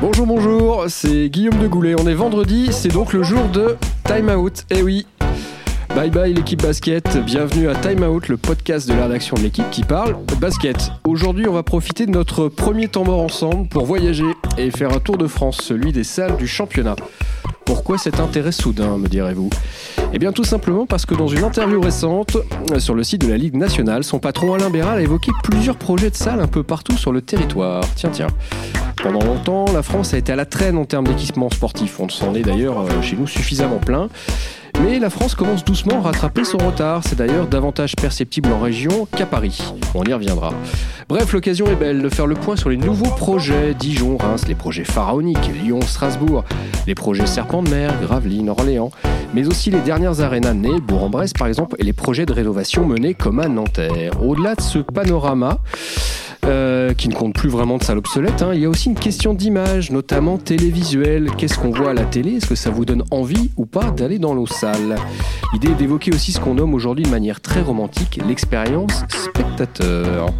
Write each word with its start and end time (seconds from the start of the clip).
Bonjour, 0.00 0.26
bonjour, 0.26 0.84
c'est 0.88 1.28
Guillaume 1.28 1.58
de 1.58 1.66
Goulet. 1.66 1.94
On 1.98 2.06
est 2.06 2.14
vendredi, 2.14 2.68
c'est 2.72 2.88
donc 2.88 3.12
le 3.12 3.22
jour 3.22 3.48
de 3.48 3.76
Time 4.04 4.28
Out. 4.30 4.64
Eh 4.70 4.82
oui, 4.82 5.06
Bye 5.94 6.10
bye 6.10 6.32
l'équipe 6.32 6.62
basket, 6.62 7.18
bienvenue 7.24 7.68
à 7.68 7.74
Time 7.74 8.04
Out, 8.04 8.28
le 8.28 8.36
podcast 8.36 8.88
de 8.88 8.94
la 8.94 9.04
rédaction 9.04 9.36
de 9.36 9.42
l'équipe 9.42 9.68
qui 9.70 9.82
parle 9.82 10.16
basket. 10.40 10.92
Aujourd'hui, 11.04 11.48
on 11.48 11.52
va 11.52 11.62
profiter 11.62 12.06
de 12.06 12.12
notre 12.12 12.48
premier 12.48 12.88
temps 12.88 13.04
mort 13.04 13.20
ensemble 13.20 13.68
pour 13.68 13.84
voyager 13.84 14.24
et 14.56 14.70
faire 14.70 14.92
un 14.92 15.00
tour 15.00 15.18
de 15.18 15.26
France, 15.26 15.58
celui 15.60 15.92
des 15.92 16.04
salles 16.04 16.36
du 16.36 16.46
championnat. 16.46 16.96
Pourquoi 17.70 17.98
cet 17.98 18.18
intérêt 18.18 18.50
soudain, 18.50 18.98
me 18.98 19.06
direz-vous 19.06 19.48
Eh 20.12 20.18
bien 20.18 20.32
tout 20.32 20.42
simplement 20.42 20.86
parce 20.86 21.06
que 21.06 21.14
dans 21.14 21.28
une 21.28 21.44
interview 21.44 21.80
récente 21.80 22.36
euh, 22.72 22.80
sur 22.80 22.96
le 22.96 23.04
site 23.04 23.20
de 23.20 23.28
la 23.28 23.36
Ligue 23.36 23.54
nationale, 23.54 24.02
son 24.02 24.18
patron 24.18 24.54
Alain 24.54 24.70
Béral 24.70 24.98
a 24.98 25.02
évoqué 25.02 25.30
plusieurs 25.44 25.76
projets 25.76 26.10
de 26.10 26.16
salles 26.16 26.40
un 26.40 26.48
peu 26.48 26.64
partout 26.64 26.96
sur 26.96 27.12
le 27.12 27.22
territoire. 27.22 27.84
Tiens, 27.94 28.10
tiens. 28.12 28.26
Pendant 29.00 29.24
longtemps, 29.24 29.66
la 29.72 29.84
France 29.84 30.14
a 30.14 30.18
été 30.18 30.32
à 30.32 30.36
la 30.36 30.46
traîne 30.46 30.76
en 30.78 30.84
termes 30.84 31.06
d'équipements 31.06 31.48
sportifs. 31.48 32.00
On 32.00 32.08
s'en 32.08 32.34
est 32.34 32.42
d'ailleurs 32.42 32.80
euh, 32.80 33.02
chez 33.02 33.14
nous 33.14 33.28
suffisamment 33.28 33.78
plein. 33.78 34.08
Mais 34.82 34.98
la 34.98 35.10
France 35.10 35.34
commence 35.34 35.64
doucement 35.64 35.98
à 35.98 36.02
rattraper 36.02 36.44
son 36.44 36.58
retard. 36.58 37.02
C'est 37.04 37.16
d'ailleurs 37.16 37.46
davantage 37.46 37.96
perceptible 37.96 38.50
en 38.52 38.60
région 38.60 39.06
qu'à 39.16 39.26
Paris. 39.26 39.62
On 39.94 40.04
y 40.04 40.12
reviendra. 40.12 40.52
Bref, 41.08 41.32
l'occasion 41.32 41.66
est 41.66 41.74
belle 41.74 42.02
de 42.02 42.08
faire 42.08 42.26
le 42.26 42.34
point 42.34 42.56
sur 42.56 42.70
les 42.70 42.76
nouveaux 42.76 43.10
projets 43.10 43.74
Dijon, 43.74 44.16
Reims, 44.16 44.46
les 44.46 44.54
projets 44.54 44.84
pharaoniques, 44.84 45.50
Lyon, 45.62 45.80
Strasbourg, 45.80 46.44
les 46.86 46.94
projets 46.94 47.26
Serpent 47.26 47.62
de 47.62 47.70
Mer, 47.70 47.92
Gravelines, 48.00 48.48
Orléans, 48.48 48.90
mais 49.34 49.46
aussi 49.46 49.70
les 49.70 49.80
dernières 49.80 50.20
arénas 50.20 50.54
nées, 50.54 50.80
Bourg-en-Bresse 50.80 51.32
par 51.32 51.48
exemple, 51.48 51.76
et 51.78 51.82
les 51.82 51.92
projets 51.92 52.26
de 52.26 52.32
rénovation 52.32 52.86
menés 52.86 53.14
comme 53.14 53.40
à 53.40 53.48
Nanterre. 53.48 54.22
Au-delà 54.22 54.54
de 54.54 54.60
ce 54.60 54.78
panorama, 54.78 55.58
euh, 56.46 56.94
qui 56.94 57.08
ne 57.08 57.14
compte 57.14 57.34
plus 57.34 57.48
vraiment 57.48 57.78
de 57.78 57.84
salles 57.84 57.98
obsolètes. 57.98 58.42
Hein. 58.42 58.52
Il 58.54 58.60
y 58.60 58.64
a 58.64 58.68
aussi 58.68 58.88
une 58.88 58.98
question 58.98 59.34
d'image, 59.34 59.90
notamment 59.90 60.38
télévisuelle. 60.38 61.30
Qu'est-ce 61.36 61.58
qu'on 61.58 61.70
voit 61.70 61.90
à 61.90 61.94
la 61.94 62.04
télé? 62.04 62.36
Est-ce 62.36 62.46
que 62.46 62.54
ça 62.54 62.70
vous 62.70 62.84
donne 62.84 63.04
envie 63.10 63.50
ou 63.56 63.66
pas 63.66 63.90
d'aller 63.90 64.18
dans 64.18 64.34
nos 64.34 64.46
salles 64.46 64.96
L'idée 65.52 65.68
est 65.68 65.74
d'évoquer 65.74 66.12
aussi 66.14 66.32
ce 66.32 66.40
qu'on 66.40 66.54
nomme 66.54 66.74
aujourd'hui 66.74 67.04
de 67.04 67.10
manière 67.10 67.40
très 67.40 67.60
romantique 67.60 68.20
l'expérience 68.26 69.04
spectateur. 69.08 70.32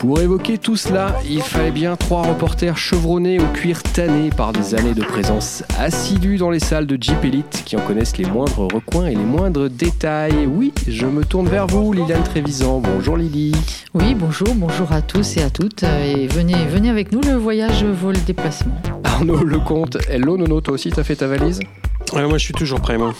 Pour 0.00 0.18
évoquer 0.18 0.56
tout 0.56 0.76
cela, 0.76 1.14
il 1.28 1.42
fallait 1.42 1.70
bien 1.70 1.94
trois 1.94 2.22
reporters 2.22 2.78
chevronnés 2.78 3.38
au 3.38 3.44
cuir 3.52 3.82
tanné 3.82 4.30
par 4.30 4.54
des 4.54 4.74
années 4.74 4.94
de 4.94 5.02
présence 5.02 5.62
assidue 5.78 6.38
dans 6.38 6.48
les 6.48 6.58
salles 6.58 6.86
de 6.86 6.96
Jeep 6.98 7.22
Elite 7.22 7.64
qui 7.66 7.76
en 7.76 7.80
connaissent 7.80 8.16
les 8.16 8.24
moindres 8.24 8.66
recoins 8.72 9.08
et 9.08 9.14
les 9.14 9.24
moindres 9.24 9.68
détails. 9.68 10.46
Oui, 10.46 10.72
je 10.88 11.04
me 11.04 11.22
tourne 11.22 11.48
vers 11.48 11.66
vous, 11.66 11.92
Liliane 11.92 12.22
Trévisan. 12.22 12.80
Bonjour 12.80 13.18
Lily. 13.18 13.52
Oui, 13.92 14.14
bonjour, 14.14 14.48
bonjour 14.54 14.90
à 14.90 15.02
tous 15.02 15.36
et 15.36 15.42
à 15.42 15.50
toutes. 15.50 15.82
Et 15.82 16.26
venez, 16.28 16.64
venez 16.64 16.88
avec 16.88 17.12
nous, 17.12 17.20
le 17.20 17.34
voyage 17.34 17.84
vaut 17.84 18.12
le 18.12 18.20
déplacement. 18.20 18.80
Arnaud 19.04 19.44
Lecomte, 19.44 19.98
hello 20.08 20.38
Nono, 20.38 20.62
toi 20.62 20.72
aussi 20.72 20.88
t'as 20.88 21.04
fait 21.04 21.16
ta 21.16 21.26
valise? 21.26 21.60
Moi 22.14 22.38
je 22.38 22.44
suis 22.44 22.54
toujours 22.54 22.80
prêt 22.80 22.96
moi. 22.96 23.12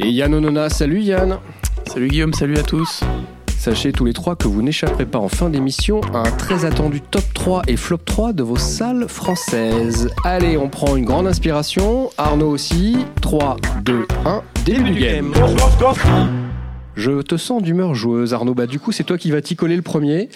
Et 0.00 0.10
Yann 0.10 0.34
Onona, 0.34 0.70
salut 0.70 1.02
Yann. 1.02 1.38
Salut 1.86 2.08
Guillaume, 2.08 2.34
salut 2.34 2.58
à 2.58 2.62
tous. 2.64 3.00
Sachez 3.60 3.92
tous 3.92 4.06
les 4.06 4.14
trois 4.14 4.36
que 4.36 4.48
vous 4.48 4.62
n'échapperez 4.62 5.04
pas 5.04 5.18
en 5.18 5.28
fin 5.28 5.50
d'émission 5.50 6.00
à 6.14 6.20
un 6.20 6.32
très 6.32 6.64
attendu 6.64 7.02
top 7.02 7.24
3 7.34 7.62
et 7.68 7.76
flop 7.76 7.98
3 7.98 8.32
de 8.32 8.42
vos 8.42 8.56
salles 8.56 9.06
françaises. 9.06 10.08
Allez, 10.24 10.56
on 10.56 10.70
prend 10.70 10.96
une 10.96 11.04
grande 11.04 11.26
inspiration. 11.26 12.08
Arnaud 12.16 12.48
aussi. 12.48 12.96
3, 13.20 13.58
2, 13.84 14.06
1, 14.24 14.42
début 14.64 14.92
du 14.92 15.00
game. 15.00 15.34
Je 16.94 17.20
te 17.20 17.36
sens 17.36 17.62
d'humeur 17.62 17.94
joueuse, 17.94 18.32
Arnaud. 18.32 18.54
Bah, 18.54 18.66
du 18.66 18.80
coup, 18.80 18.92
c'est 18.92 19.04
toi 19.04 19.18
qui 19.18 19.30
vas 19.30 19.42
t'y 19.42 19.56
coller 19.56 19.76
le 19.76 19.82
premier. 19.82 20.30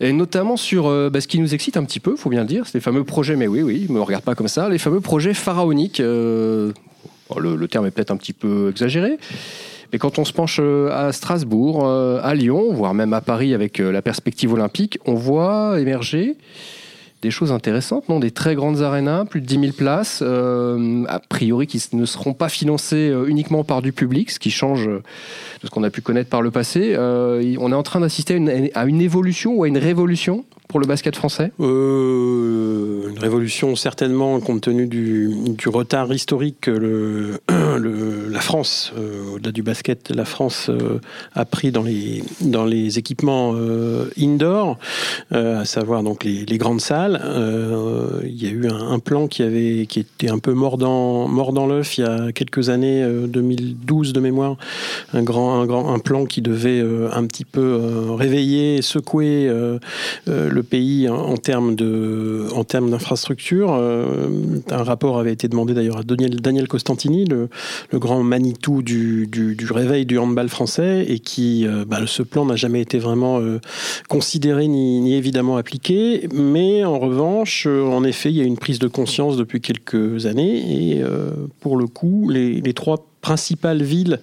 Et 0.00 0.12
notamment 0.12 0.58
sur 0.58 0.86
euh, 0.86 1.08
bah, 1.08 1.22
ce 1.22 1.28
qui 1.28 1.38
nous 1.38 1.54
excite 1.54 1.78
un 1.78 1.84
petit 1.84 1.98
peu, 1.98 2.14
faut 2.14 2.28
bien 2.28 2.42
le 2.42 2.46
dire, 2.46 2.66
c'est 2.66 2.74
les 2.74 2.82
fameux 2.82 3.04
projets, 3.04 3.36
mais 3.36 3.46
oui, 3.46 3.62
oui, 3.62 3.86
me 3.88 4.02
regarde 4.02 4.22
pas 4.22 4.34
comme 4.34 4.48
ça, 4.48 4.68
les 4.68 4.76
fameux 4.78 5.00
projets 5.00 5.32
pharaoniques. 5.32 6.00
Euh, 6.00 6.72
le, 7.38 7.56
le 7.56 7.68
terme 7.68 7.86
est 7.86 7.90
peut-être 7.90 8.10
un 8.10 8.16
petit 8.18 8.32
peu 8.34 8.68
exagéré, 8.68 9.16
mais 9.92 9.98
quand 9.98 10.18
on 10.18 10.24
se 10.24 10.32
penche 10.32 10.58
euh, 10.60 10.90
à 10.90 11.12
Strasbourg, 11.12 11.86
euh, 11.86 12.20
à 12.22 12.34
Lyon, 12.34 12.72
voire 12.72 12.94
même 12.94 13.12
à 13.12 13.20
Paris 13.20 13.54
avec 13.54 13.80
euh, 13.80 13.90
la 13.90 14.02
perspective 14.02 14.52
olympique, 14.52 14.98
on 15.06 15.14
voit 15.14 15.80
émerger 15.80 16.36
des 17.22 17.30
choses 17.30 17.52
intéressantes, 17.52 18.08
non? 18.08 18.18
Des 18.18 18.30
très 18.30 18.54
grandes 18.54 18.80
arénas, 18.80 19.26
plus 19.26 19.42
de 19.42 19.46
10 19.46 19.60
000 19.60 19.72
places, 19.72 20.22
a 20.22 21.20
priori 21.28 21.66
qui 21.66 21.78
ne 21.92 22.06
seront 22.06 22.32
pas 22.32 22.48
financées 22.48 23.14
uniquement 23.26 23.62
par 23.62 23.82
du 23.82 23.92
public, 23.92 24.30
ce 24.30 24.38
qui 24.38 24.50
change 24.50 24.86
de 24.86 25.02
ce 25.62 25.68
qu'on 25.68 25.82
a 25.82 25.90
pu 25.90 26.00
connaître 26.00 26.30
par 26.30 26.40
le 26.40 26.50
passé. 26.50 26.96
on 26.96 27.72
est 27.72 27.74
en 27.74 27.82
train 27.82 28.00
d'assister 28.00 28.40
à, 28.74 28.80
à 28.80 28.86
une 28.86 29.02
évolution 29.02 29.52
ou 29.52 29.64
à 29.64 29.68
une 29.68 29.76
révolution 29.76 30.46
pour 30.70 30.80
le 30.80 30.86
basket 30.86 31.16
français? 31.16 31.52
Euh, 31.60 32.89
Une 33.10 33.18
révolution 33.18 33.74
certainement 33.74 34.38
compte 34.38 34.60
tenu 34.60 34.86
du, 34.86 35.28
retard 35.66 36.12
historique 36.12 36.58
que 36.60 37.40
la 38.30 38.40
France, 38.40 38.92
euh, 38.96 39.34
au-delà 39.34 39.50
du 39.50 39.62
basket, 39.62 40.10
la 40.10 40.24
France 40.24 40.68
euh, 40.68 41.00
a 41.34 41.44
pris 41.44 41.72
dans 41.72 41.82
les, 41.82 42.22
dans 42.40 42.64
les 42.64 42.98
équipements 42.98 43.54
indoor, 44.18 44.78
à 45.30 45.64
savoir 45.64 46.02
donc 46.02 46.24
les, 46.24 46.58
grandes 46.58 46.80
salles. 46.80 47.20
il 48.24 48.42
y 48.42 48.46
a 48.46 48.50
eu 48.50 48.68
un, 48.68 48.98
plan 48.98 49.26
qui, 49.26 49.42
avait, 49.42 49.86
qui 49.86 50.00
était 50.00 50.30
un 50.30 50.38
peu 50.38 50.52
mort 50.52 50.76
l'œuf 51.66 51.98
il 51.98 52.02
y 52.02 52.06
a 52.06 52.32
quelques 52.32 52.68
années, 52.68 53.04
2012 53.26 54.12
de 54.12 54.20
mémoire, 54.20 54.56
un 55.12 55.98
plan 55.98 56.26
qui 56.26 56.42
devait 56.42 56.82
un 57.12 57.26
petit 57.26 57.44
peu 57.44 58.10
réveiller, 58.10 58.82
secouer 58.82 59.50
le 60.26 60.62
pays 60.62 61.08
en, 61.08 61.36
termes 61.36 61.74
de, 61.74 62.46
en 62.54 62.64
termes 62.64 62.90
Euh, 63.52 64.28
un 64.70 64.82
rapport 64.82 65.18
avait 65.18 65.32
été 65.32 65.48
demandé 65.48 65.74
d'ailleurs 65.74 65.98
à 65.98 66.02
Daniel, 66.02 66.68
Costantini, 66.68 67.24
le, 67.24 67.48
grand 67.92 68.22
Manitou 68.22 68.82
du, 68.82 69.28
réveil 69.70 70.06
du 70.06 70.18
handball 70.18 70.48
français, 70.48 71.04
et 71.08 71.18
qui, 71.18 71.66
euh, 71.66 71.84
bah, 71.86 71.98
ce 72.06 72.22
plan 72.22 72.44
n'a 72.44 72.56
jamais 72.56 72.80
été 72.80 72.98
vraiment 72.98 73.40
euh, 73.40 73.60
considéré 74.08 74.68
ni, 74.68 75.00
ni, 75.00 75.14
évidemment 75.14 75.56
appliqué. 75.56 76.28
Mais 76.32 76.84
en 76.84 76.98
revanche, 76.98 77.66
en 77.66 78.04
effet, 78.04 78.30
il 78.30 78.36
y 78.36 78.40
a 78.40 78.44
une 78.44 78.58
prise 78.58 78.78
de 78.78 78.88
conscience 78.88 79.36
depuis 79.36 79.60
quelques 79.60 80.26
années, 80.26 80.96
et 80.96 81.02
pour 81.60 81.76
le 81.76 81.86
coup, 81.86 82.28
les, 82.28 82.60
les 82.60 82.74
trois 82.74 83.09
principales 83.20 83.82
villes 83.82 84.18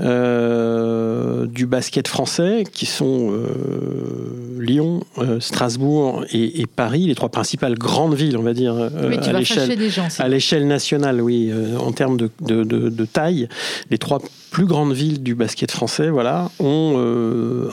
euh, 0.00 1.46
du 1.46 1.66
basket 1.66 2.08
français, 2.08 2.64
qui 2.70 2.86
sont 2.86 3.32
euh, 3.32 4.58
Lyon, 4.58 5.02
euh, 5.18 5.40
Strasbourg 5.40 6.24
et, 6.32 6.66
Paris, 6.66 7.06
les 7.06 7.14
trois 7.14 7.28
principales 7.28 7.76
grandes 7.76 8.14
villes, 8.14 8.36
on 8.36 8.42
va 8.42 8.54
dire, 8.54 8.74
à 8.76 9.32
l'échelle 9.32 9.78
à 10.18 10.28
l'échelle 10.28 10.66
nationale, 10.66 11.20
oui, 11.20 11.52
en 11.78 11.92
termes 11.92 12.16
de, 12.16 12.30
de, 12.40 12.64
de, 12.64 13.04
taille, 13.04 13.48
les 13.90 13.98
trois 13.98 14.20
plus 14.50 14.66
grandes 14.66 14.92
villes 14.92 15.22
du 15.22 15.34
basket 15.34 15.70
français, 15.70 16.08
voilà, 16.08 16.50
ont, 16.58 16.96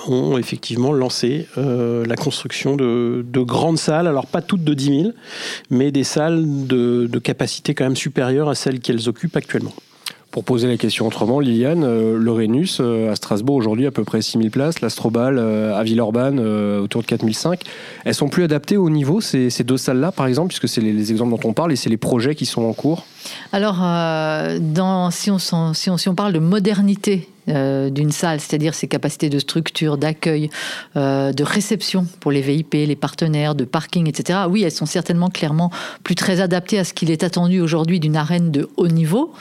ont 0.07 0.37
effectivement 0.37 0.91
lancé 0.91 1.47
la 1.55 2.15
construction 2.15 2.75
de, 2.75 3.23
grandes 3.43 3.79
salles, 3.79 4.07
alors 4.07 4.27
pas 4.27 4.41
toutes 4.41 4.63
de 4.63 4.73
10 4.73 4.85
000, 4.85 5.11
mais 5.69 5.91
des 5.91 6.03
salles 6.03 6.43
de, 6.67 7.07
de 7.09 7.19
capacité 7.19 7.73
quand 7.73 7.85
même 7.85 7.95
supérieure 7.95 8.49
à 8.49 8.55
celles 8.55 8.79
qu'elles 8.79 9.07
occupent 9.07 9.37
actuellement. 9.37 9.73
Pour 10.37 10.43
poser 10.43 10.67
la 10.67 10.77
question 10.77 11.07
autrement, 11.07 11.39
Liliane, 11.39 11.83
euh, 11.83 12.15
le 12.15 12.31
Rhenus 12.31 12.77
euh, 12.79 13.11
à 13.11 13.15
Strasbourg 13.15 13.55
aujourd'hui 13.55 13.87
à 13.87 13.91
peu 13.91 14.03
près 14.03 14.21
6000 14.21 14.51
places, 14.51 14.81
l'Astrobal 14.81 15.39
euh, 15.39 15.75
à 15.75 15.81
Villeurbanne 15.81 16.39
autour 16.39 17.01
de 17.01 17.07
4005. 17.07 17.59
Elles 18.05 18.13
sont 18.13 18.29
plus 18.29 18.43
adaptées 18.43 18.77
au 18.77 18.91
niveau, 18.91 19.19
ces, 19.19 19.49
deux 19.63 19.77
salles-là 19.77 20.11
par 20.11 20.27
exemple, 20.27 20.49
puisque 20.49 20.67
c'est 20.67 20.79
les, 20.79 21.09
exemples 21.09 21.31
dont 21.31 21.49
on 21.49 21.53
parle 21.53 21.71
et 21.71 21.75
c'est 21.75 21.89
les 21.89 21.97
projets 21.97 22.35
qui 22.35 22.45
sont 22.45 22.61
en 22.65 22.73
cours? 22.73 23.07
Alors, 23.51 23.77
dans, 23.79 25.09
si, 25.09 25.31
on, 25.31 25.39
si, 25.39 25.89
on, 25.89 25.97
si 25.97 26.07
on 26.07 26.13
parle 26.13 26.33
de 26.33 26.39
modernité 26.39 27.27
euh, 27.49 27.89
d'une 27.89 28.11
salle, 28.11 28.41
c'est-à-dire 28.41 28.73
ses 28.73 28.87
capacités 28.87 29.29
de 29.29 29.39
structure, 29.39 29.97
d'accueil, 29.97 30.49
euh, 30.97 31.31
de 31.31 31.43
réception 31.43 32.05
pour 32.19 32.31
les 32.31 32.41
VIP, 32.41 32.73
les 32.73 32.95
partenaires, 32.95 33.55
de 33.55 33.63
parking, 33.63 34.07
etc. 34.07 34.39
Oui, 34.49 34.63
elles 34.63 34.71
sont 34.71 34.85
certainement 34.85 35.29
clairement 35.29 35.71
plus 36.03 36.15
très 36.15 36.41
adaptées 36.41 36.77
à 36.77 36.83
ce 36.83 36.93
qu'il 36.93 37.09
est 37.09 37.23
attendu 37.23 37.61
aujourd'hui 37.61 38.01
d'une 38.01 38.17
arène 38.17 38.51
de 38.51 38.69
haut 38.75 38.89
niveau. 38.89 39.31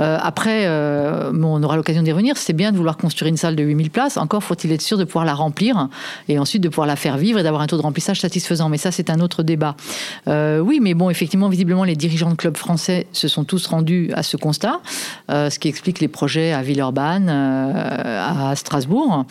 Euh, 0.00 0.18
après, 0.20 0.68
on 0.68 1.62
aura 1.62 1.76
l'occasion 1.76 2.02
d'y 2.02 2.10
revenir. 2.10 2.36
C'est 2.36 2.52
bien 2.52 2.72
de 2.72 2.76
vouloir 2.76 2.96
construire 2.96 3.28
une 3.28 3.36
salle 3.36 3.54
de 3.54 3.62
8000 3.62 3.90
places. 3.90 4.16
Encore 4.16 4.42
faut-il 4.42 4.72
être 4.72 4.82
sûr 4.82 4.98
de 4.98 5.04
pouvoir 5.04 5.24
la 5.24 5.34
remplir 5.34 5.88
et 6.28 6.38
ensuite 6.38 6.62
de 6.62 6.68
pouvoir 6.68 6.88
la 6.88 6.96
faire 6.96 7.16
vivre 7.16 7.38
et 7.38 7.42
d'avoir 7.44 7.62
un 7.62 7.66
taux 7.66 7.76
de 7.76 7.82
remplissage 7.82 8.20
satisfaisant. 8.20 8.68
Mais 8.68 8.78
ça, 8.78 8.90
c'est 8.90 9.10
un 9.10 9.20
autre 9.20 9.44
débat. 9.44 9.76
oui, 10.26 10.80
mais 10.82 10.94
bon, 10.94 11.10
effectivement, 11.10 11.48
visiblement, 11.48 11.84
les 11.84 11.96
dirigeants 11.96 12.30
de 12.30 12.34
clubs 12.34 12.56
français 12.56 13.06
se 13.12 13.28
sont 13.28 13.44
tous 13.44 13.66
rendus 13.66 14.10
à 14.14 14.24
ce 14.24 14.36
constat, 14.36 14.80
ce 15.28 15.58
qui 15.58 15.68
explique 15.68 16.00
les 16.00 16.08
projets 16.08 16.52
à 16.52 16.62
Villeurbanne 16.62 17.43
à 17.44 18.56
Strasbourg. 18.56 19.24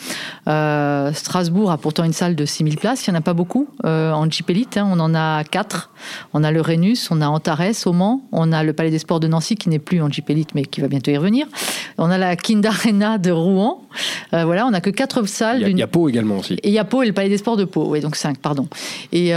Euh, 0.48 1.12
Strasbourg 1.14 1.72
a 1.72 1.78
pourtant 1.78 2.04
une 2.04 2.14
salle 2.14 2.36
de 2.36 2.46
6000 2.46 2.78
places. 2.78 3.06
Il 3.08 3.12
n'y 3.12 3.18
en 3.18 3.20
a 3.20 3.24
pas 3.24 3.34
beaucoup 3.34 3.68
euh, 3.86 4.12
en 4.12 4.30
Jeep 4.30 4.50
Elite. 4.50 4.78
Hein. 4.78 4.88
On 4.92 5.00
en 5.00 5.16
a 5.16 5.44
quatre. 5.44 5.92
On 6.34 6.44
a 6.44 6.52
le 6.52 6.62
Rhenus, 6.62 7.10
on 7.12 7.22
a 7.22 7.28
Antares 7.28 7.62
au 7.86 7.94
Mans, 7.94 8.24
on 8.32 8.52
a 8.52 8.64
le 8.64 8.74
Palais 8.74 8.92
des 8.92 9.00
Sports 9.00 9.20
de 9.20 9.28
Nancy 9.28 9.56
qui 9.56 9.70
n'est 9.70 9.80
plus 9.80 10.02
en 10.02 10.10
Jeep 10.10 10.30
Elite 10.30 10.54
mais 10.56 10.64
qui 10.64 10.82
va 10.82 10.88
bientôt 10.88 11.12
y 11.12 11.18
revenir. 11.18 11.48
On 11.98 12.10
a 12.10 12.18
la 12.18 12.36
Kind 12.36 12.66
Arena 12.66 13.18
de 13.18 13.32
Rouen. 13.32 13.82
Euh, 14.34 14.44
voilà, 14.46 14.66
on 14.66 14.72
n'a 14.72 14.82
que 14.82 14.90
quatre 14.90 15.26
salles. 15.28 15.64
Il 15.68 15.78
y, 15.78 15.84
a 15.84 15.88
Pau 15.88 16.10
également 16.10 16.40
aussi. 16.40 16.56
Et 16.56 16.70
il 16.70 16.74
y 16.74 16.80
a 16.80 16.86
Pau 16.86 17.04
et 17.04 17.08
le 17.08 17.14
Palais 17.14 17.30
des 17.30 17.38
Sports 17.38 17.58
de 17.58 17.66
Pau, 17.66 17.86
oui, 17.88 18.02
donc 18.02 18.16
cinq, 18.16 18.38
pardon. 18.40 18.68
Et 19.12 19.34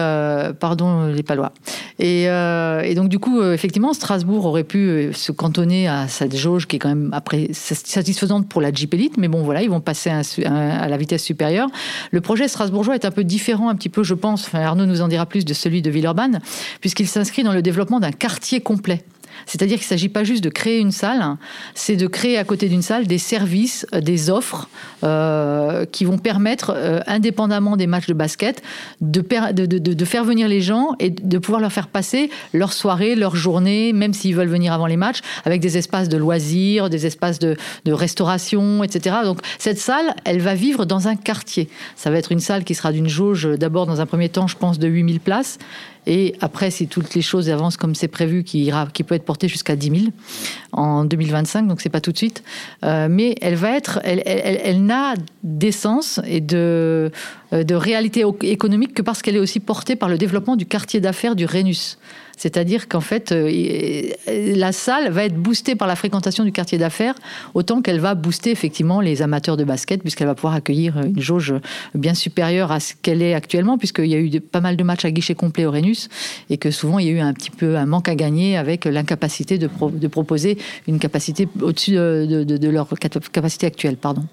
pardon 0.58 1.06
les 1.06 1.22
Palois. 1.22 1.52
Et, 1.98 2.24
et 2.24 2.94
donc 2.94 3.08
du 3.08 3.18
coup, 3.18 3.42
effectivement, 3.42 3.92
Strasbourg 3.92 4.46
aurait 4.46 4.64
pu 4.64 5.10
se 5.12 5.32
cantonner 5.32 5.88
à 5.88 6.08
cette 6.08 6.36
jauge 6.36 6.66
qui 6.66 6.76
est 6.76 6.78
quand 6.78 6.88
même 6.88 7.10
après 7.12 7.48
satisfaisante 7.52 8.48
pour 8.48 8.60
la 8.60 8.65
Elite, 8.70 9.16
mais 9.16 9.28
bon 9.28 9.42
voilà, 9.42 9.62
ils 9.62 9.70
vont 9.70 9.80
passer 9.80 10.10
à 10.10 10.88
la 10.88 10.96
vitesse 10.96 11.22
supérieure. 11.22 11.68
Le 12.10 12.20
projet 12.20 12.48
strasbourgeois 12.48 12.94
est 12.94 13.04
un 13.04 13.10
peu 13.10 13.24
différent, 13.24 13.68
un 13.68 13.74
petit 13.74 13.88
peu, 13.88 14.02
je 14.02 14.14
pense. 14.14 14.46
Enfin, 14.46 14.60
Arnaud 14.60 14.86
nous 14.86 15.02
en 15.02 15.08
dira 15.08 15.26
plus 15.26 15.44
de 15.44 15.54
celui 15.54 15.82
de 15.82 15.90
Villeurbanne, 15.90 16.40
puisqu'il 16.80 17.08
s'inscrit 17.08 17.42
dans 17.42 17.52
le 17.52 17.62
développement 17.62 18.00
d'un 18.00 18.12
quartier 18.12 18.60
complet. 18.60 19.04
C'est-à-dire 19.44 19.76
qu'il 19.76 19.84
ne 19.84 19.88
s'agit 19.88 20.08
pas 20.08 20.24
juste 20.24 20.42
de 20.42 20.48
créer 20.48 20.78
une 20.78 20.92
salle, 20.92 21.36
c'est 21.74 21.96
de 21.96 22.06
créer 22.06 22.38
à 22.38 22.44
côté 22.44 22.68
d'une 22.68 22.82
salle 22.82 23.06
des 23.06 23.18
services, 23.18 23.86
euh, 23.94 24.00
des 24.00 24.30
offres 24.30 24.68
euh, 25.04 25.84
qui 25.84 26.04
vont 26.04 26.18
permettre, 26.18 26.72
euh, 26.74 27.00
indépendamment 27.06 27.76
des 27.76 27.86
matchs 27.86 28.06
de 28.06 28.14
basket, 28.14 28.62
de, 29.00 29.20
de, 29.20 30.04
faire 30.04 30.24
venir 30.24 30.48
les 30.48 30.60
gens 30.60 30.92
et 30.98 31.10
de 31.10 31.38
pouvoir 31.38 31.60
leur 31.60 31.72
faire 31.72 31.88
passer 31.88 32.30
leur 32.52 32.72
soirée, 32.72 33.14
leur 33.14 33.36
journée, 33.36 33.92
même 33.92 34.12
s'ils 34.14 34.34
veulent 34.34 34.48
venir 34.48 34.72
avant 34.72 34.86
les 34.86 34.96
matchs, 34.96 35.20
avec 35.44 35.60
des 35.60 35.76
espaces 35.76 36.08
de 36.08 36.16
loisirs, 36.16 36.90
des 36.90 37.06
espaces 37.06 37.38
de, 37.38 37.56
restauration, 37.86 38.84
etc. 38.84 39.16
Donc 39.24 39.40
cette 39.58 39.78
salle, 39.78 40.14
elle 40.24 40.40
va 40.40 40.54
vivre 40.54 40.84
dans 40.84 41.08
un 41.08 41.16
quartier. 41.16 41.68
Ça 41.96 42.10
va 42.10 42.18
être 42.18 42.32
une 42.32 42.40
salle 42.40 42.64
qui 42.64 42.74
sera 42.74 42.92
d'une 42.92 43.08
jauge, 43.08 43.48
d'abord 43.58 43.86
dans 43.86 44.00
un 44.00 44.06
premier 44.06 44.28
temps, 44.28 44.46
je 44.46 44.56
pense, 44.56 44.78
de 44.78 44.88
8000 44.88 45.20
places 45.20 45.58
et 46.06 46.34
après, 46.40 46.70
si 46.70 46.86
toutes 46.86 47.14
les 47.14 47.22
choses 47.22 47.50
avancent 47.50 47.76
comme 47.76 47.94
c'est 47.94 48.08
prévu, 48.08 48.44
qui, 48.44 48.64
ira, 48.64 48.86
qui 48.92 49.02
peut 49.02 49.14
être 49.14 49.24
porté 49.24 49.48
jusqu'à 49.48 49.74
10 49.74 49.90
000 49.90 50.02
en 50.72 51.04
2025, 51.04 51.66
donc 51.66 51.80
c'est 51.80 51.88
pas 51.88 52.00
tout 52.00 52.12
de 52.12 52.16
suite. 52.16 52.44
Euh, 52.84 53.08
mais 53.10 53.34
elle 53.40 53.56
va 53.56 53.76
être, 53.76 54.00
elle, 54.04 54.22
elle, 54.24 54.60
elle, 54.62 54.84
n'a 54.84 55.14
d'essence 55.42 56.20
et 56.24 56.40
de, 56.40 57.10
euh, 57.52 57.64
de 57.64 57.74
réalité 57.74 58.24
économique 58.42 58.94
que 58.94 59.02
parce 59.02 59.20
qu'elle 59.20 59.36
est 59.36 59.40
aussi 59.40 59.58
portée 59.58 59.96
par 59.96 60.08
le 60.08 60.16
développement 60.16 60.56
du 60.56 60.66
quartier 60.66 61.00
d'affaires 61.00 61.34
du 61.34 61.44
Rhenus. 61.44 61.98
C'est-à-dire 62.36 62.88
qu'en 62.88 63.00
fait, 63.00 63.32
euh, 63.32 64.10
la 64.26 64.72
salle 64.72 65.10
va 65.10 65.24
être 65.24 65.36
boostée 65.36 65.74
par 65.74 65.88
la 65.88 65.96
fréquentation 65.96 66.44
du 66.44 66.52
quartier 66.52 66.78
d'affaires, 66.78 67.14
autant 67.54 67.80
qu'elle 67.80 68.00
va 68.00 68.14
booster 68.14 68.50
effectivement 68.50 69.00
les 69.00 69.22
amateurs 69.22 69.56
de 69.56 69.64
basket, 69.64 70.02
puisqu'elle 70.02 70.26
va 70.26 70.34
pouvoir 70.34 70.54
accueillir 70.54 70.98
une 70.98 71.20
jauge 71.20 71.54
bien 71.94 72.14
supérieure 72.14 72.70
à 72.72 72.80
ce 72.80 72.94
qu'elle 73.00 73.22
est 73.22 73.34
actuellement, 73.34 73.78
puisqu'il 73.78 74.06
y 74.06 74.14
a 74.14 74.18
eu 74.18 74.40
pas 74.40 74.60
mal 74.60 74.76
de 74.76 74.84
matchs 74.84 75.06
à 75.06 75.10
guichet 75.10 75.34
complet 75.34 75.64
au 75.64 75.70
Rhenus, 75.70 76.08
et 76.50 76.58
que 76.58 76.70
souvent 76.70 76.98
il 76.98 77.06
y 77.06 77.08
a 77.08 77.12
eu 77.12 77.20
un 77.20 77.32
petit 77.32 77.50
peu 77.50 77.76
un 77.76 77.86
manque 77.86 78.08
à 78.08 78.14
gagner 78.14 78.56
avec 78.56 78.84
l'incapacité 78.84 79.58
de, 79.58 79.68
proposer 80.08 80.58
une 80.86 80.98
capacité 80.98 81.48
au-dessus 81.60 81.92
de, 81.92 82.68
leur 82.68 82.88
capacité 83.32 83.66
actuelle. 83.66 83.96
Pardon. 83.96 84.24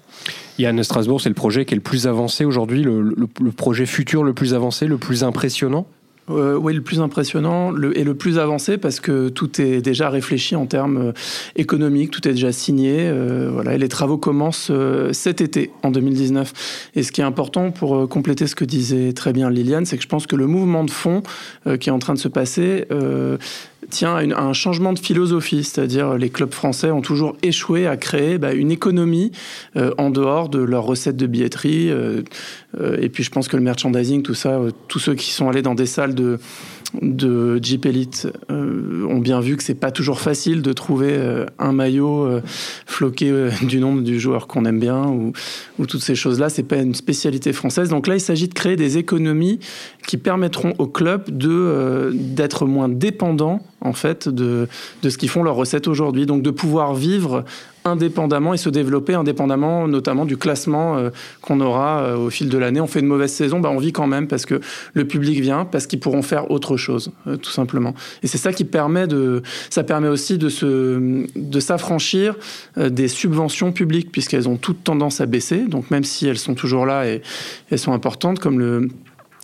Yann 0.58 0.82
Strasbourg, 0.82 1.20
c'est 1.20 1.30
le 1.30 1.34
projet 1.34 1.64
qui 1.64 1.74
est 1.74 1.76
le 1.76 1.82
plus 1.82 2.06
avancé 2.06 2.44
aujourd'hui, 2.44 2.82
le 2.82 3.50
projet 3.56 3.86
futur 3.86 4.22
le 4.22 4.34
plus 4.34 4.52
avancé, 4.54 4.86
le 4.86 4.98
plus 4.98 5.24
impressionnant? 5.24 5.86
Euh, 6.30 6.56
oui, 6.56 6.72
le 6.72 6.80
plus 6.80 7.00
impressionnant 7.00 7.70
le, 7.70 7.98
et 7.98 8.04
le 8.04 8.14
plus 8.14 8.38
avancé 8.38 8.78
parce 8.78 8.98
que 8.98 9.28
tout 9.28 9.60
est 9.60 9.82
déjà 9.82 10.08
réfléchi 10.08 10.56
en 10.56 10.64
termes 10.64 10.96
euh, 10.96 11.12
économiques, 11.56 12.10
tout 12.10 12.26
est 12.26 12.32
déjà 12.32 12.52
signé. 12.52 12.96
Euh, 12.98 13.50
voilà, 13.52 13.74
et 13.74 13.78
les 13.78 13.88
travaux 13.88 14.16
commencent 14.16 14.72
cet 15.12 15.40
été, 15.40 15.70
en 15.82 15.90
2019. 15.90 16.90
Et 16.94 17.02
ce 17.02 17.12
qui 17.12 17.20
est 17.20 17.24
important 17.24 17.70
pour 17.70 18.08
compléter 18.08 18.46
ce 18.46 18.54
que 18.54 18.64
disait 18.64 19.12
très 19.12 19.32
bien 19.32 19.50
Liliane, 19.50 19.84
c'est 19.84 19.96
que 19.96 20.02
je 20.02 20.08
pense 20.08 20.26
que 20.26 20.36
le 20.36 20.46
mouvement 20.46 20.84
de 20.84 20.90
fond 20.90 21.22
qui 21.80 21.88
est 21.88 21.92
en 21.92 21.98
train 21.98 22.14
de 22.14 22.18
se 22.18 22.28
passer 22.28 22.86
tient 23.90 24.16
à, 24.16 24.42
un 24.42 24.52
changement 24.52 24.92
de 24.92 24.98
philosophie, 24.98 25.64
c'est-à-dire 25.64 26.14
les 26.14 26.30
clubs 26.30 26.52
français 26.52 26.90
ont 26.90 27.00
toujours 27.00 27.36
échoué 27.42 27.86
à 27.86 27.96
créer 27.96 28.38
bah, 28.38 28.52
une 28.52 28.70
économie 28.70 29.32
euh, 29.76 29.92
en 29.98 30.10
dehors 30.10 30.48
de 30.48 30.58
leurs 30.58 30.84
recettes 30.84 31.16
de 31.16 31.26
billetterie. 31.26 31.90
Euh, 31.90 32.22
euh, 32.80 32.96
et 33.00 33.08
puis 33.08 33.22
je 33.22 33.30
pense 33.30 33.48
que 33.48 33.56
le 33.56 33.62
merchandising, 33.62 34.22
tout 34.22 34.34
ça, 34.34 34.60
tous 34.88 34.98
ceux 34.98 35.14
qui 35.14 35.30
sont 35.30 35.48
allés 35.48 35.62
dans 35.62 35.74
des 35.74 35.86
salles 35.86 36.14
de 36.14 36.38
de 37.02 37.58
Jeep 37.62 37.86
Elite 37.86 38.28
euh, 38.50 39.06
ont 39.08 39.18
bien 39.18 39.40
vu 39.40 39.56
que 39.56 39.62
c'est 39.62 39.74
pas 39.74 39.90
toujours 39.90 40.20
facile 40.20 40.62
de 40.62 40.72
trouver 40.72 41.12
euh, 41.12 41.46
un 41.58 41.72
maillot 41.72 42.24
euh, 42.24 42.42
floqué 42.86 43.48
du 43.62 43.80
nombre 43.80 44.02
du 44.02 44.20
joueur 44.20 44.46
qu'on 44.46 44.64
aime 44.64 44.80
bien 44.80 45.06
ou, 45.06 45.32
ou 45.78 45.86
toutes 45.86 46.02
ces 46.02 46.14
choses-là. 46.14 46.48
C'est 46.48 46.62
pas 46.62 46.76
une 46.76 46.94
spécialité 46.94 47.52
française. 47.52 47.88
Donc 47.88 48.06
là, 48.06 48.14
il 48.14 48.20
s'agit 48.20 48.48
de 48.48 48.54
créer 48.54 48.76
des 48.76 48.98
économies 48.98 49.58
qui 50.06 50.16
permettront 50.16 50.74
aux 50.78 50.86
clubs 50.86 51.30
de 51.30 52.12
d'être 52.14 52.66
moins 52.66 52.88
dépendants 52.88 53.60
en 53.80 53.92
fait 53.92 54.28
de, 54.28 54.68
de 55.02 55.10
ce 55.10 55.18
qu'ils 55.18 55.28
font 55.28 55.42
leurs 55.42 55.56
recettes 55.56 55.88
aujourd'hui. 55.88 56.26
Donc 56.26 56.42
de 56.42 56.50
pouvoir 56.50 56.94
vivre 56.94 57.44
indépendamment 57.86 58.54
et 58.54 58.56
se 58.56 58.70
développer 58.70 59.12
indépendamment, 59.12 59.86
notamment 59.86 60.24
du 60.24 60.38
classement 60.38 60.96
euh, 60.96 61.10
qu'on 61.42 61.60
aura 61.60 62.00
euh, 62.00 62.16
au 62.16 62.30
fil 62.30 62.48
de 62.48 62.56
l'année. 62.56 62.80
On 62.80 62.86
fait 62.86 63.00
une 63.00 63.06
mauvaise 63.06 63.30
saison, 63.30 63.60
bah 63.60 63.70
on 63.70 63.78
vit 63.78 63.92
quand 63.92 64.06
même 64.06 64.26
parce 64.26 64.46
que 64.46 64.60
le 64.94 65.04
public 65.06 65.38
vient, 65.40 65.66
parce 65.66 65.86
qu'ils 65.86 66.00
pourront 66.00 66.22
faire 66.22 66.50
autre 66.50 66.78
chose, 66.78 67.12
euh, 67.26 67.36
tout 67.36 67.50
simplement. 67.50 67.94
Et 68.22 68.26
c'est 68.26 68.38
ça 68.38 68.54
qui 68.54 68.64
permet 68.64 69.06
de, 69.06 69.42
ça 69.68 69.84
permet 69.84 70.08
aussi 70.08 70.38
de 70.38 70.48
se, 70.48 71.26
de 71.36 71.60
s'affranchir 71.60 72.36
des 72.76 73.08
subventions 73.08 73.72
publiques 73.72 74.10
puisqu'elles 74.10 74.48
ont 74.48 74.56
toutes 74.56 74.82
tendance 74.82 75.20
à 75.20 75.26
baisser. 75.26 75.66
Donc 75.68 75.90
même 75.90 76.04
si 76.04 76.26
elles 76.26 76.38
sont 76.38 76.54
toujours 76.54 76.86
là 76.86 77.06
et 77.06 77.20
elles 77.70 77.78
sont 77.78 77.92
importantes, 77.92 78.38
comme 78.38 78.58
le 78.58 78.88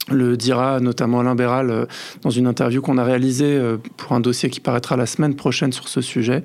le 0.09 0.37
dira 0.37 0.81
notamment 0.81 1.21
Alain 1.21 1.35
Béral 1.35 1.71
euh, 1.71 1.87
dans 2.23 2.31
une 2.31 2.47
interview 2.47 2.81
qu'on 2.81 2.99
a 2.99 3.05
réalisée 3.05 3.55
euh, 3.57 3.77
pour 3.97 4.13
un 4.13 4.21
dossier 4.21 4.51
qui 4.51 4.61
paraîtra 4.61 4.97
la 4.97 5.07
semaine 5.07 5.35
prochaine 5.35 5.73
sur 5.73 5.89
ce 5.89 6.01
sujet. 6.01 6.43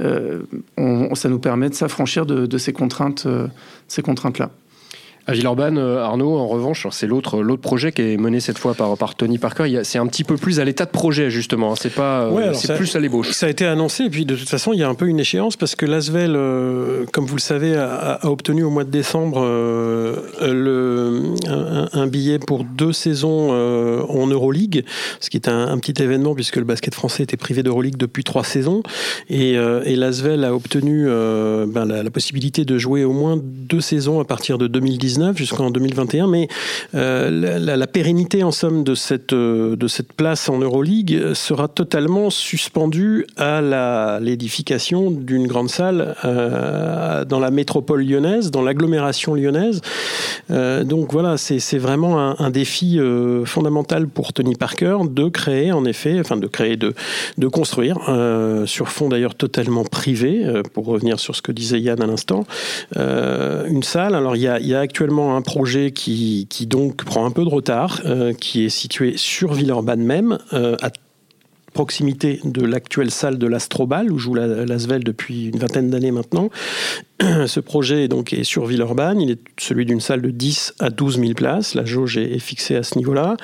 Euh, 0.00 0.42
ça 1.14 1.28
nous 1.28 1.38
permet 1.38 1.68
de 1.68 1.74
s'affranchir 1.74 2.26
de, 2.26 2.58
ces 2.58 2.72
contraintes, 2.72 3.26
ces 3.88 4.02
contraintes-là. 4.02 4.50
À 5.28 5.32
Villeurbanne, 5.32 5.76
euh, 5.76 6.04
Arnaud, 6.04 6.36
en 6.36 6.46
revanche, 6.46 6.86
c'est 6.92 7.08
l'autre 7.08 7.42
l'autre 7.42 7.60
projet 7.60 7.90
qui 7.90 8.00
est 8.00 8.16
mené 8.16 8.38
cette 8.38 8.58
fois 8.58 8.74
par, 8.74 8.96
par 8.96 9.16
Tony 9.16 9.38
Parker. 9.38 9.80
C'est 9.82 9.98
un 9.98 10.06
petit 10.06 10.22
peu 10.22 10.36
plus 10.36 10.60
à 10.60 10.64
l'état 10.64 10.84
de 10.84 10.90
projet 10.90 11.30
justement. 11.30 11.74
C'est 11.74 11.90
pas, 11.90 12.26
euh, 12.26 12.52
c'est 12.54 12.76
plus 12.76 12.94
à 12.94 13.00
l'ébauche. 13.00 13.32
Ça 13.32 13.46
a 13.46 13.48
été 13.48 13.66
annoncé 13.66 14.04
et 14.04 14.10
puis 14.10 14.24
de 14.24 14.36
toute 14.36 14.48
façon, 14.48 14.72
il 14.72 14.78
y 14.78 14.84
a 14.84 14.88
un 14.88 14.94
peu 14.94 15.08
une 15.08 15.18
échéance 15.18 15.56
parce 15.56 15.74
que 15.74 15.84
l'Asvel, 15.84 16.34
euh, 16.36 17.06
comme 17.12 17.26
vous 17.26 17.34
le 17.34 17.40
savez, 17.40 17.74
a, 17.74 18.20
obtenu 18.22 18.62
au 18.62 18.70
mois 18.70 18.84
de 18.84 18.90
décembre 18.90 19.40
le, 20.40 21.34
un, 21.92 22.06
billet 22.06 22.38
pour 22.38 22.62
deux 22.62 22.92
saisons 22.92 23.50
en 23.50 24.26
Euroleague, 24.28 24.84
ce 25.18 25.28
qui 25.28 25.38
est 25.38 25.48
un, 25.48 25.76
petit 25.78 26.00
événement 26.00 26.36
puisque 26.36 26.56
le 26.56 26.64
basket 26.64 26.94
français 26.94 27.24
était 27.24 27.36
privé 27.36 27.64
d'Euroleague 27.64 27.96
depuis 27.96 28.22
trois 28.22 28.44
saisons 28.44 28.84
et, 29.28 29.54
et 29.54 29.96
l'Asvel 29.96 30.44
a 30.44 30.54
obtenu 30.54 31.06
ben, 31.06 31.84
la, 31.84 32.04
la 32.04 32.10
possibilité 32.10 32.64
de 32.64 32.78
jouer 32.78 33.02
au 33.02 33.12
moins 33.12 33.36
deux 33.42 33.80
saisons 33.80 34.20
à 34.20 34.24
partir 34.24 34.58
de 34.58 34.68
2019 34.68 35.15
jusqu'en 35.34 35.70
2021, 35.70 36.26
mais 36.26 36.48
euh, 36.94 37.58
la, 37.58 37.86
pérennité 37.86 38.42
en 38.42 38.50
somme 38.50 38.84
de 38.84 38.94
cette, 38.94 39.32
euh, 39.32 39.76
de 39.76 39.88
cette 39.88 40.12
place 40.12 40.48
en 40.48 40.58
Euroleague 40.58 41.34
sera 41.34 41.68
totalement 41.68 42.30
suspendue 42.30 43.26
à 43.36 44.18
l'édification 44.20 45.10
d'une 45.10 45.46
grande 45.46 45.70
salle 45.70 46.14
euh, 46.24 47.24
dans 47.24 47.38
la 47.38 47.50
métropole 47.50 48.04
lyonnaise, 48.04 48.50
dans 48.50 48.62
l'agglomération 48.62 49.34
lyonnaise. 49.34 49.80
donc 50.48 51.12
voilà, 51.12 51.36
c'est 51.36 51.78
vraiment 51.78 52.40
un, 52.40 52.50
défi 52.50 52.98
fondamental 53.44 54.06
pour 54.06 54.32
Tony 54.32 54.54
Parker 54.54 54.98
de 55.10 55.28
créer, 55.28 55.72
en 55.72 55.84
effet, 55.84 56.18
enfin 56.20 56.36
de 56.36 56.46
créer, 56.46 56.76
de, 56.76 56.94
de 57.38 57.48
construire, 57.48 57.98
sur 58.66 58.88
fond 58.88 59.08
d'ailleurs 59.08 59.34
totalement 59.34 59.84
privé, 59.84 60.44
pour 60.72 60.86
revenir 60.86 61.18
sur 61.18 61.34
ce 61.34 61.42
que 61.42 61.52
disait 61.52 61.80
Yann 61.80 62.00
à 62.00 62.06
l'instant, 62.06 62.44
une 62.96 63.82
salle. 63.82 64.14
Alors 64.14 64.36
il 64.36 64.42
y 64.42 64.48
a, 64.48 64.58
il 64.60 64.66
y 64.66 64.74
a 64.74 64.80
actuellement 64.80 65.05
un 65.10 65.42
projet 65.42 65.90
qui, 65.90 66.46
donc 66.68 67.04
prend 67.04 67.26
un 67.26 67.30
peu 67.30 67.44
de 67.44 67.48
retard, 67.48 68.00
euh, 68.04 68.32
qui 68.32 68.64
est 68.64 68.68
situé 68.68 69.16
sur 69.16 69.52
Villeurbanne 69.52 70.02
même, 70.02 70.38
euh, 70.52 70.76
à 70.82 70.90
proximité 71.72 72.40
de 72.44 72.64
l'actuelle 72.64 73.10
salle 73.10 73.38
de 73.38 73.46
l'Astrobal, 73.46 74.10
où 74.10 74.18
joue 74.18 74.34
l'Asvel 74.34 75.04
depuis 75.04 75.48
une 75.48 75.58
vingtaine 75.58 75.90
d'années 75.90 76.10
maintenant, 76.10 76.48
Ce 77.46 77.60
projet 77.60 78.04
est 78.04 78.08
donc 78.08 78.32
est 78.32 78.44
sur 78.44 78.66
Villeurbanne. 78.66 79.20
Il 79.20 79.30
est 79.30 79.40
celui 79.58 79.86
d'une 79.86 80.00
salle 80.00 80.20
de 80.20 80.30
10 80.30 80.74
à 80.80 80.90
12 80.90 81.18
000 81.18 81.32
places. 81.32 81.74
La 81.74 81.84
jauge 81.84 82.18
est, 82.18 82.38
fixée 82.38 82.76
à 82.76 82.82
ce 82.82 82.98
niveau-là, 82.98 83.36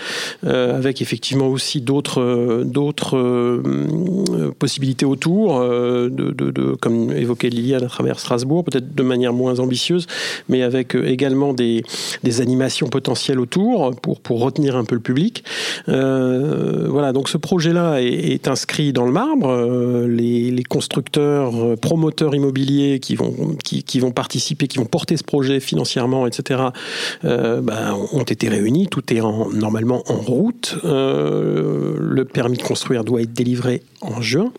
euh, 0.45 0.77
avec 0.77 1.01
effectivement 1.01 1.49
aussi 1.49 1.81
d'autres 1.81 2.21
euh, 2.21 2.65
euh, 3.15 4.53
possibilités 4.59 5.07
autour, 5.07 5.61
de, 5.61 6.77
comme 6.81 7.11
évoquait 7.11 7.49
Liliane 7.49 7.85
à 7.85 7.89
travers 7.89 8.19
Strasbourg, 8.19 8.65
peut-être 8.65 8.95
de 8.95 9.03
manière 9.03 9.33
moins 9.33 9.59
ambitieuse, 9.59 10.07
mais 10.49 10.63
avec 10.63 10.95
également 10.95 11.55
des, 11.55 11.83
des 12.23 12.41
animations 12.41 12.89
potentielles 12.89 13.41
autour 13.41 13.95
pour, 13.97 14.21
pour 14.21 14.41
retenir 14.41 14.77
un 14.77 14.85
peu 14.85 14.95
le 14.95 15.01
public. 15.01 15.45
voilà, 15.87 17.13
donc 17.13 17.29
ce 17.29 17.39
projet-là 17.39 18.03
est, 18.03 18.49
inscrit 18.49 18.93
dans 18.93 19.07
le 19.07 19.13
marbre. 19.13 20.07
Les 20.07 20.65
constructeurs, 20.69 21.53
promoteurs 21.81 22.35
immobiliers 22.35 22.99
qui 23.01 23.15
vont 23.15 23.35
qui, 23.63 24.01
vont 24.01 24.11
participer, 24.11 24.69
qui 24.69 24.79
vont 24.79 24.85
porter 24.85 25.17
ce 25.17 25.25
projet 25.25 25.61
financièrement, 25.61 26.27
etc., 26.27 26.61
euh, 27.25 27.61
ben, 27.61 27.97
ont 28.13 28.23
été 28.23 28.49
réunis. 28.49 28.89
Tout 28.89 29.13
est 29.13 29.21
en, 29.21 29.51
normalement 29.51 30.03
en 30.09 30.17
route. 30.17 30.77
Euh, 30.85 31.97
le 31.99 32.25
permis 32.25 32.57
de 32.57 32.63
construire 32.63 33.05
doit 33.05 33.23
être 33.23 33.33
délivré 33.33 33.83
en 34.01 34.21
juin. 34.21 34.53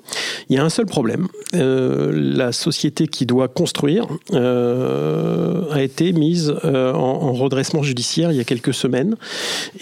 Il 0.50 0.56
y 0.56 0.60
a 0.60 0.64
un 0.64 0.70
seul 0.70 0.86
problème. 0.86 1.28
Euh, 1.54 2.12
la 2.14 2.52
société 2.52 3.08
qui 3.08 3.26
doit 3.26 3.48
construire 3.48 4.08
a 4.34 5.82
été 5.82 6.14
mise 6.14 6.54
en, 6.64 7.34
redressement 7.34 7.84
judiciaire 7.84 8.32
il 8.32 8.38
y 8.38 8.40
a 8.40 8.44
quelques 8.44 8.74
semaines. 8.74 9.16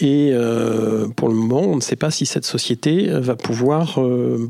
Et 0.00 0.32
pour 1.16 1.28
le 1.28 1.34
moment, 1.34 1.60
on 1.60 1.76
ne 1.76 1.80
sait 1.80 1.96
pas 1.96 2.10
si 2.10 2.26
cette 2.26 2.44
société 2.44 3.08
va 3.08 3.36
pouvoir 3.36 4.00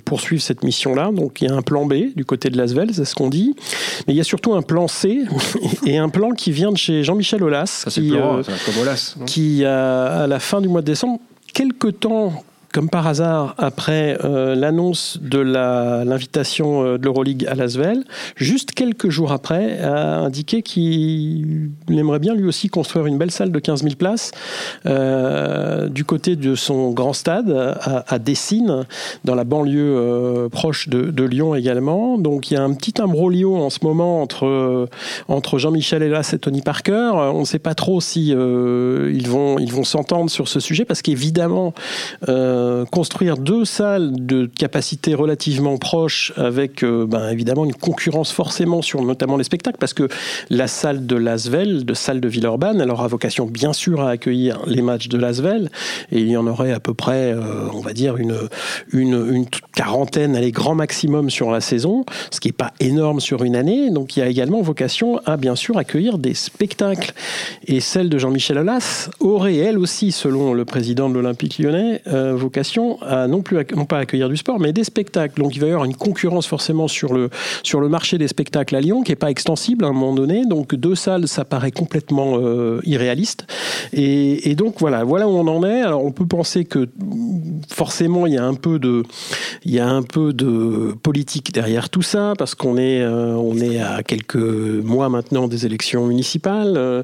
poursuivre 0.05 0.43
cette 0.43 0.65
mission-là. 0.65 1.11
Donc 1.13 1.41
il 1.41 1.49
y 1.49 1.51
a 1.51 1.55
un 1.55 1.63
plan 1.63 1.87
B 1.87 2.15
du 2.15 2.25
côté 2.25 2.51
de 2.51 2.57
Lasvel, 2.57 2.95
c'est 2.95 3.05
ce 3.05 3.15
qu'on 3.15 3.29
dit. 3.29 3.55
Mais 4.07 4.15
il 4.15 4.17
y 4.17 4.21
a 4.21 4.25
surtout 4.25 4.55
un 4.55 4.62
plan 4.63 4.89
C 4.89 5.25
et 5.87 5.99
un 5.99 6.09
plan 6.09 6.31
qui 6.31 6.53
vient 6.53 6.73
de 6.73 6.77
chez 6.77 7.03
Jean-Michel 7.05 7.43
Aulas. 7.43 7.85
qui, 7.89 8.13
qui 9.27 9.65
à 9.65 10.27
la 10.27 10.41
fin 10.41 10.61
du 10.61 10.69
mois 10.69 10.81
de 10.81 10.87
décembre, 10.87 11.21
quelques 11.53 12.01
temps 12.01 12.45
comme 12.73 12.89
par 12.89 13.07
hasard, 13.07 13.55
après 13.59 14.17
euh, 14.25 14.55
l'annonce 14.55 15.19
de 15.21 15.39
l'invitation 15.39 16.85
euh, 16.85 16.99
de 16.99 17.05
l'Euroleague 17.05 17.47
à 17.47 17.55
Lasvel, 17.55 18.03
juste 18.35 18.73
quelques 18.73 19.11
jours 19.11 19.31
après, 19.31 19.79
a 19.81 20.21
indiqué 20.21 20.63
qu'il 20.63 21.71
aimerait 21.91 22.19
bien 22.19 22.35
lui 22.35 22.47
aussi 22.47 22.69
construire 22.69 23.07
une 23.07 23.19
belle 23.19 23.31
salle 23.31 23.53
de 23.53 23.59
15 23.59 23.83
000 23.83 23.95
places 23.97 24.33
euh, 24.87 25.89
du 25.89 26.05
côté 26.05 26.35
de 26.35 26.55
son 26.55 26.93
grand 26.93 27.13
stade 27.13 27.51
à, 27.51 28.05
à 28.09 28.19
Dessines, 28.19 28.87
dans 29.25 29.35
la 29.35 29.45
banlieue 29.45 30.49
proche 30.51 30.89
de, 30.89 31.23
Lyon 31.23 31.55
également. 31.55 32.19
Donc 32.19 32.51
il 32.51 32.55
y 32.55 32.57
a 32.57 32.63
un 32.63 32.73
petit 32.75 33.01
imbroglio 33.01 33.57
en 33.57 33.71
ce 33.71 33.79
moment 33.83 34.23
entre, 34.23 34.89
entre 35.29 35.59
Jean-Michel 35.59 36.03
Hélas 36.03 36.33
et 36.33 36.39
Tony 36.39 36.63
Parker. 36.63 37.13
On 37.15 37.41
ne 37.41 37.45
sait 37.45 37.61
pas 37.61 37.75
trop 37.75 38.01
si 38.01 38.31
ils 38.31 39.29
vont 39.29 39.59
ils 39.61 39.73
vont 39.73 39.85
s'entendre 39.85 40.31
sur 40.31 40.49
ce 40.49 40.59
sujet 40.59 40.85
parce 40.85 41.01
qu'évidemment 41.01 41.75
construire 42.91 43.37
deux 43.37 43.65
salles 43.65 44.13
de 44.27 44.47
capacité 44.47 45.15
relativement 45.15 45.77
proche 45.79 46.33
avec 46.37 46.83
euh, 46.83 47.07
ben, 47.07 47.29
évidemment 47.29 47.65
une 47.65 47.75
concurrence 47.75 48.33
forcément 48.33 48.83
sur 48.83 49.03
notamment 49.03 49.37
les 49.37 49.45
spectacles 49.45 49.79
parce 49.79 49.95
que 49.95 50.09
la 50.51 50.67
salle 50.67 51.07
de 51.07 51.17
Lasvel, 51.17 51.85
de 51.85 51.95
salle 51.95 52.21
de 52.21 52.29
Villeurbanne, 52.29 52.81
elle 52.81 52.91
aura 52.91 53.07
vocation 53.09 53.47
bien 53.47 53.73
sûr 53.73 54.01
à 54.01 54.11
accueillir 54.11 54.61
les 54.67 54.83
matchs 54.83 55.09
de 55.09 55.19
Lasvel 55.19 55.71
et 56.11 56.21
il 56.21 56.29
y 56.29 56.37
en 56.37 56.47
aurait 56.47 56.73
à 56.73 56.81
peu 56.81 56.95
près, 56.95 57.33
euh, 57.33 57.69
on 57.73 57.81
va 57.81 57.93
dire, 57.93 58.17
une, 58.17 58.37
une, 58.93 59.27
une 59.33 59.47
quarantaine, 59.75 60.37
allez, 60.37 60.53
grand 60.53 60.75
maximum 60.75 61.31
sur 61.31 61.51
la 61.51 61.61
saison, 61.61 62.05
ce 62.31 62.41
qui 62.41 62.49
n'est 62.49 62.53
pas 62.53 62.73
énorme 62.81 63.21
sur 63.21 63.45
une 63.45 63.57
année. 63.57 63.91
Donc 63.91 64.17
il 64.17 64.21
y 64.21 64.23
a 64.23 64.29
également 64.29 64.61
vocation 64.63 65.21
à 65.27 65.37
bien 65.37 65.57
sûr 65.57 65.79
accueillir 65.79 66.19
des 66.19 66.35
spectacles. 66.35 67.13
Et 67.67 67.81
celle 67.81 68.09
de 68.09 68.19
Jean-Michel 68.19 68.59
Aulas 68.59 69.11
aurait 69.21 69.57
elle 69.57 69.79
aussi, 69.79 70.13
selon 70.13 70.55
le 70.55 70.65
président 70.65 71.09
de 71.09 71.15
l'Olympique 71.15 71.59
lyonnais, 71.59 72.03
à 73.03 73.27
non 73.27 73.43
plus 73.43 73.59
non 73.75 73.85
pas 73.85 73.99
accueillir 73.99 74.29
du 74.29 74.37
sport, 74.37 74.61
mais 74.61 74.73
des 74.73 74.85
spectacles. 74.85 75.41
Donc 75.41 75.55
il 75.55 75.61
va 75.61 75.67
y 75.67 75.71
avoir 75.71 75.85
une 75.85 75.97
concurrence 75.97 76.47
forcément 76.47 76.89
sur 76.89 77.13
le 77.13 77.31
sur 77.63 77.81
le 77.81 77.89
marché 77.89 78.19
des 78.19 78.29
spectacles 78.29 78.77
à 78.77 78.81
Lyon, 78.81 79.03
qui 79.03 79.13
est 79.13 79.17
pas 79.17 79.31
extensible 79.31 79.85
à 79.85 79.89
un 79.89 79.93
moment 79.93 80.15
donné. 80.15 80.45
Donc 80.47 80.75
deux 80.75 80.95
salles, 80.95 81.29
ça 81.29 81.45
paraît 81.45 81.71
complètement 81.71 82.39
euh, 82.39 82.81
irréaliste. 82.85 83.47
Et, 83.93 84.55
donc 84.55 84.77
voilà, 84.79 85.05
voilà 85.05 85.27
où 85.29 85.33
on 85.33 85.47
en 85.49 85.65
est. 85.65 85.81
Alors 85.81 86.05
on 86.05 86.13
peut 86.13 86.27
penser 86.27 86.65
que 86.65 86.89
forcément 87.69 88.27
il 88.27 88.35
y 88.35 88.39
a 88.39 88.45
un 88.45 88.55
peu 88.55 88.79
de 88.79 89.03
il 89.65 89.73
y 89.73 89.81
a 89.81 89.89
un 89.89 90.03
peu 90.03 90.33
de 90.33 90.95
politique 91.03 91.53
derrière 91.53 91.89
tout 91.89 92.03
ça, 92.03 92.35
parce 92.37 92.55
qu'on 92.55 92.77
est 92.77 93.01
euh, 93.01 93.35
on 93.35 93.57
est 93.59 93.81
à 93.81 94.03
quelques 94.03 94.37
mois 94.37 95.09
maintenant 95.09 95.49
des 95.49 95.67
élections 95.67 96.07
municipales. 96.07 96.75
Euh, 96.77 97.03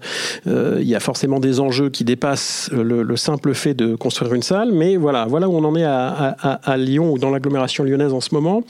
il 0.80 0.88
y 0.88 0.94
a 0.94 1.00
forcément 1.00 1.40
des 1.40 1.60
enjeux 1.60 1.90
qui 1.90 2.04
dépassent 2.04 2.70
le, 2.72 3.02
le 3.02 3.16
simple 3.16 3.54
fait 3.54 3.74
de 3.74 3.94
construire 3.94 4.34
une 4.34 4.42
salle, 4.42 4.72
mais 4.72 4.96
voilà 4.96 5.26
où 5.46 5.56
on 5.56 5.64
en 5.64 5.76
est 5.76 5.84
à, 5.84 6.76
Lyon 6.76 7.12
ou 7.12 7.18
dans 7.18 7.30
l'agglomération 7.30 7.84
lyonnaise 7.84 8.12
en 8.12 8.20
ce 8.20 8.34
moment. 8.34 8.62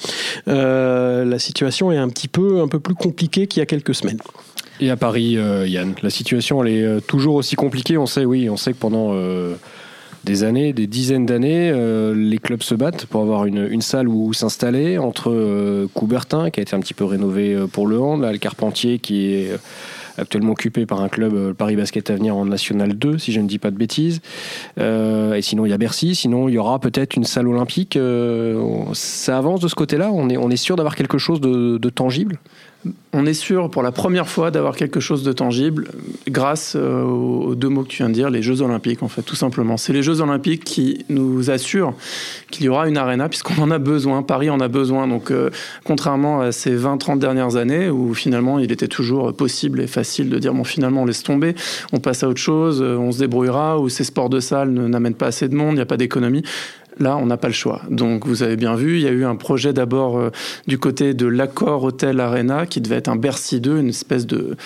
Euh, 0.48 1.24
la 1.24 1.38
situation 1.38 1.92
est 1.92 1.96
un 1.96 2.08
petit 2.08 2.28
peu, 2.28 2.60
un 2.60 2.68
peu 2.68 2.80
plus 2.80 2.94
compliquée 2.94 3.46
qu'il 3.46 3.60
y 3.60 3.62
a 3.62 3.66
quelques 3.66 3.94
semaines. 3.94 4.18
Et 4.80 4.90
à 4.90 4.96
Paris, 4.96 5.36
euh, 5.36 5.66
Yann, 5.66 5.94
la 6.02 6.10
situation 6.10 6.62
elle 6.62 6.72
est 6.72 6.84
euh, 6.84 7.00
toujours 7.00 7.36
aussi 7.36 7.56
compliquée. 7.56 7.98
On 7.98 8.06
sait, 8.06 8.24
oui, 8.24 8.48
on 8.48 8.56
sait 8.56 8.72
que 8.72 8.78
pendant 8.78 9.14
des 10.24 10.44
années, 10.44 10.72
des 10.72 10.86
dizaines 10.86 11.26
d'années, 11.26 11.72
les 12.14 12.38
clubs 12.38 12.62
se 12.62 12.74
battent 12.74 13.06
pour 13.06 13.22
avoir 13.22 13.46
une, 13.46 13.80
salle 13.80 14.08
où 14.08 14.32
s'installer 14.32 14.98
entre 14.98 15.86
Coubertin, 15.94 16.50
qui 16.50 16.60
a 16.60 16.62
été 16.62 16.74
un 16.74 16.80
petit 16.80 16.94
peu 16.94 17.04
rénové 17.04 17.56
pour 17.72 17.86
le 17.86 18.00
hand, 18.00 18.22
le 18.22 18.38
Carpentier, 18.38 18.98
qui 18.98 19.32
est 19.32 19.52
actuellement 20.18 20.52
occupé 20.52 20.86
par 20.86 21.00
un 21.00 21.08
club, 21.08 21.34
euh, 21.34 21.54
Paris 21.54 21.76
Basket 21.76 22.10
Avenir 22.10 22.36
en 22.36 22.44
National 22.44 22.94
2, 22.94 23.18
si 23.18 23.32
je 23.32 23.40
ne 23.40 23.46
dis 23.46 23.58
pas 23.58 23.70
de 23.70 23.76
bêtises. 23.76 24.20
Euh, 24.78 25.34
et 25.34 25.42
sinon, 25.42 25.66
il 25.66 25.70
y 25.70 25.72
a 25.72 25.78
Bercy. 25.78 26.14
Sinon, 26.14 26.48
il 26.48 26.54
y 26.54 26.58
aura 26.58 26.78
peut-être 26.78 27.16
une 27.16 27.24
salle 27.24 27.48
olympique. 27.48 27.96
Euh, 27.96 28.84
ça 28.92 29.38
avance 29.38 29.60
de 29.60 29.68
ce 29.68 29.74
côté-là? 29.74 30.10
On 30.12 30.28
est, 30.28 30.36
on 30.36 30.50
est 30.50 30.56
sûr 30.56 30.76
d'avoir 30.76 30.96
quelque 30.96 31.18
chose 31.18 31.40
de, 31.40 31.78
de 31.78 31.88
tangible? 31.90 32.38
On 33.12 33.26
est 33.26 33.34
sûr 33.34 33.70
pour 33.70 33.82
la 33.82 33.90
première 33.90 34.28
fois 34.28 34.50
d'avoir 34.50 34.76
quelque 34.76 35.00
chose 35.00 35.24
de 35.24 35.32
tangible 35.32 35.88
grâce 36.28 36.74
euh, 36.76 37.02
aux 37.02 37.54
deux 37.54 37.68
mots 37.68 37.82
que 37.82 37.88
tu 37.88 37.98
viens 37.98 38.08
de 38.08 38.14
dire, 38.14 38.30
les 38.30 38.42
Jeux 38.42 38.62
Olympiques 38.62 39.02
en 39.02 39.08
fait, 39.08 39.22
tout 39.22 39.34
simplement. 39.34 39.76
C'est 39.76 39.92
les 39.92 40.02
Jeux 40.02 40.20
Olympiques 40.20 40.62
qui 40.62 41.04
nous 41.08 41.50
assurent 41.50 41.94
qu'il 42.50 42.66
y 42.66 42.68
aura 42.68 42.88
une 42.88 42.96
arena 42.96 43.28
puisqu'on 43.28 43.60
en 43.60 43.70
a 43.70 43.78
besoin, 43.78 44.22
Paris 44.22 44.50
en 44.50 44.60
a 44.60 44.68
besoin. 44.68 45.08
Donc 45.08 45.30
euh, 45.30 45.50
contrairement 45.84 46.40
à 46.40 46.52
ces 46.52 46.76
20-30 46.76 47.18
dernières 47.18 47.56
années 47.56 47.90
où 47.90 48.14
finalement 48.14 48.58
il 48.58 48.70
était 48.70 48.88
toujours 48.88 49.34
possible 49.34 49.80
et 49.80 49.86
facile 49.86 50.28
de 50.28 50.38
dire 50.38 50.54
bon 50.54 50.64
finalement 50.64 51.02
on 51.02 51.06
laisse 51.06 51.22
tomber, 51.22 51.54
on 51.92 51.98
passe 51.98 52.22
à 52.22 52.28
autre 52.28 52.40
chose, 52.40 52.80
euh, 52.82 52.96
on 52.96 53.10
se 53.10 53.18
débrouillera, 53.18 53.80
ou 53.80 53.88
ces 53.88 54.04
sports 54.04 54.30
de 54.30 54.40
salle 54.40 54.70
n'amènent 54.70 55.14
pas 55.14 55.26
assez 55.26 55.48
de 55.48 55.54
monde, 55.54 55.72
il 55.72 55.76
n'y 55.76 55.80
a 55.80 55.86
pas 55.86 55.96
d'économie. 55.96 56.44
Là, 57.00 57.16
on 57.16 57.26
n'a 57.26 57.36
pas 57.36 57.48
le 57.48 57.54
choix. 57.54 57.82
Donc, 57.90 58.26
vous 58.26 58.42
avez 58.42 58.56
bien 58.56 58.74
vu, 58.74 58.96
il 58.96 59.02
y 59.02 59.06
a 59.06 59.12
eu 59.12 59.24
un 59.24 59.36
projet 59.36 59.72
d'abord 59.72 60.18
euh, 60.18 60.30
du 60.66 60.78
côté 60.78 61.14
de 61.14 61.26
l'accord 61.26 61.84
Hotel 61.84 62.18
Arena, 62.20 62.66
qui 62.66 62.80
devait 62.80 62.96
être 62.96 63.08
un 63.08 63.16
Bercy 63.16 63.60
2, 63.60 63.78
une 63.78 63.88
espèce 63.90 64.26
de, 64.26 64.56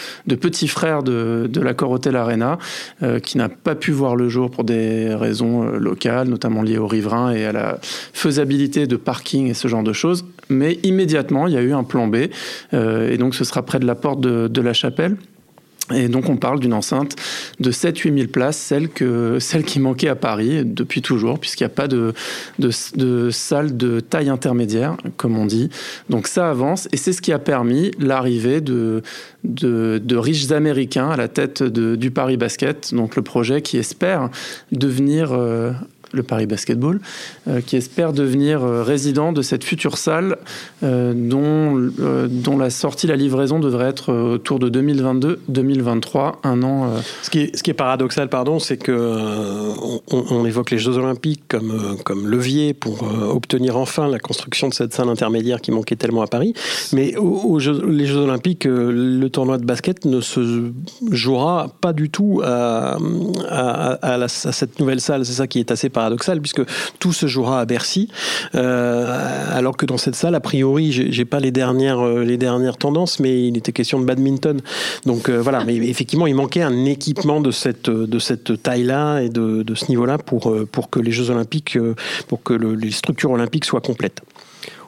petit 0.40 0.68
frère 0.68 1.02
de, 1.02 1.50
l'accord 1.60 1.90
Hotel 1.90 2.16
Arena, 2.16 2.58
euh, 3.02 3.20
qui 3.20 3.36
n'a 3.38 3.48
pas 3.48 3.74
pu 3.74 3.90
voir 3.92 4.16
le 4.16 4.28
jour 4.28 4.50
pour 4.50 4.64
des 4.64 5.14
raisons 5.14 5.64
euh, 5.64 5.78
locales, 5.78 6.28
notamment 6.28 6.62
liées 6.62 6.78
aux 6.78 6.86
riverains 6.86 7.32
et 7.32 7.44
à 7.44 7.52
la 7.52 7.78
faisabilité 7.82 8.86
de 8.86 8.96
parking 8.96 9.48
et 9.48 9.54
ce 9.54 9.68
genre 9.68 9.82
de 9.82 9.92
choses. 9.92 10.24
Mais 10.48 10.78
immédiatement, 10.82 11.46
il 11.46 11.54
y 11.54 11.56
a 11.56 11.62
eu 11.62 11.72
un 11.72 11.84
plan 11.84 12.08
B, 12.08 12.16
et 12.72 13.16
donc 13.16 13.34
ce 13.34 13.44
sera 13.44 13.62
près 13.62 13.78
de 13.78 13.86
la 13.86 13.94
porte 13.94 14.20
de 14.20 14.60
la 14.60 14.72
chapelle. 14.72 15.16
Et 15.92 16.08
donc 16.08 16.28
on 16.28 16.36
parle 16.36 16.60
d'une 16.60 16.74
enceinte 16.74 17.16
de 17.58 17.72
7-8 17.72 18.16
000 18.16 18.28
places, 18.28 18.56
celle, 18.56 18.88
que, 18.88 19.38
celle 19.40 19.64
qui 19.64 19.80
manquait 19.80 20.08
à 20.08 20.14
Paris 20.14 20.64
depuis 20.64 21.02
toujours, 21.02 21.38
puisqu'il 21.38 21.64
n'y 21.64 21.72
a 21.72 21.74
pas 21.74 21.88
de, 21.88 22.14
de, 22.58 22.70
de, 22.96 23.30
salle 23.30 23.76
de 23.76 24.00
taille 24.00 24.28
intermédiaire, 24.28 24.96
comme 25.16 25.36
on 25.36 25.44
dit. 25.44 25.70
Donc 26.08 26.28
ça 26.28 26.48
avance, 26.48 26.88
et 26.92 26.96
c'est 26.96 27.12
ce 27.12 27.20
qui 27.20 27.32
a 27.32 27.38
permis 27.38 27.90
l'arrivée 27.98 28.60
de, 28.60 29.02
de, 29.44 30.00
de, 30.02 30.16
riches 30.16 30.52
Américains 30.52 31.10
à 31.10 31.16
la 31.16 31.28
tête 31.28 31.62
du 31.62 32.10
Paris 32.10 32.36
Basket, 32.36 32.94
donc 32.94 33.16
le 33.16 33.22
projet 33.22 33.60
qui 33.60 33.76
espère 33.76 34.30
devenir 34.70 35.32
euh, 35.32 35.72
le 36.12 36.22
Paris 36.22 36.46
Basketball, 36.46 37.00
euh, 37.48 37.60
qui 37.60 37.76
espère 37.76 38.12
devenir 38.12 38.62
euh, 38.62 38.82
résident 38.82 39.32
de 39.32 39.42
cette 39.42 39.64
future 39.64 39.98
salle 39.98 40.38
euh, 40.82 41.12
dont, 41.14 41.90
dont 42.28 42.58
la 42.58 42.70
sortie, 42.70 43.06
la 43.06 43.16
livraison 43.16 43.58
devrait 43.58 43.88
être 43.88 44.12
autour 44.12 44.58
de 44.58 44.68
2022-2023, 44.70 46.34
un 46.44 46.62
an. 46.62 46.90
Ce, 47.22 47.30
qui 47.30 47.40
est, 47.40 47.74
paradoxal, 47.74 48.28
pardon, 48.28 48.58
c'est 48.58 48.76
que 48.76 48.92
on, 50.10 50.44
évoque 50.44 50.70
les 50.70 50.78
Jeux 50.78 50.98
Olympiques 50.98 51.42
comme, 51.48 51.96
comme 52.04 52.28
levier 52.28 52.74
pour 52.74 53.02
obtenir 53.02 53.76
enfin 53.76 54.08
la 54.08 54.18
construction 54.18 54.68
de 54.68 54.74
cette 54.74 54.92
salle 54.92 55.08
intermédiaire 55.08 55.60
qui 55.60 55.70
manquait 55.70 55.96
tellement 55.96 56.22
à 56.22 56.26
Paris, 56.26 56.54
mais 56.92 57.16
aux, 57.16 57.58
Jeux, 57.58 57.86
les 57.88 58.06
Jeux 58.06 58.18
Olympiques, 58.18 58.64
le 58.66 59.26
tournoi 59.28 59.58
de 59.58 59.64
basket 59.64 60.04
ne 60.04 60.20
se 60.20 60.70
jouera 61.10 61.68
pas 61.80 61.92
du 61.92 62.10
tout 62.10 62.42
à, 62.44 62.98
à 63.48 64.28
cette 64.28 64.78
nouvelle 64.80 65.00
salle. 65.00 65.24
C'est 65.24 65.32
ça 65.32 65.46
qui 65.46 65.60
est 65.60 65.70
assez 65.70 65.88
paradoxal 65.88 66.01
paradoxal 66.02 66.40
puisque 66.40 66.62
tout 66.98 67.12
se 67.12 67.26
jouera 67.26 67.60
à 67.60 67.64
Bercy, 67.64 68.08
euh, 68.56 69.56
alors 69.56 69.76
que 69.76 69.86
dans 69.86 69.98
cette 69.98 70.16
salle, 70.16 70.34
a 70.34 70.40
priori, 70.40 70.90
j'ai 70.90 71.24
pas 71.24 71.38
les 71.38 71.52
dernières 71.52 72.00
euh, 72.00 72.24
les 72.24 72.36
dernières 72.36 72.76
tendances, 72.76 73.20
mais 73.20 73.46
il 73.46 73.56
était 73.56 73.72
question 73.72 74.00
de 74.00 74.04
badminton. 74.04 74.60
Donc 75.06 75.28
euh, 75.28 75.40
voilà, 75.40 75.64
mais 75.64 75.76
effectivement, 75.76 76.26
il 76.26 76.34
manquait 76.34 76.62
un 76.62 76.84
équipement 76.86 77.40
de 77.40 77.50
cette 77.52 78.62
taille-là 78.62 79.20
et 79.20 79.28
de, 79.28 79.62
de 79.62 79.74
ce 79.74 79.86
niveau-là 79.90 80.18
pour 80.18 80.52
pour 80.72 80.90
que 80.90 80.98
les 80.98 81.12
Jeux 81.12 81.30
Olympiques, 81.30 81.78
pour 82.26 82.42
que 82.42 82.54
les 82.54 82.90
structures 82.90 83.30
olympiques 83.30 83.64
soient 83.64 83.80
complètes. 83.80 84.22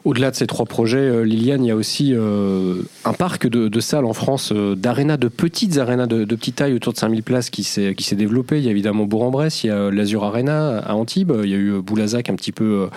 Au-delà 0.05 0.31
de 0.31 0.37
ces 0.37 0.47
trois 0.47 0.67
projets, 0.67 0.99
euh, 0.99 1.23
Liliane, 1.23 1.65
il 1.65 1.69
y 1.69 1.71
a 1.71 1.77
aussi 1.77 2.13
euh, 2.13 2.83
un 3.07 3.15
parc 3.15 3.47
de, 3.49 3.81
salles 3.81 4.05
en 4.05 4.13
France, 4.13 4.53
euh, 4.55 4.75
d'arénas, 4.75 5.17
de 5.17 5.29
petites 5.29 5.79
arénas 5.79 6.07
de, 6.07 6.27
petite 6.27 6.57
taille 6.57 6.75
autour 6.75 6.93
de 6.93 6.99
5000 6.99 7.23
places 7.23 7.49
qui 7.49 7.65
s'est, 7.65 7.95
développé. 8.13 8.59
Il 8.59 8.65
y 8.65 8.69
a 8.69 8.71
évidemment 8.71 9.07
Bourg-en-Bresse, 9.07 9.65
il 9.65 9.69
y 9.69 9.71
a 9.71 9.91
l'Azur 9.91 10.25
Arena 10.25 10.79
à 10.81 10.95
Antibes, 10.95 11.33
il 11.43 11.49
y 11.49 11.55
a 11.55 11.57
eu 11.57 11.81
Boulazac 11.81 12.29
un 12.29 12.35
petit 12.35 12.53
peu, 12.53 12.89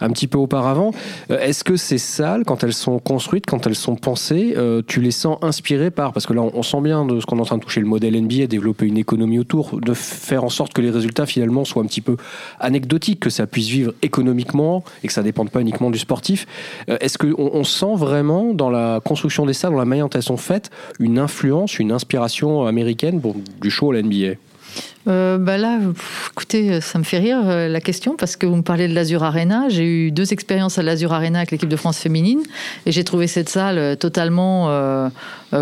un 0.00 0.10
petit 0.10 0.26
peu 0.26 0.38
auparavant. 0.38 0.92
Est-ce 1.28 1.64
que 1.64 1.76
ces 1.76 1.98
salles, 1.98 2.44
quand 2.46 2.64
elles 2.64 2.72
sont 2.72 2.98
construites, 2.98 3.44
quand 3.44 3.66
elles 3.66 3.74
sont 3.74 3.96
pensées, 3.96 4.56
tu 4.86 5.02
les 5.02 5.10
sens 5.10 5.38
inspirées 5.42 5.90
par, 5.90 6.12
parce 6.14 6.26
que 6.26 6.32
là 6.32 6.42
on 6.42 6.62
sent 6.62 6.80
bien 6.80 7.04
de 7.04 7.20
ce 7.20 7.26
qu'on 7.26 7.36
est 7.36 7.42
en 7.42 7.44
train 7.44 7.58
de 7.58 7.62
toucher 7.62 7.80
le 7.80 7.86
modèle 7.86 8.20
NBA, 8.20 8.46
développer 8.46 8.86
une 8.86 8.98
économie 8.98 9.38
autour, 9.38 9.80
de 9.80 9.92
faire 9.92 10.44
en 10.44 10.48
sorte 10.48 10.72
que 10.72 10.80
les 10.80 10.90
résultats 10.90 11.26
finalement 11.26 11.64
soient 11.64 11.82
un 11.82 11.86
petit 11.86 12.00
peu 12.00 12.16
anecdotiques, 12.58 13.20
que 13.20 13.30
ça 13.30 13.46
puisse 13.46 13.68
vivre 13.68 13.92
économiquement 14.02 14.82
et 15.02 15.08
que 15.08 15.12
ça 15.12 15.20
ne 15.20 15.26
dépende 15.26 15.50
pas 15.50 15.60
uniquement 15.60 15.90
du 15.90 15.98
sportif. 15.98 16.46
Est-ce 16.88 17.18
qu'on 17.18 17.34
on 17.36 17.64
sent 17.64 17.94
vraiment 17.96 18.52
dans 18.52 18.70
la 18.70 19.00
construction 19.04 19.46
des 19.46 19.52
salles, 19.52 19.72
dans 19.72 19.78
la 19.78 19.84
manière 19.84 20.06
dont 20.08 20.16
elles 20.16 20.22
sont 20.22 20.36
faites, 20.36 20.70
une 20.98 21.18
influence, 21.18 21.78
une 21.78 21.92
inspiration 21.92 22.66
américaine 22.66 23.18
bon, 23.18 23.34
du 23.60 23.70
show 23.70 23.92
à 23.92 23.96
l'NBA 23.96 24.34
euh, 25.06 25.36
bah 25.36 25.58
là, 25.58 25.78
écoutez, 26.32 26.80
ça 26.80 26.98
me 26.98 27.04
fait 27.04 27.18
rire 27.18 27.40
euh, 27.44 27.68
la 27.68 27.80
question 27.80 28.16
parce 28.16 28.36
que 28.36 28.46
vous 28.46 28.56
me 28.56 28.62
parlez 28.62 28.88
de 28.88 28.94
l'Azur 28.94 29.22
Arena. 29.22 29.68
J'ai 29.68 29.84
eu 29.84 30.10
deux 30.10 30.32
expériences 30.32 30.78
à 30.78 30.82
l'Azur 30.82 31.12
Arena 31.12 31.40
avec 31.40 31.50
l'équipe 31.50 31.68
de 31.68 31.76
France 31.76 31.98
féminine 31.98 32.42
et 32.86 32.92
j'ai 32.92 33.04
trouvé 33.04 33.26
cette 33.26 33.50
salle 33.50 33.78
euh, 33.78 33.96
totalement 33.96 34.70
euh, 34.70 35.08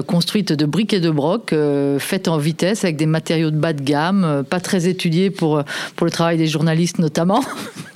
construite 0.07 0.53
de 0.53 0.65
briques 0.65 0.95
et 0.95 1.01
de 1.01 1.11
brocs, 1.11 1.55
faite 1.99 2.29
en 2.29 2.39
vitesse 2.39 2.83
avec 2.85 2.97
des 2.97 3.05
matériaux 3.05 3.51
de 3.51 3.57
bas 3.57 3.75
de 3.75 3.83
gamme, 3.83 4.43
pas 4.49 4.59
très 4.59 4.89
étudiés 4.89 5.29
pour, 5.29 5.63
pour 5.97 6.07
le 6.07 6.11
travail 6.11 6.39
des 6.39 6.47
journalistes 6.47 6.99
notamment. 6.99 7.45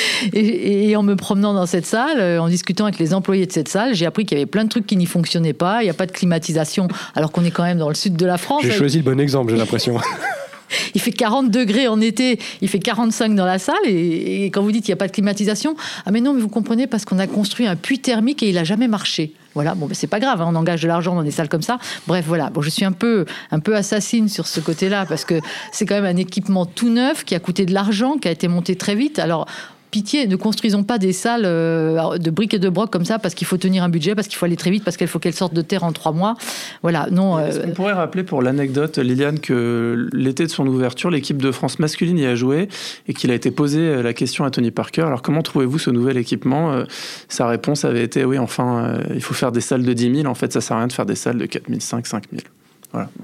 Et, 0.32 0.96
en 0.96 1.02
me 1.02 1.14
promenant 1.14 1.54
dans 1.54 1.66
cette 1.66 1.86
salle, 1.86 2.40
en 2.40 2.48
discutant 2.48 2.84
avec 2.84 2.98
les 2.98 3.14
employés 3.14 3.46
de 3.46 3.52
cette 3.52 3.68
salle, 3.68 3.94
j'ai 3.94 4.06
appris 4.06 4.26
qu'il 4.26 4.36
y 4.36 4.40
avait 4.40 4.50
plein 4.50 4.64
de 4.64 4.68
trucs 4.68 4.86
qui 4.86 4.96
n'y 4.96 5.06
fonctionnaient 5.06 5.52
pas. 5.52 5.82
Il 5.82 5.84
n'y 5.84 5.90
a 5.90 5.94
pas 5.94 6.06
de 6.06 6.12
climatisation, 6.12 6.88
alors 7.14 7.32
qu'on 7.32 7.44
est 7.44 7.50
quand 7.50 7.62
même 7.62 7.78
dans 7.78 7.88
le 7.88 7.94
sud 7.94 8.16
de 8.16 8.26
la 8.26 8.38
France. 8.38 8.62
J'ai 8.64 8.72
choisi 8.72 8.98
le 8.98 9.04
bon 9.04 9.20
exemple, 9.20 9.52
j'ai 9.52 9.58
l'impression. 9.58 9.98
il 10.94 11.00
fait 11.00 11.12
40 11.12 11.50
degrés 11.50 11.88
en 11.88 12.00
été, 12.00 12.38
il 12.60 12.68
fait 12.68 12.78
45 12.78 13.34
dans 13.34 13.44
la 13.44 13.58
salle, 13.58 13.76
et, 13.86 14.46
quand 14.46 14.62
vous 14.62 14.72
dites 14.72 14.84
qu'il 14.84 14.92
n'y 14.92 14.98
a 14.98 15.02
pas 15.02 15.06
de 15.06 15.12
climatisation, 15.12 15.76
ah 16.06 16.10
mais 16.10 16.20
non, 16.20 16.32
mais 16.34 16.40
vous 16.40 16.48
comprenez, 16.48 16.86
parce 16.86 17.04
qu'on 17.04 17.18
a 17.18 17.26
construit 17.26 17.66
un 17.66 17.76
puits 17.76 18.00
thermique 18.00 18.42
et 18.42 18.48
il 18.48 18.54
n'a 18.54 18.64
jamais 18.64 18.88
marché. 18.88 19.32
Voilà, 19.54 19.74
bon, 19.74 19.88
c'est 19.92 20.06
pas 20.06 20.20
grave, 20.20 20.40
hein, 20.40 20.46
on 20.48 20.54
engage 20.54 20.82
de 20.82 20.88
l'argent 20.88 21.14
dans 21.14 21.24
des 21.24 21.32
salles 21.32 21.48
comme 21.48 21.62
ça. 21.62 21.78
Bref, 22.06 22.24
voilà. 22.28 22.50
Bon, 22.50 22.62
je 22.62 22.70
suis 22.70 22.84
un 22.84 22.92
peu, 22.92 23.24
un 23.50 23.58
peu 23.58 23.74
assassine 23.74 24.28
sur 24.28 24.46
ce 24.46 24.60
côté-là 24.60 25.06
parce 25.06 25.24
que 25.24 25.40
c'est 25.72 25.86
quand 25.86 25.96
même 25.96 26.04
un 26.04 26.16
équipement 26.16 26.66
tout 26.66 26.88
neuf 26.88 27.24
qui 27.24 27.34
a 27.34 27.40
coûté 27.40 27.66
de 27.66 27.74
l'argent, 27.74 28.16
qui 28.16 28.28
a 28.28 28.30
été 28.30 28.46
monté 28.46 28.76
très 28.76 28.94
vite. 28.94 29.18
Alors, 29.18 29.46
pitié, 29.90 30.26
ne 30.26 30.36
construisons 30.36 30.82
pas 30.82 30.98
des 30.98 31.12
salles 31.12 31.44
euh, 31.44 32.18
de 32.18 32.30
briques 32.30 32.54
et 32.54 32.58
de 32.58 32.68
broc 32.68 32.90
comme 32.90 33.04
ça 33.04 33.18
parce 33.18 33.34
qu'il 33.34 33.46
faut 33.46 33.56
tenir 33.56 33.82
un 33.82 33.88
budget, 33.88 34.14
parce 34.14 34.28
qu'il 34.28 34.36
faut 34.36 34.46
aller 34.46 34.56
très 34.56 34.70
vite, 34.70 34.84
parce 34.84 34.96
qu'il 34.96 35.06
faut 35.06 35.18
qu'elles 35.18 35.34
sortent 35.34 35.54
de 35.54 35.62
terre 35.62 35.84
en 35.84 35.92
trois 35.92 36.12
mois. 36.12 36.36
Voilà, 36.82 37.08
non. 37.10 37.38
Euh... 37.38 37.50
On 37.66 37.70
pourrait 37.70 37.92
rappeler 37.92 38.22
pour 38.22 38.42
l'anecdote, 38.42 38.98
Liliane, 38.98 39.40
que 39.40 40.08
l'été 40.12 40.44
de 40.44 40.50
son 40.50 40.66
ouverture, 40.66 41.10
l'équipe 41.10 41.40
de 41.40 41.50
France 41.50 41.78
masculine 41.78 42.18
y 42.18 42.26
a 42.26 42.34
joué 42.34 42.68
et 43.08 43.14
qu'il 43.14 43.30
a 43.30 43.34
été 43.34 43.50
posé 43.50 43.80
euh, 43.80 44.02
la 44.02 44.12
question 44.12 44.44
à 44.44 44.50
Tony 44.50 44.70
Parker. 44.70 45.02
Alors, 45.02 45.22
comment 45.22 45.42
trouvez-vous 45.42 45.78
ce 45.78 45.90
nouvel 45.90 46.16
équipement 46.16 46.72
euh, 46.72 46.84
Sa 47.28 47.46
réponse 47.46 47.84
avait 47.84 48.04
été 48.04 48.24
oui, 48.24 48.38
enfin, 48.38 48.98
il 49.14 49.22
faut 49.22 49.34
faire 49.34 49.52
des 49.52 49.60
salles 49.60 49.82
de 49.82 49.92
10 49.92 50.16
000. 50.22 50.26
En 50.26 50.34
fait, 50.34 50.52
ça 50.52 50.60
sert 50.60 50.76
à 50.76 50.80
rien 50.80 50.88
de 50.88 50.92
faire 50.92 51.06
des 51.06 51.14
salles 51.14 51.38
de 51.38 51.46
4 51.46 51.64
500, 51.80 52.00
5 52.04 52.24
000. 52.32 52.42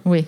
Oui, 0.04 0.24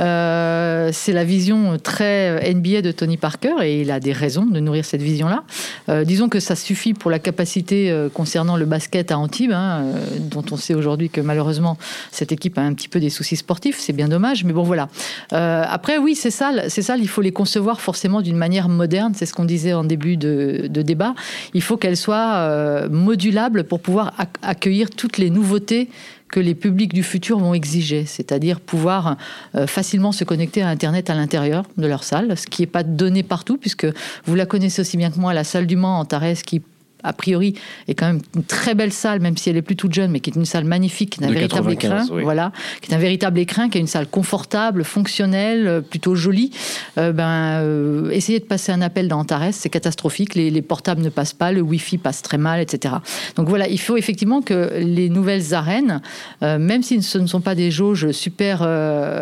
euh, 0.00 0.90
c'est 0.92 1.12
la 1.12 1.24
vision 1.24 1.78
très 1.82 2.52
NBA 2.52 2.82
de 2.82 2.92
Tony 2.92 3.16
Parker 3.16 3.54
et 3.62 3.80
il 3.80 3.90
a 3.90 4.00
des 4.00 4.12
raisons 4.12 4.44
de 4.44 4.60
nourrir 4.60 4.84
cette 4.84 5.00
vision-là. 5.00 5.44
Euh, 5.88 6.04
disons 6.04 6.28
que 6.28 6.40
ça 6.40 6.54
suffit 6.54 6.92
pour 6.92 7.10
la 7.10 7.18
capacité 7.18 7.90
euh, 7.90 8.10
concernant 8.10 8.56
le 8.56 8.66
basket 8.66 9.10
à 9.10 9.18
Antibes, 9.18 9.52
hein, 9.52 9.84
dont 10.20 10.44
on 10.50 10.56
sait 10.56 10.74
aujourd'hui 10.74 11.08
que 11.08 11.22
malheureusement 11.22 11.78
cette 12.10 12.32
équipe 12.32 12.58
a 12.58 12.60
un 12.60 12.74
petit 12.74 12.88
peu 12.88 13.00
des 13.00 13.08
soucis 13.08 13.36
sportifs, 13.36 13.78
c'est 13.78 13.94
bien 13.94 14.08
dommage, 14.08 14.44
mais 14.44 14.52
bon 14.52 14.62
voilà. 14.62 14.88
après, 15.30 15.96
oui, 15.96 16.14
c'est 16.14 16.30
ça, 16.30 16.52
c'est 16.68 16.82
ça, 16.82 16.96
il 16.98 17.08
faut 17.08 17.22
les 17.22 17.32
concevoir 17.32 17.80
forcément 17.80 18.20
d'une 18.20 18.36
manière 18.36 18.68
moderne, 18.68 19.14
c'est 19.16 19.24
ce 19.24 19.32
qu'on 19.32 19.46
disait 19.46 19.72
en 19.72 19.84
début 19.84 20.18
de, 20.18 20.66
de 20.68 20.82
débat. 20.82 21.14
Il 21.54 21.62
faut 21.62 21.78
qu'elles 21.78 21.96
soient 21.96 22.86
modulables 22.90 23.64
pour 23.64 23.80
pouvoir 23.80 24.12
accueillir 24.42 24.90
toutes 24.90 25.16
les 25.16 25.30
nouveautés 25.30 25.88
que 26.32 26.40
les 26.40 26.56
publics 26.56 26.92
du 26.92 27.04
futur 27.04 27.38
vont 27.38 27.54
exiger, 27.54 28.06
c'est-à-dire 28.06 28.58
pouvoir 28.58 29.16
euh, 29.54 29.68
facilement 29.68 30.10
se 30.10 30.24
connecter 30.24 30.62
à 30.62 30.68
Internet 30.68 31.10
à 31.10 31.14
l'intérieur 31.14 31.64
de 31.76 31.86
leur 31.86 32.02
salle, 32.02 32.36
ce 32.36 32.46
qui 32.46 32.62
n'est 32.62 32.66
pas 32.66 32.82
donné 32.82 33.22
partout, 33.22 33.58
puisque 33.58 33.86
vous 34.24 34.34
la 34.34 34.46
connaissez 34.46 34.80
aussi 34.80 34.96
bien 34.96 35.10
que 35.10 35.20
moi, 35.20 35.34
la 35.34 35.44
salle 35.44 35.66
du 35.66 35.76
Mans 35.76 36.00
en 36.00 36.04
Tarès 36.04 36.42
qui 36.42 36.62
a 37.04 37.12
priori, 37.12 37.54
est 37.88 37.94
quand 37.94 38.06
même 38.06 38.20
une 38.34 38.44
très 38.44 38.74
belle 38.74 38.92
salle, 38.92 39.20
même 39.20 39.36
si 39.36 39.50
elle 39.50 39.56
est 39.56 39.62
plus 39.62 39.76
toute 39.76 39.92
jeune, 39.92 40.10
mais 40.10 40.20
qui 40.20 40.30
est 40.30 40.36
une 40.36 40.44
salle 40.44 40.64
magnifique, 40.64 41.10
qui 41.10 41.24
est 41.24 41.26
un 41.26 41.32
véritable 41.32 41.72
écrin, 41.72 42.06
voilà, 42.22 42.52
qui 42.80 42.90
est 42.90 42.94
un 42.94 42.98
véritable 42.98 43.38
écrin, 43.38 43.68
qui 43.68 43.78
est 43.78 43.80
une 43.80 43.86
salle 43.86 44.06
confortable, 44.06 44.84
fonctionnelle, 44.84 45.66
euh, 45.66 45.80
plutôt 45.80 46.14
jolie. 46.14 46.50
Euh, 46.98 47.12
ben, 47.12 47.60
euh, 47.62 48.10
essayez 48.10 48.38
de 48.38 48.44
passer 48.44 48.72
un 48.72 48.82
appel 48.82 49.08
dans 49.08 49.18
Antares, 49.18 49.52
c'est 49.52 49.70
catastrophique. 49.70 50.34
Les, 50.34 50.62
portables 50.62 51.02
ne 51.02 51.08
passent 51.08 51.32
pas, 51.32 51.50
le 51.50 51.60
Wi-Fi 51.60 51.98
passe 51.98 52.22
très 52.22 52.38
mal, 52.38 52.60
etc. 52.60 52.94
Donc 53.36 53.48
voilà, 53.48 53.68
il 53.68 53.80
faut 53.80 53.96
effectivement 53.96 54.42
que 54.42 54.78
les 54.78 55.08
nouvelles 55.08 55.54
arènes, 55.54 56.00
même 56.40 56.82
si 56.82 57.02
ce 57.02 57.18
ne 57.18 57.26
sont 57.26 57.40
pas 57.40 57.54
des 57.54 57.70
jauges 57.70 58.12
super 58.12 58.62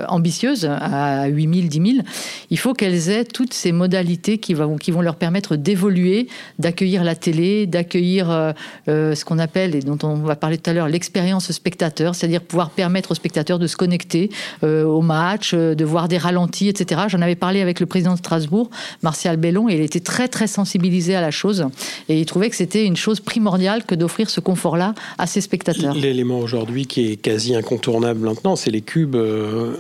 ambitieuses 0.09 0.67
à 0.67 1.27
8000, 1.29 1.69
10 1.69 1.93
000, 1.95 2.07
il 2.51 2.59
faut 2.59 2.75
qu'elles 2.75 3.09
aient 3.09 3.25
toutes 3.25 3.55
ces 3.55 3.73
modalités 3.73 4.39
qui 4.39 4.55
vont, 4.55 4.77
qui 4.77 4.91
vont 4.91 5.01
leur 5.01 5.17
permettre 5.17 5.57
d'évoluer, 5.57 6.29
d'accueillir 6.59 7.05
la 7.05 7.15
télé, 7.15 7.67
d'accueillir 7.71 8.31
euh, 8.31 8.53
euh, 8.89 9.15
ce 9.15 9.25
qu'on 9.25 9.39
appelle, 9.39 9.75
et 9.75 9.81
dont 9.81 9.99
on 10.03 10.15
va 10.15 10.37
parler 10.37 10.59
tout 10.59 10.69
à 10.69 10.73
l'heure, 10.75 10.89
l'expérience 10.89 11.51
spectateur, 11.51 12.15
c'est-à-dire 12.15 12.43
pouvoir 12.43 12.71
permettre 12.71 13.13
aux 13.13 13.15
spectateurs 13.15 13.59
de 13.59 13.67
se 13.67 13.77
connecter 13.77 14.31
euh, 14.63 14.85
au 14.85 15.01
match, 15.01 15.55
de 15.55 15.85
voir 15.85 16.09
des 16.09 16.19
ralentis, 16.19 16.69
etc. 16.69 17.03
J'en 17.09 17.23
avais 17.23 17.37
parlé 17.37 17.61
avec 17.61 17.81
le 17.81 17.87
président 17.87 18.13
de 18.13 18.19
Strasbourg, 18.19 18.71
Martial 19.03 19.37
Bellon, 19.37 19.69
et 19.69 19.75
il 19.75 19.81
était 19.81 20.01
très 20.01 20.29
très 20.29 20.47
sensibilisé 20.47 21.15
à 21.15 21.21
la 21.21 21.31
chose, 21.31 21.67
et 22.09 22.19
il 22.19 22.27
trouvait 22.27 22.51
que 22.51 22.57
c'était 22.57 22.85
une 22.85 22.97
chose 22.97 23.21
primordiale 23.21 23.85
que 23.85 23.95
d'offrir 23.95 24.29
ce 24.29 24.41
confort-là 24.41 24.95
à 25.19 25.27
ses 25.27 25.41
spectateurs. 25.41 25.95
L'élément 25.95 26.41
aujourd'hui 26.41 26.87
qui 26.87 27.13
est 27.13 27.17
quasi 27.17 27.55
incontournable 27.55 28.21
maintenant, 28.21 28.57
c'est 28.57 28.71
les 28.71 28.83
cubes 28.83 29.17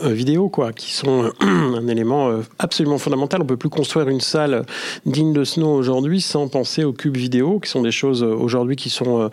vidéo, 0.04 0.48
quoi, 0.48 0.72
qui 0.72 0.92
sont 0.92 1.32
un 1.40 1.86
élément 1.88 2.30
absolument 2.58 2.98
fondamental. 2.98 3.42
On 3.42 3.46
peut 3.46 3.56
plus 3.56 3.68
construire 3.68 4.08
une 4.08 4.20
salle 4.20 4.64
digne 5.06 5.32
de 5.32 5.44
nom 5.58 5.74
aujourd'hui 5.74 6.20
sans 6.20 6.48
penser 6.48 6.84
aux 6.84 6.92
cubes 6.92 7.16
vidéo, 7.16 7.58
qui 7.58 7.70
sont 7.70 7.79
des 7.82 7.90
choses 7.90 8.22
euh, 8.22 8.34
aujourd'hui 8.34 8.76
qui 8.76 8.90
sont, 8.90 9.20
euh, 9.20 9.28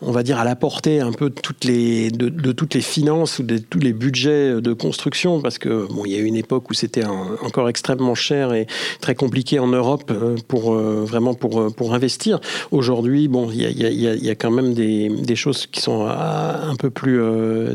on 0.00 0.12
va 0.12 0.22
dire, 0.22 0.38
à 0.38 0.44
la 0.44 0.56
portée 0.56 1.00
un 1.00 1.12
peu 1.12 1.30
de 1.30 1.34
toutes 1.34 1.64
les, 1.64 2.10
de, 2.10 2.52
toutes 2.52 2.74
les 2.74 2.80
finances 2.80 3.38
ou 3.38 3.42
de 3.42 3.58
tous 3.58 3.78
les 3.78 3.92
budgets 3.92 4.60
de 4.60 4.72
construction, 4.72 5.40
parce 5.40 5.58
que 5.58 5.86
bon, 5.92 6.04
il 6.04 6.12
y 6.12 6.16
a 6.16 6.18
eu 6.18 6.24
une 6.24 6.36
époque 6.36 6.70
où 6.70 6.74
c'était 6.74 7.04
encore 7.04 7.68
extrêmement 7.68 8.14
cher 8.14 8.52
et 8.52 8.66
très 9.00 9.14
compliqué 9.14 9.58
en 9.58 9.68
Europe 9.68 10.10
euh, 10.10 10.36
pour 10.48 10.74
vraiment 10.74 11.34
pour, 11.34 11.74
pour 11.74 11.94
investir. 11.94 12.40
Aujourd'hui, 12.70 13.28
bon, 13.28 13.50
il 13.50 13.62
y 13.62 13.66
a, 13.66 13.90
y, 13.90 14.06
a, 14.06 14.14
y 14.14 14.30
a, 14.30 14.34
quand 14.34 14.50
même 14.50 14.74
des, 14.74 15.08
des, 15.08 15.36
choses 15.36 15.66
qui 15.66 15.80
sont 15.80 16.06
un 16.06 16.74
peu 16.76 16.90
plus 16.90 17.20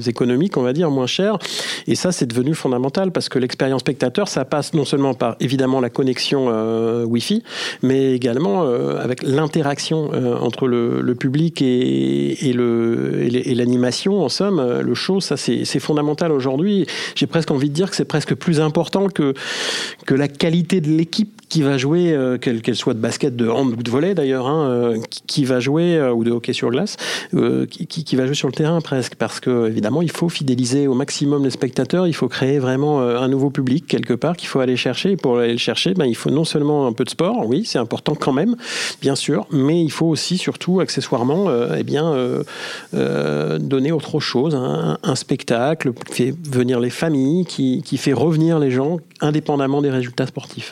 économiques, 0.08 0.58
on 0.58 0.62
va 0.62 0.74
dire, 0.74 0.90
moins 0.92 1.08
chères. 1.08 1.38
Et 1.88 1.96
ça, 1.96 2.12
c'est 2.12 2.26
devenu 2.26 2.54
fondamental 2.54 3.12
parce 3.12 3.30
que 3.30 3.40
l'expérience 3.40 3.82
spectateur, 3.82 4.28
ça 4.28 4.46
passe 4.46 4.74
non 4.74 4.86
seulement 4.86 5.14
par 5.14 5.36
évidemment 5.40 5.80
la 5.80 5.90
connexion 5.90 6.48
Wi-Fi, 7.06 7.44
mais 7.82 8.14
également 8.14 8.64
avec 8.64 9.24
l'interaction 9.24 9.78
euh, 10.14 10.17
entre 10.42 10.68
le, 10.68 11.16
public 11.16 11.62
et, 11.62 12.50
et 12.50 13.56
l'animation. 13.56 14.24
En 14.24 14.30
somme, 14.30 14.82
le 14.82 14.94
show, 14.94 15.20
ça 15.20 15.38
c'est 15.38 15.80
fondamental 15.80 16.32
aujourd'hui. 16.32 16.86
J'ai 17.16 17.28
presque 17.28 17.52
envie 17.52 17.70
de 17.70 17.74
dire 17.74 17.90
que 17.90 17.96
c'est 17.96 18.06
presque 18.06 18.36
plus 18.36 18.60
important 18.60 19.08
que, 19.10 19.34
que 20.06 20.14
la 20.14 20.28
qualité 20.28 20.82
de 20.82 20.90
l'équipe 20.90 21.42
qui 21.50 21.62
va 21.62 21.78
jouer, 21.78 22.12
euh, 22.12 22.38
qu'elle 22.38 22.76
soit 22.76 22.94
de 22.94 23.00
basket, 23.00 23.36
de 23.36 23.48
hand 23.48 23.72
ou 23.72 23.82
de 23.82 23.90
volley 23.90 24.14
d'ailleurs, 24.14 24.48
hein, 24.48 24.70
euh, 24.70 24.98
qui, 25.28 25.46
va 25.46 25.60
jouer, 25.60 26.02
ou 26.14 26.24
de 26.24 26.32
hockey 26.32 26.54
sur 26.54 26.70
glace, 26.70 26.98
qui, 27.70 27.88
qui, 27.88 28.16
va 28.16 28.26
jouer 28.26 28.36
sur 28.36 28.48
le 28.48 28.54
terrain 28.54 28.82
presque, 28.82 29.16
parce 29.16 29.40
que 29.40 29.70
évidemment 29.70 30.02
il 30.02 30.12
faut 30.12 30.30
fidéliser 30.30 30.88
au 30.88 30.94
maximum 30.94 31.44
les 31.44 31.52
spectateurs, 31.52 32.08
il 32.08 32.14
faut 32.14 32.28
créer 32.28 32.60
vraiment 32.60 33.02
un 33.02 33.28
nouveau 33.28 33.50
public 33.50 33.88
quelque 33.88 34.14
part 34.14 34.36
qu'il 34.36 34.50
faut 34.50 34.60
aller 34.60 34.76
chercher. 34.76 35.12
Et 35.12 35.18
pour 35.18 35.40
aller 35.40 35.54
le 35.54 35.58
chercher, 35.58 35.94
ben, 35.94 36.06
il 36.06 36.16
faut 36.16 36.30
non 36.30 36.44
seulement 36.44 36.88
un 36.88 36.94
peu 36.94 37.04
de 37.04 37.10
sport, 37.10 37.48
oui, 37.48 37.64
c'est 37.66 37.80
important 37.80 38.16
quand 38.16 38.34
même, 38.34 38.56
bien 39.02 39.16
sûr, 39.16 39.48
mais 39.52 39.82
il 39.82 39.92
faut 39.92 40.07
aussi, 40.10 40.38
surtout, 40.38 40.80
accessoirement, 40.80 41.50
euh, 41.50 41.76
eh 41.78 41.84
bien, 41.84 42.12
euh, 42.14 42.44
euh, 42.94 43.58
donner 43.60 43.92
autre 43.92 44.20
chose, 44.20 44.56
hein. 44.56 44.98
un, 45.04 45.16
spectacle 45.16 45.94
qui 45.94 46.14
fait 46.14 46.36
venir 46.50 46.80
les 46.80 46.90
familles, 46.90 47.46
qui, 47.46 47.82
qui 47.84 47.98
fait 47.98 48.14
revenir 48.14 48.60
les 48.60 48.72
gens, 48.72 49.00
indépendamment 49.22 49.82
des 49.82 49.90
résultats 49.90 50.28
sportifs. 50.28 50.72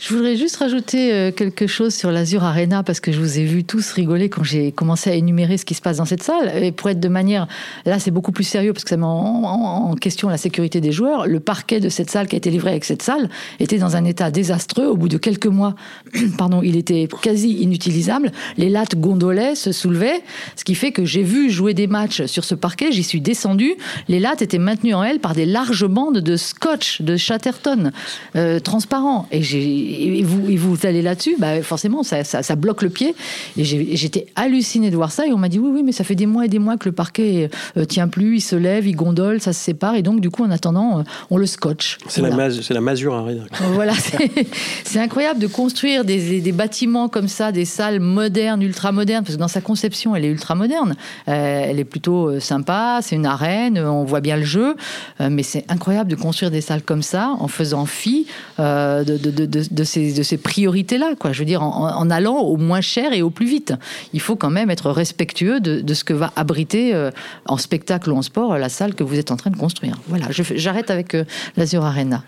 Je 0.00 0.14
voudrais 0.14 0.34
juste 0.34 0.56
rajouter 0.56 1.12
euh, 1.12 1.30
quelque 1.30 1.66
chose 1.66 1.94
sur 1.94 2.10
l'Azur 2.10 2.42
Arena 2.42 2.82
parce 2.82 3.00
que 3.00 3.12
je 3.12 3.20
vous 3.20 3.38
ai 3.38 3.44
vu 3.44 3.64
tous 3.64 3.92
rigoler 3.92 4.30
quand 4.30 4.42
j'ai 4.42 4.72
commencé 4.72 5.10
à 5.10 5.14
énumérer 5.14 5.58
ce 5.58 5.66
qui 5.66 5.74
se 5.74 5.82
passe 5.82 5.98
dans 5.98 6.06
cette 6.06 6.22
salle. 6.22 6.50
Et 6.64 6.72
pour 6.72 6.88
être 6.88 7.00
de 7.00 7.08
manière, 7.08 7.46
là 7.84 7.98
c'est 7.98 8.10
beaucoup 8.10 8.32
plus 8.32 8.44
sérieux 8.44 8.72
parce 8.72 8.82
que 8.84 8.88
ça 8.88 8.96
met 8.96 9.04
en, 9.04 9.94
question 10.00 10.30
la 10.30 10.38
sécurité 10.38 10.80
des 10.80 10.90
joueurs. 10.90 11.26
Le 11.26 11.38
parquet 11.38 11.80
de 11.80 11.90
cette 11.90 12.10
salle 12.10 12.28
qui 12.28 12.36
a 12.36 12.38
été 12.38 12.50
livré 12.50 12.70
avec 12.70 12.86
cette 12.86 13.02
salle 13.02 13.28
était 13.58 13.76
dans 13.76 13.94
un 13.94 14.06
état 14.06 14.30
désastreux. 14.30 14.86
Au 14.86 14.96
bout 14.96 15.10
de 15.10 15.18
quelques 15.18 15.46
mois, 15.46 15.74
pardon, 16.38 16.62
il 16.62 16.76
était 16.76 17.06
quasi 17.20 17.58
inutilisable. 17.58 18.32
Les 18.56 18.70
lattes 18.70 18.98
gondolaient, 18.98 19.54
se 19.54 19.70
soulevaient, 19.70 20.22
ce 20.56 20.64
qui 20.64 20.76
fait 20.76 20.92
que 20.92 21.04
j'ai 21.04 21.22
vu 21.22 21.50
jouer 21.50 21.74
des 21.74 21.88
matchs 21.88 22.24
sur 22.24 22.44
ce 22.44 22.54
parquet. 22.54 22.90
J'y 22.90 23.02
suis 23.02 23.20
descendu. 23.20 23.74
Les 24.08 24.18
lattes 24.18 24.40
étaient 24.40 24.56
maintenues 24.56 24.94
en 24.94 25.04
L 25.04 25.20
par 25.20 25.34
des 25.34 25.44
larges 25.44 25.86
bandes 25.86 26.20
de 26.20 26.36
scotch 26.36 27.02
de 27.02 27.18
Chatterton 27.18 27.92
euh, 28.34 28.60
transparent. 28.60 29.26
Et 29.30 29.42
j'ai 29.42 29.89
et, 29.90 30.22
vous, 30.22 30.42
vous 30.56 30.86
allez 30.86 31.02
là-dessus, 31.02 31.36
bah, 31.38 31.62
forcément, 31.62 32.02
ça, 32.02 32.24
ça, 32.24 32.56
bloque 32.56 32.82
le 32.82 32.90
pied. 32.90 33.14
Et 33.56 33.64
j'étais 33.64 34.26
hallucinée 34.36 34.90
de 34.90 34.96
voir 34.96 35.12
ça. 35.12 35.26
Et 35.26 35.32
on 35.32 35.38
m'a 35.38 35.48
dit, 35.48 35.58
oui, 35.58 35.70
oui, 35.72 35.82
mais 35.82 35.92
ça 35.92 36.04
fait 36.04 36.14
des 36.14 36.26
mois 36.26 36.46
et 36.46 36.48
des 36.48 36.58
mois 36.58 36.76
que 36.76 36.88
le 36.88 36.94
parquet 36.94 37.50
euh, 37.76 37.84
tient 37.84 38.08
plus, 38.08 38.36
il 38.36 38.40
se 38.40 38.56
lève, 38.56 38.86
il 38.86 38.94
gondole, 38.94 39.40
ça 39.40 39.52
se 39.52 39.60
sépare. 39.60 39.96
Et 39.96 40.02
donc, 40.02 40.20
du 40.20 40.30
coup, 40.30 40.44
en 40.44 40.50
attendant, 40.50 41.00
euh, 41.00 41.02
on 41.30 41.36
le 41.36 41.46
scotche. 41.46 41.98
C'est 42.08 42.22
la, 42.22 42.30
la 42.30 42.80
masure 42.80 43.14
à 43.14 43.24
rien. 43.24 43.44
Voilà, 43.72 43.94
c'est 44.84 45.00
incroyable 45.00 45.40
de 45.40 45.46
construire 45.46 46.04
des, 46.04 46.40
des, 46.40 46.52
bâtiments 46.52 47.08
comme 47.08 47.28
ça, 47.28 47.52
des 47.52 47.64
salles 47.64 48.00
modernes, 48.00 48.62
ultra 48.62 48.92
modernes, 48.92 49.24
parce 49.24 49.36
que 49.36 49.40
dans 49.40 49.48
sa 49.48 49.60
conception, 49.60 50.14
elle 50.14 50.24
est 50.24 50.30
ultra 50.30 50.54
moderne. 50.54 50.94
Euh, 51.28 51.64
elle 51.66 51.78
est 51.78 51.84
plutôt 51.84 52.38
sympa, 52.40 53.00
c'est 53.02 53.16
une 53.16 53.26
arène, 53.26 53.78
on 53.78 54.04
voit 54.04 54.20
bien 54.20 54.36
le 54.36 54.44
jeu. 54.44 54.76
mais 55.20 55.42
c'est 55.42 55.64
incroyable 55.68 56.10
de 56.10 56.16
construire 56.16 56.50
des 56.50 56.60
salles 56.60 56.82
comme 56.82 57.02
ça 57.02 57.34
en 57.38 57.48
faisant 57.48 57.86
fi 57.86 58.26
de, 58.58 59.04
de, 59.04 59.30
de, 59.30 59.46
de, 59.46 59.79
ces, 59.84 60.12
de 60.12 60.22
ces 60.22 60.36
priorités-là. 60.36 61.14
Quoi. 61.18 61.32
Je 61.32 61.40
veux 61.40 61.44
dire, 61.44 61.62
en, 61.62 62.10
allant 62.10 62.38
au 62.38 62.56
moins 62.56 62.80
cher 62.80 63.12
et 63.12 63.22
au 63.22 63.30
plus 63.30 63.46
vite. 63.46 63.74
Il 64.12 64.20
faut 64.20 64.36
quand 64.36 64.50
même 64.50 64.70
être 64.70 64.90
respectueux 64.90 65.60
de, 65.60 65.94
ce 65.94 66.04
que 66.04 66.12
va 66.12 66.32
abriter 66.36 67.10
en 67.46 67.56
spectacle 67.56 68.10
ou 68.10 68.16
en 68.16 68.22
sport 68.22 68.58
la 68.58 68.68
salle 68.68 68.94
que 68.94 69.04
vous 69.04 69.18
êtes 69.18 69.30
en 69.30 69.36
train 69.36 69.50
de 69.50 69.56
construire. 69.56 69.98
Voilà, 70.08 70.26
j'arrête 70.30 70.90
avec 70.90 71.14
euh, 71.14 71.24
l'Azur 71.56 71.84
Arena. 71.84 72.22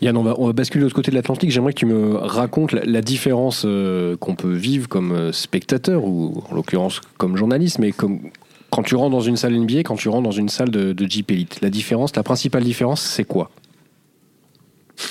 Yann, 0.00 0.16
on 0.16 0.22
va, 0.22 0.34
on 0.38 0.46
va, 0.46 0.52
basculer 0.52 0.80
de 0.80 0.86
l'autre 0.86 0.96
côté 0.96 1.10
de 1.10 1.16
l'Atlantique. 1.16 1.50
J'aimerais 1.50 1.72
que 1.72 1.78
tu 1.78 1.86
me 1.86 2.16
racontes 2.16 2.72
la, 2.72 3.00
différence 3.00 3.62
euh, 3.64 4.16
qu'on 4.16 4.34
peut 4.34 4.52
vivre 4.52 4.88
comme 4.88 5.12
euh, 5.12 5.32
spectateur, 5.32 6.04
ou 6.04 6.42
en 6.50 6.54
l'occurrence 6.54 7.00
comme 7.18 7.36
journaliste, 7.36 7.78
mais 7.78 7.92
comme, 7.92 8.20
quand 8.70 8.82
tu 8.82 8.96
rentres 8.96 9.12
dans 9.12 9.20
une 9.20 9.36
salle 9.36 9.56
NBA, 9.56 9.80
quand 9.84 9.96
tu 9.96 10.08
rentres 10.08 10.24
dans 10.24 10.32
une 10.32 10.48
salle 10.48 10.70
de, 10.70 10.92
de 10.92 11.06
Jeep 11.06 11.30
Elite. 11.30 11.60
La 11.62 11.70
différence, 11.70 12.16
la 12.16 12.24
principale 12.24 12.64
différence, 12.64 13.00
c'est 13.00 13.24
quoi? 13.24 13.50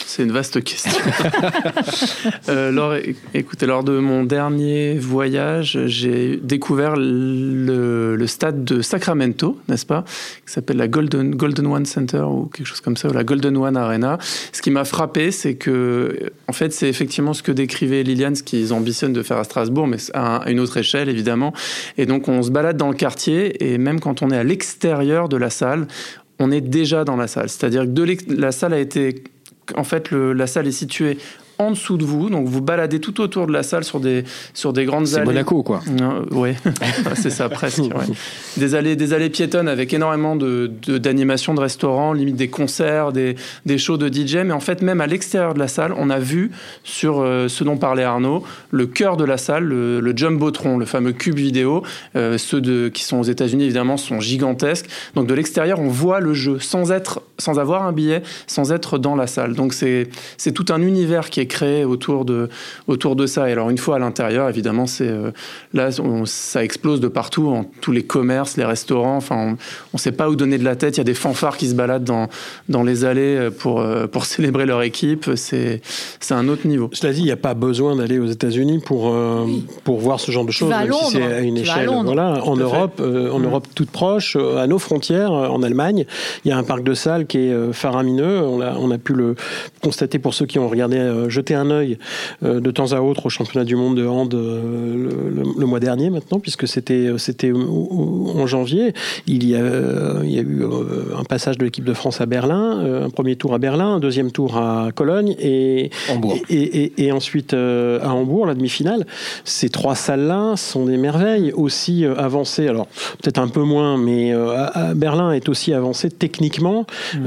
C'est 0.06 0.24
une 0.24 0.32
vaste 0.32 0.64
question. 0.64 0.92
euh, 2.50 3.02
écoutez, 3.34 3.66
lors 3.66 3.84
de 3.84 4.00
mon 4.00 4.24
dernier 4.24 4.98
voyage, 4.98 5.80
j'ai 5.86 6.38
découvert 6.38 6.96
le, 6.98 8.24
stade 8.28 8.64
de 8.64 8.82
Sacramento, 8.82 9.60
n'est-ce 9.68 9.86
pas, 9.86 10.04
qui 10.46 10.54
s'appelle 10.54 10.78
la 10.78 10.88
Golden, 10.88 11.36
Golden 11.36 11.68
One 11.68 11.86
Center 11.86 12.22
ou 12.22 12.46
quelque 12.46 12.68
chose 12.68 12.82
comme 12.82 12.98
ça, 12.98 13.10
ou 13.10 13.14
la 13.14 13.24
Golden 13.24 13.58
One 13.58 13.78
Arena. 13.78 14.18
Ce 14.52 14.62
qui 14.62 14.72
m'a 14.72 14.86
frappé, 14.86 15.32
c'est 15.32 15.56
que, 15.56 16.32
en 16.48 16.54
fait, 16.54 16.74
c'est 16.74 16.88
effectivement 16.88 17.34
ce 17.34 17.44
que 17.44 17.52
décrivait 17.52 18.04
Liliane, 18.04 18.36
ce 18.36 18.44
qu'ils 18.44 18.74
ambitionnent 18.74 19.14
de 19.14 19.24
faire 19.24 19.38
à 19.38 19.44
Strasbourg, 19.44 19.88
mais 19.88 19.98
à 20.14 20.44
une 20.48 20.60
autre 20.60 20.78
échelle, 20.78 21.10
évidemment. 21.10 21.54
Et 21.98 22.06
donc, 22.06 22.28
on 22.28 22.42
se 22.44 22.52
balade 22.52 22.78
dans 22.78 22.90
le 22.90 22.96
quartier, 22.96 23.72
et 23.72 23.78
même 23.78 24.00
quand 24.00 24.22
on 24.22 24.32
est 24.32 24.38
à 24.38 24.44
l'extérieur 24.44 25.30
de 25.30 25.38
la 25.38 25.50
salle, 25.50 25.88
on 26.40 26.52
est 26.52 26.62
déjà 26.62 27.04
dans 27.04 27.16
la 27.16 27.28
salle. 27.28 27.50
C'est-à-dire 27.50 27.86
que 27.86 28.34
la 28.34 28.52
salle 28.52 28.74
a 28.74 28.80
été 28.80 29.24
en 29.76 29.84
fait, 29.84 30.12
la 30.12 30.48
salle 30.48 30.68
est 30.68 30.72
située 30.72 31.18
en 31.62 31.72
dessous 31.72 31.98
de 31.98 32.06
vous. 32.06 32.30
Donc 32.30 32.48
vous 32.48 32.62
baladez 32.62 33.00
tout 33.00 33.22
autour 33.22 33.48
de 33.48 33.54
la 33.54 33.64
salle 33.64 33.84
sur 33.84 34.00
des, 34.00 34.24
sur 34.54 34.74
des 34.74 34.86
grandes 34.86 35.08
allées. 35.08 35.18
C'est 35.18 35.26
Monaco, 35.26 35.64
quoi. 35.64 35.82
oui, 36.32 36.52
c'est 37.16 37.30
ça, 37.30 37.50
presque. 37.50 37.82
Des, 38.58 38.76
allées, 38.76 38.96
des 38.96 39.14
allées 39.14 39.30
piétonnes 39.30 39.68
avec 39.68 39.94
énormément 39.94 40.36
d'animations 40.36 41.54
de, 41.54 41.58
de, 41.58 41.62
restaurants, 41.62 42.14
limite 42.14 42.36
des 42.36 42.50
concerts, 42.50 43.12
des, 43.12 43.36
des, 43.66 43.78
shows 43.78 43.98
de 43.98 44.08
DJ. 44.12 44.38
Mais 44.38 44.54
en 44.54 44.60
fait, 44.60 44.82
même 44.82 45.02
à 45.02 45.08
l'extérieur 45.08 45.54
de 45.54 45.60
la 45.60 45.68
salle, 45.68 45.94
on 45.98 46.10
a 46.10 46.20
vu 46.20 46.52
sur 46.84 47.20
euh, 47.20 47.48
ce 47.48 47.64
dont 47.64 47.78
parlait 47.78 48.04
Arnaud, 48.04 48.44
le 48.72 48.88
cœur 48.88 49.18
de 49.18 49.24
la 49.24 49.38
salle, 49.38 49.64
le, 49.64 50.00
le 50.00 50.14
Jumbotron, 50.16 50.78
le 50.78 50.86
fameux 50.86 51.14
cube 51.14 51.36
vidéo. 51.36 51.84
Euh, 52.16 52.38
ceux 52.38 52.62
de, 52.62 52.90
qui 52.90 53.04
sont 53.04 53.20
aux 53.20 53.24
États-Unis, 53.24 53.66
évidemment, 53.66 53.98
sont 53.98 54.20
gigantesques. 54.20 54.88
Donc 55.16 55.28
de 55.28 55.34
l'extérieur, 55.34 55.80
on 55.80 55.88
voit 55.88 56.20
le 56.20 56.34
jeu 56.34 56.60
sans, 56.60 56.92
être, 56.92 57.22
sans 57.38 57.60
avoir 57.60 57.84
un 57.84 57.92
billet, 57.92 58.24
sans 58.48 58.72
être 58.72 58.98
dans 58.98 59.16
la 59.16 59.28
salle. 59.28 59.54
Donc 59.54 59.74
c'est 59.74 60.10
tout 60.54 60.66
un 60.70 60.82
univers 60.82 61.30
qui 61.30 61.40
est 61.40 61.48
créé 61.52 61.86
autour 61.86 62.26
de, 62.26 62.50
autour 62.88 63.16
de 63.16 63.28
ça. 63.28 63.50
Et 63.50 63.52
alors, 63.52 63.70
une 63.70 63.78
fois 63.78 63.98
à 63.98 64.00
l'intérieur, 64.00 64.50
évidemment, 64.50 64.88
c'est 64.88 65.08
euh, 65.08 65.32
là, 65.74 65.90
ça 66.26 66.64
explose 66.64 67.00
de 67.00 67.08
partout, 67.08 67.50
en 67.50 67.66
tous 67.82 67.92
les 67.92 68.04
commerces, 68.04 68.58
les 68.58 68.66
restaurants. 68.66 69.18
Enfin, 69.18 69.58
on 69.94 69.96
ne 69.96 70.00
sait 70.00 70.14
pas 70.14 70.30
où 70.30 70.36
donner 70.36 70.58
de 70.58 70.64
la 70.64 70.76
tête. 70.76 70.98
Il 70.98 71.00
y 71.00 71.02
a 71.02 71.06
des 71.06 71.14
fanfares 71.14 71.58
qui 71.58 71.68
se 71.68 71.76
baladent 71.76 72.06
dans, 72.06 72.30
dans 72.70 72.84
les 72.84 73.06
allées 73.06 73.50
pour, 73.60 73.82
euh, 73.82 74.08
pour 74.08 74.26
célébrer 74.34 74.66
leur 74.66 74.82
équipe. 74.82 75.30
C'est 75.36 75.82
un 76.32 76.48
autre 76.48 76.66
niveau. 76.66 76.90
Cela 76.94 77.14
dit, 77.14 77.20
il 77.20 77.26
n'y 77.26 77.32
a 77.32 77.38
pas 77.38 77.54
besoin 77.54 77.96
d'aller 77.96 78.18
aux 78.18 78.28
États-Unis 78.28 78.80
pour, 78.84 79.14
euh, 79.14 79.46
pour 79.84 80.00
voir 80.00 80.20
ce 80.20 80.32
genre 80.32 80.46
de 80.46 80.52
choses, 80.52 80.70
même 80.70 80.94
si 80.94 81.12
c'est 81.12 81.24
à 81.24 81.40
une 81.42 81.58
échelle. 81.58 81.90
voilà, 82.04 82.44
en 82.46 82.56
Europe, 82.56 83.02
en 83.02 83.40
mm. 83.40 83.46
Europe 83.46 83.68
toute 83.76 83.92
proche, 83.92 84.38
à 84.58 84.66
nos 84.68 84.80
frontières, 84.80 85.32
en 85.32 85.62
Allemagne, 85.62 86.06
il 86.46 86.50
y 86.50 86.52
a 86.52 86.58
un 86.58 86.64
parc 86.64 86.84
de 86.84 86.94
salles 86.94 87.28
qui 87.28 87.40
est 87.40 87.74
faramineux. 87.74 88.40
On 88.40 88.62
a, 88.62 88.76
on 88.78 88.90
a 88.92 88.98
pu 88.98 89.14
le 89.14 89.36
constater 89.84 90.18
pour 90.18 90.34
ceux 90.34 90.46
qui 90.46 90.58
ont 90.58 90.70
regardé 90.70 90.98
jeter 91.42 91.56
un 91.56 91.72
œil 91.72 91.98
euh, 92.44 92.60
de 92.60 92.70
temps 92.70 92.92
à 92.94 93.02
autre 93.02 93.26
au 93.26 93.30
championnat 93.30 93.66
du 93.66 93.76
monde 93.76 93.98
de 93.98 94.06
hand 94.06 94.34
euh, 94.36 95.42
le, 95.58 95.66
mois 95.66 95.80
dernier 95.80 96.10
maintenant, 96.10 96.40
puisque 96.40 96.68
c'était 96.68 97.10
c'était 97.18 97.52
en 97.52 98.46
janvier. 98.46 98.94
Il 99.26 99.48
y 99.48 99.56
a, 99.56 99.62
il 100.24 100.32
y 100.32 100.38
a 100.38 100.42
eu 100.42 100.64
euh, 100.64 101.18
un 101.18 101.24
passage 101.24 101.58
de 101.58 101.64
l'équipe 101.64 101.86
de 101.86 101.94
France 101.94 102.22
à 102.22 102.26
Berlin, 102.26 103.06
un 103.06 103.10
premier 103.10 103.36
tour 103.38 103.54
à 103.54 103.58
Berlin, 103.58 103.96
un 103.96 104.00
deuxième 104.00 104.32
tour 104.32 104.58
à 104.58 104.90
Cologne 104.94 105.36
et, 105.40 105.90
et, 106.50 107.06
et, 107.06 107.12
ensuite 107.12 107.54
à 107.54 108.14
Hambourg, 108.14 108.46
la 108.46 108.54
demi-finale. 108.54 109.06
Ces 109.46 109.70
trois 109.70 109.96
salles-là 109.96 110.56
sont 110.58 110.86
des 110.86 110.98
merveilles, 110.98 111.54
aussi 111.54 112.06
avancées, 112.06 112.68
alors 112.68 112.88
peut-être 113.22 113.40
un 113.40 113.48
peu 113.48 113.64
moins, 113.64 113.98
mais 113.98 114.34
à 114.34 114.94
Berlin 114.94 115.32
est 115.32 115.48
aussi 115.50 115.74
avancé 115.74 116.10
techniquement 116.10 116.86
mmh. 117.16 117.26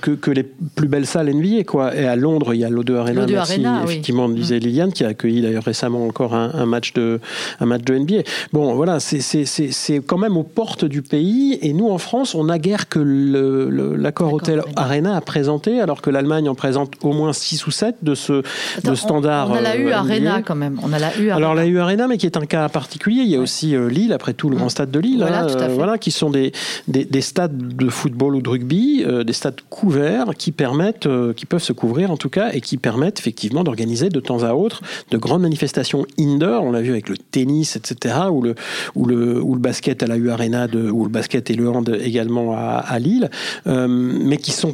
que, 0.00 0.12
que 0.12 0.30
les 0.30 0.44
plus 0.44 0.88
belles 0.88 1.06
salles 1.06 1.34
NBA. 1.34 1.64
Quoi. 1.64 1.96
Et 1.96 2.06
à 2.06 2.16
Londres, 2.16 2.54
il 2.54 2.60
y 2.60 2.64
a 2.64 2.70
l'O2 2.70 2.96
Arena, 2.96 3.26
Arena 3.40 3.82
effectivement, 3.84 4.28
disait 4.28 4.56
mm. 4.56 4.62
Liliane, 4.62 4.92
qui 4.92 5.04
a 5.04 5.08
accueilli 5.08 5.42
d'ailleurs 5.42 5.64
récemment 5.64 6.06
encore 6.06 6.34
un, 6.34 6.66
match 6.66 6.92
de, 6.92 7.20
un 7.60 7.66
match 7.66 7.82
de 7.82 7.96
NBA. 7.96 8.22
Bon, 8.52 8.74
voilà, 8.74 9.00
c'est 9.00 10.02
quand 10.06 10.18
même 10.18 10.36
aux 10.36 10.42
portes 10.42 10.84
du 10.84 11.02
pays. 11.02 11.58
Et 11.62 11.72
nous, 11.72 11.88
en 11.88 11.98
France, 11.98 12.34
on 12.34 12.44
n'a 12.44 12.58
guère 12.58 12.88
que 12.88 12.98
l'accord 12.98 14.32
Hôtel 14.32 14.62
Arena 14.76 15.16
à 15.16 15.20
présenter, 15.20 15.80
alors 15.80 16.02
que 16.02 16.10
l'Allemagne 16.10 16.48
en 16.48 16.54
présente 16.54 16.94
au 17.02 17.12
moins 17.12 17.32
6 17.32 17.66
ou 17.66 17.70
7 17.70 17.96
de 18.02 18.14
ce 18.14 18.42
de 18.84 18.94
standard. 18.94 19.50
On, 19.50 19.54
a 19.54 19.60
la 19.60 19.76
U 19.76 19.88
euh, 19.88 19.96
Arena 19.96 20.42
quand 20.42 20.54
même. 20.54 20.78
On 20.82 20.92
a 20.92 20.98
la 20.98 21.16
U 21.18 21.30
Alors 21.30 21.54
la 21.54 21.66
U 21.66 21.78
Arena, 21.78 22.06
mais 22.06 22.18
qui 22.18 22.26
est 22.26 22.36
un 22.36 22.46
cas 22.46 22.68
particulier. 22.68 23.22
Il 23.22 23.30
y 23.30 23.36
a 23.36 23.40
aussi 23.40 23.74
euh, 23.74 23.88
Lille, 23.88 24.12
après 24.12 24.34
tout, 24.34 24.48
le 24.48 24.56
grand 24.56 24.66
mm. 24.66 24.70
stade 24.70 24.90
de 24.90 24.98
Lille. 24.98 25.18
Voilà, 25.20 25.44
hein, 25.44 25.68
voilà 25.70 25.98
qui 25.98 26.10
sont 26.10 26.30
des, 26.30 26.52
des, 26.88 27.20
stades 27.20 27.76
de 27.76 27.88
football 27.88 28.36
ou 28.36 28.42
de 28.42 28.48
rugby, 28.48 29.04
euh, 29.06 29.24
des 29.24 29.32
stades 29.32 29.60
couverts 29.68 30.30
qui 30.36 30.52
permettent, 30.52 31.08
qui 31.36 31.46
peuvent 31.46 31.62
se 31.62 31.72
couvrir 31.72 32.10
en 32.10 32.16
tout 32.16 32.30
cas, 32.30 32.50
et 32.52 32.60
qui 32.60 32.76
permettent 32.76 33.18
effectivement 33.18 33.29
d'organiser 33.64 34.08
de 34.08 34.20
temps 34.20 34.42
à 34.42 34.54
autre 34.54 34.82
de 35.10 35.18
grandes 35.18 35.42
manifestations 35.42 36.06
indoor. 36.18 36.64
On 36.64 36.72
l'a 36.72 36.80
vu 36.80 36.90
avec 36.90 37.08
le 37.08 37.16
tennis, 37.16 37.76
etc., 37.76 38.14
ou 38.30 38.42
le, 38.42 38.54
ou 38.94 39.06
le, 39.06 39.40
ou 39.40 39.54
le 39.54 39.60
basket 39.60 40.02
à 40.02 40.06
la 40.06 40.16
U 40.16 40.30
Arena, 40.30 40.66
ou 40.66 41.04
le 41.04 41.10
basket 41.10 41.50
et 41.50 41.54
le 41.54 41.68
hand 41.68 41.96
également 42.02 42.54
à, 42.56 42.98
Lille, 42.98 43.30
euh, 43.66 43.86
mais 43.88 44.36
qui 44.36 44.52
sont 44.52 44.70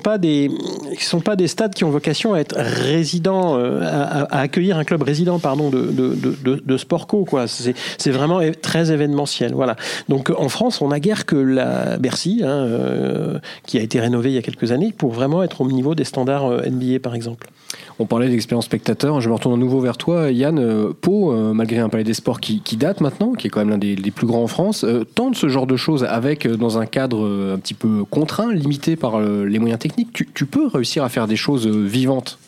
sont 1.00 1.20
pas 1.20 1.36
des 1.36 1.48
stades 1.48 1.74
qui 1.74 1.84
ont 1.84 1.90
vocation 1.90 2.34
à 2.34 2.38
être 2.38 2.56
résidents, 2.56 3.56
euh, 3.56 3.80
à, 3.82 4.40
accueillir 4.40 4.78
un 4.78 4.84
club 4.84 5.02
résident, 5.02 5.38
pardon, 5.38 5.70
de, 5.70 5.86
de, 5.86 6.14
de, 6.14 6.62
de 6.64 7.24
quoi. 7.24 7.46
C'est 7.46 8.10
vraiment 8.10 8.40
très 8.60 8.92
événementiel. 8.92 9.52
Voilà. 9.54 9.76
Donc 10.08 10.30
en 10.36 10.48
France, 10.48 10.80
on 10.82 10.88
n'a 10.88 11.00
guère 11.00 11.26
que 11.26 11.36
la 11.36 11.98
Bercy, 11.98 12.42
hein, 12.42 12.48
euh, 12.48 13.38
qui 13.66 13.78
a 13.78 13.82
été 13.82 14.00
rénovée 14.00 14.30
il 14.30 14.34
y 14.34 14.38
a 14.38 14.42
quelques 14.42 14.72
années, 14.72 14.92
pour 14.96 15.12
vraiment 15.12 15.42
être 15.42 15.60
au 15.60 15.70
niveau 15.70 15.94
des 15.94 16.04
standards 16.04 16.50
NBA, 16.66 17.00
par 17.00 17.14
exemple. 17.14 17.48
On 17.98 18.04
parlait 18.04 18.28
d'expérience 18.28 18.66
spectateur. 18.66 19.20
Je 19.20 19.28
me 19.28 19.34
retourne 19.34 19.54
à 19.54 19.56
nouveau 19.56 19.80
vers 19.80 19.96
toi, 19.96 20.30
Yann. 20.30 20.58
Euh, 20.58 20.92
Pau, 21.00 21.32
euh, 21.32 21.54
malgré 21.54 21.78
un 21.78 21.88
palais 21.88 22.04
des 22.04 22.14
sports 22.14 22.40
qui, 22.40 22.60
date 22.76 23.00
maintenant, 23.00 23.32
qui 23.32 23.46
est 23.46 23.50
quand 23.50 23.60
même 23.60 23.70
l'un 23.70 23.78
des, 23.78 23.96
plus 24.10 24.26
grands 24.26 24.42
en 24.42 24.46
France, 24.46 24.84
euh, 24.84 25.04
tente 25.04 25.34
ce 25.34 25.48
genre 25.48 25.66
de 25.66 25.76
choses 25.76 26.04
avec, 26.04 26.46
dans 26.46 26.78
un 26.78 26.84
cadre 26.84 27.26
un 27.54 27.58
petit 27.58 27.74
peu 27.74 28.04
contraint, 28.04 28.52
limité 28.52 28.96
par 28.96 29.20
les 29.20 29.58
moyens 29.58 29.78
techniques. 29.78 30.12
tu 30.12 30.46
peux 30.46 30.66
réussir 30.66 31.04
à 31.04 31.08
faire 31.08 31.26
des 31.26 31.36
choses 31.36 31.66
vivantes 31.66 32.38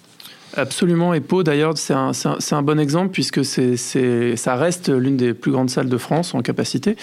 Absolument, 0.57 1.13
et 1.13 1.21
Pau 1.21 1.43
d'ailleurs 1.43 1.77
c'est 1.77 1.93
un, 1.93 2.63
bon 2.63 2.81
exemple 2.81 3.11
puisque 3.13 3.45
ça 3.45 4.57
reste 4.57 4.89
l'une 4.89 5.17
des 5.17 5.35
plus 5.35 5.53
grandes 5.53 5.69
salles 5.69 5.91
de 5.91 5.97
France 5.99 6.35
en 6.35 6.41
capacité. 6.41 6.97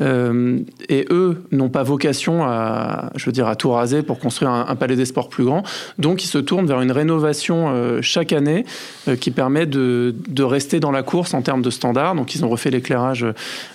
Euh, 0.00 0.60
et 0.88 1.06
eux 1.10 1.42
n'ont 1.50 1.68
pas 1.68 1.82
vocation 1.82 2.44
à, 2.44 3.10
je 3.16 3.26
veux 3.26 3.32
dire, 3.32 3.48
à 3.48 3.56
tout 3.56 3.70
raser 3.70 4.02
pour 4.02 4.20
construire 4.20 4.52
un, 4.52 4.76
palais 4.76 4.94
des 4.94 5.04
sports 5.04 5.28
plus 5.28 5.44
grand. 5.44 5.64
Donc 5.98 6.22
ils 6.22 6.28
se 6.28 6.38
tournent 6.38 6.66
vers 6.66 6.80
une 6.80 6.92
rénovation 6.92 7.70
euh, 7.70 8.00
chaque 8.02 8.32
année 8.32 8.64
euh, 9.08 9.16
qui 9.16 9.32
permet 9.32 9.66
de, 9.66 10.14
de, 10.28 10.42
rester 10.44 10.78
dans 10.78 10.92
la 10.92 11.02
course 11.02 11.34
en 11.34 11.42
termes 11.42 11.62
de 11.62 11.70
standards. 11.70 12.14
Donc 12.14 12.36
ils 12.36 12.44
ont 12.44 12.48
refait 12.48 12.70
l'éclairage 12.70 13.26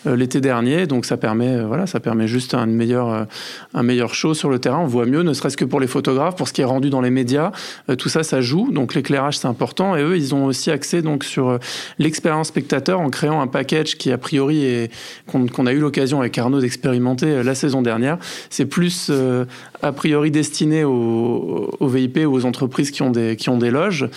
l'été 0.06 0.40
dernier, 0.40 0.88
donc 0.88 1.06
ça 1.06 1.18
permet, 1.18 1.62
voilà, 1.64 1.86
ça 1.86 2.00
permet 2.00 2.28
juste 2.28 2.54
un 2.54 2.66
meilleur, 2.66 3.28
un 3.74 3.84
meilleur 3.84 4.14
show 4.14 4.34
sur 4.34 4.50
le 4.50 4.60
terrain. 4.60 4.80
On 4.80 4.88
voit 4.88 5.06
mieux, 5.06 5.24
ne 5.24 5.34
serait-ce 5.34 5.58
que 5.58 5.66
pour 5.66 5.80
les 5.80 5.88
photographes, 5.88 6.36
pour 6.36 6.48
ce 6.48 6.54
qui 6.54 6.62
est 6.62 6.66
rendu 6.66 6.90
dans 6.90 7.02
les 7.02 7.10
médias, 7.10 7.52
tout 7.98 8.10
ça, 8.10 8.24
ça 8.24 8.42
joue. 8.42 8.72
Donc 8.72 8.94
l'éclairage 8.94 9.17
c'est 9.32 9.48
important. 9.48 9.96
Et 9.96 10.02
eux, 10.02 10.18
ils 10.18 10.34
ont 10.36 10.46
aussi 10.46 10.72
accès 10.72 11.02
donc 11.02 11.24
sur 11.24 11.50
euh, 11.50 11.58
l'expérience 12.00 12.48
spectateur 12.48 13.00
en 13.00 13.10
créant 13.10 13.42
un 13.42 13.48
package 13.48 13.96
qui, 13.96 14.12
a 14.12 14.18
priori, 14.18 14.66
est, 14.66 14.92
qu'on, 15.28 15.66
a 15.66 15.74
eu 15.74 15.80
l'occasion 15.80 16.20
avec 16.20 16.38
Arnaud 16.38 16.62
d'expérimenter 16.62 17.28
euh, 17.28 17.44
la 17.44 17.56
saison 17.56 17.82
dernière. 17.82 18.18
C'est 18.50 18.66
plus, 18.66 19.08
euh, 19.10 19.46
a 19.82 19.92
priori, 19.92 20.32
destiné 20.32 20.84
aux, 20.84 21.76
aux 21.80 21.88
VIP 21.88 22.20
ou 22.26 22.34
aux 22.34 22.46
entreprises 22.46 22.92
qui 22.92 23.02
ont 23.02 23.12
des, 23.12 23.36
qui 23.36 23.50
ont 23.50 23.58
des 23.58 23.72
loges, 23.72 24.08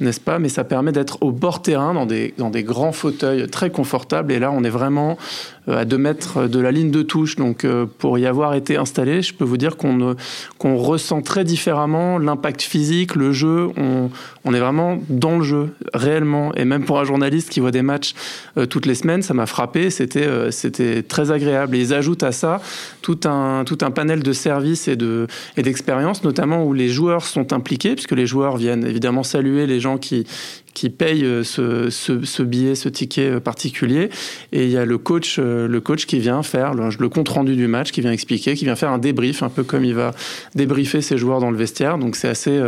n'est-ce 0.00 0.20
pas 0.20 0.38
Mais 0.38 0.48
ça 0.48 0.64
permet 0.64 0.92
d'être 0.92 1.18
au 1.22 1.30
bord 1.30 1.62
terrain, 1.62 1.94
dans 1.94 2.06
des, 2.06 2.34
dans 2.38 2.50
des 2.50 2.62
grands 2.62 2.92
fauteuils 2.92 3.48
très 3.48 3.70
confortables. 3.70 4.32
Et 4.32 4.38
là, 4.38 4.50
on 4.50 4.64
est 4.64 4.70
vraiment 4.70 5.18
euh, 5.68 5.80
à 5.80 5.84
deux 5.84 5.98
mètres 5.98 6.46
de 6.46 6.58
la 6.58 6.72
ligne 6.72 6.90
de 6.90 7.02
touche. 7.02 7.36
Donc, 7.36 7.64
euh, 7.64 7.86
pour 7.98 8.18
y 8.18 8.26
avoir 8.26 8.54
été 8.54 8.76
installé, 8.76 9.22
je 9.22 9.34
peux 9.34 9.44
vous 9.44 9.56
dire 9.56 9.76
qu'on 9.76 10.16
qu'on 10.58 10.76
ressent 10.76 11.22
très 11.22 11.44
différemment 11.44 12.18
l'impact 12.18 12.62
physique, 12.62 13.14
le 13.14 13.32
jeu. 13.32 13.68
On, 13.76 14.10
on, 14.44 14.54
est 14.54 14.60
vraiment 14.60 14.98
dans 15.08 15.38
le 15.38 15.44
jeu, 15.44 15.68
réellement. 15.92 16.54
Et 16.54 16.64
même 16.64 16.84
pour 16.84 16.98
un 16.98 17.04
journaliste 17.04 17.50
qui 17.50 17.60
voit 17.60 17.70
des 17.70 17.82
matchs 17.82 18.14
euh, 18.56 18.66
toutes 18.66 18.86
les 18.86 18.94
semaines, 18.94 19.22
ça 19.22 19.34
m'a 19.34 19.46
frappé. 19.46 19.90
C'était 19.90 20.50
c'était 20.50 21.02
très 21.02 21.30
agréable. 21.30 21.76
Et 21.76 21.80
ils 21.80 21.94
ajoutent 21.94 22.22
à 22.22 22.32
ça 22.32 22.60
tout 23.02 23.20
un, 23.24 23.64
tout 23.64 23.78
un 23.82 23.90
panel 23.90 24.22
de 24.22 24.32
services 24.32 24.88
et 24.88 24.96
d'expériences, 24.96 26.20
et 26.22 26.26
notamment 26.26 26.64
où 26.64 26.72
les 26.72 26.88
joueurs 26.88 27.24
sont 27.24 27.52
impliqués, 27.52 27.94
puisque 27.94 28.12
les 28.12 28.26
joueurs 28.26 28.56
viennent 28.56 28.86
évidemment 28.86 29.22
saluer 29.22 29.66
les 29.66 29.80
gens 29.80 29.89
qui, 29.98 30.26
qui 30.74 30.92
euh, 31.00 31.44
ce, 31.44 32.42
billet, 32.42 32.74
ce 32.74 32.88
ticket 32.88 33.30
euh, 33.30 33.40
particulier. 33.40 34.10
Et 34.52 34.64
il 34.64 34.70
y 34.70 34.76
a 34.76 34.84
le 34.84 34.98
coach, 34.98 35.36
euh, 35.38 35.68
le 35.68 35.80
coach 35.80 36.06
qui 36.06 36.18
vient 36.18 36.42
faire 36.42 36.74
le, 36.74 37.08
compte 37.08 37.28
rendu 37.28 37.56
du 37.56 37.66
match, 37.66 37.92
qui 37.92 38.00
vient 38.00 38.12
expliquer, 38.12 38.54
qui 38.54 38.64
vient 38.64 38.76
faire 38.76 38.90
un 38.90 38.98
débrief, 38.98 39.42
un 39.42 39.48
peu 39.48 39.64
comme 39.64 39.84
il 39.84 39.94
va 39.94 40.12
débriefer 40.54 41.02
ses 41.02 41.18
joueurs 41.18 41.40
dans 41.40 41.50
le 41.50 41.56
vestiaire. 41.56 41.98
Donc 41.98 42.16
c'est 42.16 42.28
assez, 42.28 42.60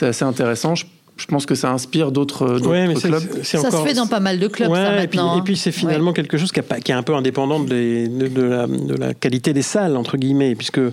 assez 0.00 0.24
intéressant. 0.24 0.74
Je 0.74 0.84
je 1.16 1.26
pense 1.26 1.46
que 1.46 1.54
ça 1.54 1.70
inspire 1.70 2.10
d'autres 2.10 2.58
clubs. 2.58 2.96
ça 3.42 3.70
se 3.70 3.76
fait 3.84 3.94
dans 3.94 4.06
pas 4.06 4.20
mal 4.20 4.38
de 4.38 4.48
clubs, 4.48 4.74
ça, 4.74 5.02
et 5.02 5.06
puis, 5.06 5.18
et 5.18 5.42
puis 5.42 5.56
c'est 5.56 5.70
finalement 5.70 6.12
quelque 6.12 6.38
chose 6.38 6.52
qui, 6.52 6.60
qui, 6.82 6.90
est 6.90 6.94
un 6.94 7.02
peu 7.02 7.14
indépendant 7.14 7.60
de, 7.60 8.06
de, 8.06 8.42
la, 8.42 8.66
de, 8.66 8.94
la, 8.94 9.14
qualité 9.14 9.52
des 9.52 9.62
salles, 9.62 9.96
entre 9.96 10.16
guillemets, 10.16 10.54
puisque 10.54 10.78
euh, 10.78 10.90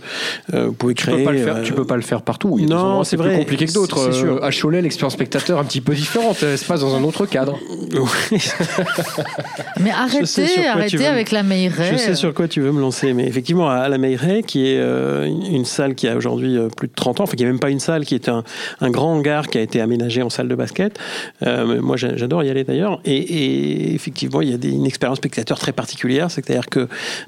vous 0.52 0.74
pouvez 0.74 0.94
créer... 0.94 1.16
Tu 1.16 1.20
peux 1.20 1.26
pas 1.26 1.32
le 1.32 1.40
faire, 1.40 1.56
euh, 1.56 1.64
tu 1.64 1.74
peux 1.74 1.86
pas 1.86 1.96
le 1.96 2.02
faire 2.02 2.22
partout. 2.22 2.60
non, 2.60 3.04
c'est 3.04 3.16
vrai. 3.16 3.30
plus 3.30 3.40
compliqué 3.40 3.66
que 3.66 3.74
d'autres. 3.74 4.26
Euh, 4.26 4.44
à 4.44 4.52
Cholet, 4.52 4.82
l'expérience 4.82 5.14
spectateur 5.14 5.58
un 5.58 5.64
petit 5.64 5.82
peu 5.82 5.96
différente, 5.96 6.44
elle 6.44 6.58
se 6.58 6.66
passe 6.66 6.82
dans 6.82 6.96
un 6.96 7.04
autre 7.04 7.26
cadre. 7.26 7.58
mais 9.80 9.92
arrêtez, 9.92 10.68
arrêtez 10.68 11.06
avec 11.06 11.32
la 11.32 11.44
Meilleray. 11.44 11.94
Je 11.94 11.98
sais 11.98 12.16
sur 12.16 12.34
quoi 12.34 12.48
tu 12.48 12.60
veux 12.62 12.72
me 12.72 12.82
lancer, 12.82 13.14
mais 13.14 13.26
effectivement, 13.26 13.70
à 13.70 13.88
la 13.88 13.98
Meilleray, 13.98 14.44
qui 14.44 14.68
est 14.68 14.80
une 14.80 15.66
salle 15.66 15.96
qui 15.96 16.08
a 16.08 16.16
aujourd'hui 16.16 16.58
plus 16.76 16.90
de 16.90 16.94
30 16.94 17.22
ans, 17.22 17.24
enfin 17.24 17.38
qui 17.38 17.44
n'est 17.44 17.50
même 17.50 17.60
pas 17.60 17.70
une 17.70 17.80
salle, 17.80 18.06
qui 18.06 18.16
est 18.16 18.28
un, 18.28 18.44
un 18.82 18.92
grand 18.92 19.14
hangar 19.14 19.48
qui 19.48 19.58
a 19.58 19.62
été 19.62 19.80
aménagé 19.82 20.09
en 20.22 20.30
salle 20.30 20.48
de 20.48 20.56
basket. 20.56 21.00
Euh, 21.46 21.82
moi, 21.82 21.96
j'adore 21.98 22.44
y 22.44 22.50
aller 22.50 22.64
d'ailleurs. 22.64 23.00
Et, 23.06 23.94
effectivement, 23.94 24.42
il 24.42 24.50
y 24.50 24.54
a 24.54 24.58
des, 24.58 24.72
une 24.72 24.86
expérience 24.86 25.18
spectateur 25.18 25.60
très 25.60 25.72
particulière. 25.72 26.32
C'est-à-dire 26.32 26.68
que 26.68 26.88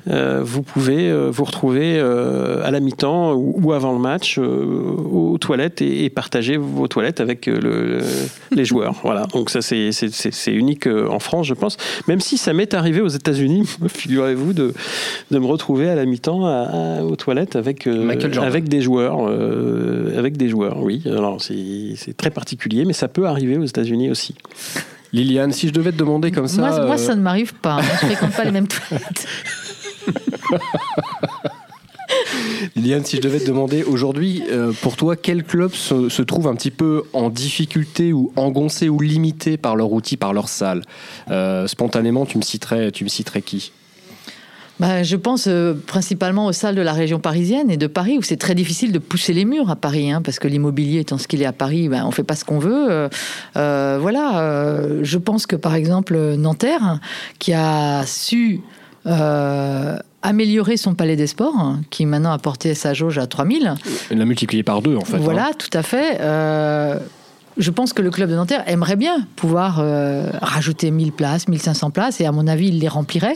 euh, 0.10 0.42
vous 0.44 0.64
pouvez 0.64 1.10
euh, 1.10 1.30
vous 1.32 1.44
retrouver 1.44 2.00
à 2.00 2.72
la 2.72 2.80
mi-temps 2.80 3.34
ou, 3.34 3.74
avant 3.74 3.94
le 3.94 4.00
match 4.00 4.38
aux 4.38 5.38
toilettes 5.40 5.82
et, 5.82 6.10
partager 6.10 6.58
vos 6.58 6.88
toilettes 6.88 7.22
avec 7.22 7.46
le, 7.46 8.00
les 8.52 8.66
joueurs. 8.66 8.96
Voilà. 9.04 9.26
Donc 9.34 9.50
ça, 9.50 9.62
c'est 9.62 10.54
unique 10.54 10.88
en 10.88 11.20
France, 11.20 11.48
je 11.48 11.54
pense. 11.54 11.78
Même 12.08 12.20
si 12.20 12.38
ça 12.38 12.54
m'est 12.54 12.74
arrivé 12.74 13.02
aux 13.02 13.08
États-Unis, 13.08 13.68
figurez-vous, 13.88 14.54
de, 14.54 14.74
de 15.32 15.40
me 15.40 15.46
retrouver 15.46 15.90
à 15.90 15.96
la 15.96 16.06
mi-temps 16.06 17.02
aux 17.04 17.16
toilettes 17.16 17.56
avec, 17.56 17.88
avec 17.88 18.70
des 18.70 18.82
joueurs. 18.82 19.28
avec 20.18 20.38
des 20.38 20.50
joueurs, 20.50 20.82
oui. 20.82 21.02
Alors 21.06 21.42
c'est 21.42 22.16
très 22.16 22.30
particulier 22.30 22.71
mais 22.86 22.94
ça 22.94 23.08
peut 23.08 23.28
arriver 23.28 23.58
aux 23.58 23.66
États-Unis 23.66 24.10
aussi. 24.10 24.36
Liliane, 25.14 25.52
si 25.52 25.68
je 25.68 25.74
devais 25.74 25.92
te 25.92 25.98
demander 25.98 26.32
comme 26.32 26.48
ça. 26.48 26.62
Moi, 26.62 26.98
ça 26.98 27.12
euh, 27.12 27.16
ne 27.16 27.22
m'arrive 27.22 27.54
pas. 27.56 27.76
Hein. 27.76 27.82
Je 27.82 28.06
ne 28.06 28.12
fréquente 28.12 28.34
pas 28.34 28.44
les 28.46 28.52
mêmes 28.52 28.68
toilettes. 28.68 29.28
Liliane, 32.76 33.04
si 33.04 33.18
je 33.18 33.22
devais 33.22 33.40
te 33.40 33.46
demander 33.46 33.84
aujourd'hui, 33.84 34.44
euh, 34.50 34.72
pour 34.82 34.96
toi, 34.96 35.16
quel 35.16 35.44
club 35.44 35.72
se, 35.74 36.22
trouve 36.22 36.48
un 36.48 36.56
petit 36.56 36.72
peu 36.72 37.04
en 37.14 37.30
difficulté 37.30 38.14
ou 38.14 38.32
engoncé 38.36 38.90
ou 38.90 39.00
limité 39.00 39.58
par 39.58 39.76
leur 39.76 39.92
outil, 39.92 40.18
par 40.18 40.34
leur 40.34 40.48
salle? 40.48 40.82
Euh, 41.30 41.68
Spontanément, 41.68 42.26
tu 42.26 42.38
me 42.38 42.44
citerais, 42.44 42.92
tu 42.92 43.04
me 43.04 43.10
citerais 43.10 43.42
qui? 43.42 43.72
Bah, 44.82 45.04
je 45.04 45.16
pense 45.16 45.46
euh, 45.48 45.76
principalement 45.86 46.48
aux 46.48 46.54
salles 46.54 46.74
de 46.74 46.82
la 46.82 46.94
région 46.94 47.20
parisienne 47.20 47.70
et 47.70 47.78
de 47.78 47.86
Paris, 47.86 48.18
où 48.18 48.24
c'est 48.24 48.38
très 48.38 48.56
difficile 48.56 48.92
de 48.92 48.98
pousser 48.98 49.32
les 49.32 49.46
murs 49.46 49.70
à 49.70 49.76
Paris, 49.76 50.12
hein, 50.12 50.24
parce 50.24 50.40
que 50.40 50.48
l'immobilier 50.48 51.02
étant 51.02 51.20
ce 51.20 51.28
qu'il 51.28 51.44
est 51.44 51.46
à 51.46 51.54
Paris, 51.54 51.88
bah, 51.88 52.00
on 52.04 52.08
ne 52.08 52.12
fait 52.12 52.24
pas 52.24 52.34
ce 52.34 52.44
qu'on 52.44 52.58
veut. 52.58 52.88
Euh, 52.90 53.08
euh, 53.58 54.00
voilà, 54.02 54.82
je 55.04 55.18
pense 55.20 55.46
que 55.46 55.56
par 55.56 55.76
exemple 55.76 56.18
Nanterre, 56.36 57.00
qui 57.38 57.54
a 57.54 58.04
su 58.08 58.62
améliorer 60.24 60.78
son 60.78 60.96
palais 60.96 61.16
des 61.16 61.28
sports, 61.28 61.60
hein, 61.60 61.82
qui 61.92 62.08
maintenant 62.08 62.32
a 62.32 62.40
porté 62.40 62.74
sa 62.74 62.96
jauge 62.96 63.20
à 63.20 63.28
3000. 63.28 63.76
Il 64.10 64.18
l'a 64.18 64.26
multiplié 64.26 64.64
par 64.64 64.82
deux, 64.82 64.96
en 64.96 65.06
fait. 65.06 65.18
Voilà, 65.18 65.50
hein. 65.50 65.52
tout 65.60 65.78
à 65.78 65.84
fait 65.84 66.18
je 67.58 67.72
pense 67.72 67.94
que 67.94 68.02
le 68.02 68.10
club 68.10 68.30
de 68.30 68.36
Nanterre 68.36 68.64
aimerait 68.68 68.96
bien 68.96 69.26
pouvoir 69.36 69.80
euh, 69.80 70.30
rajouter 70.42 70.92
1000 70.92 71.12
places, 71.12 71.48
1500 71.48 71.92
places, 71.92 72.22
et 72.22 72.26
à 72.26 72.32
mon 72.32 72.48
avis, 72.48 72.70
il 72.70 72.80
les 72.80 72.88
remplirait, 72.88 73.36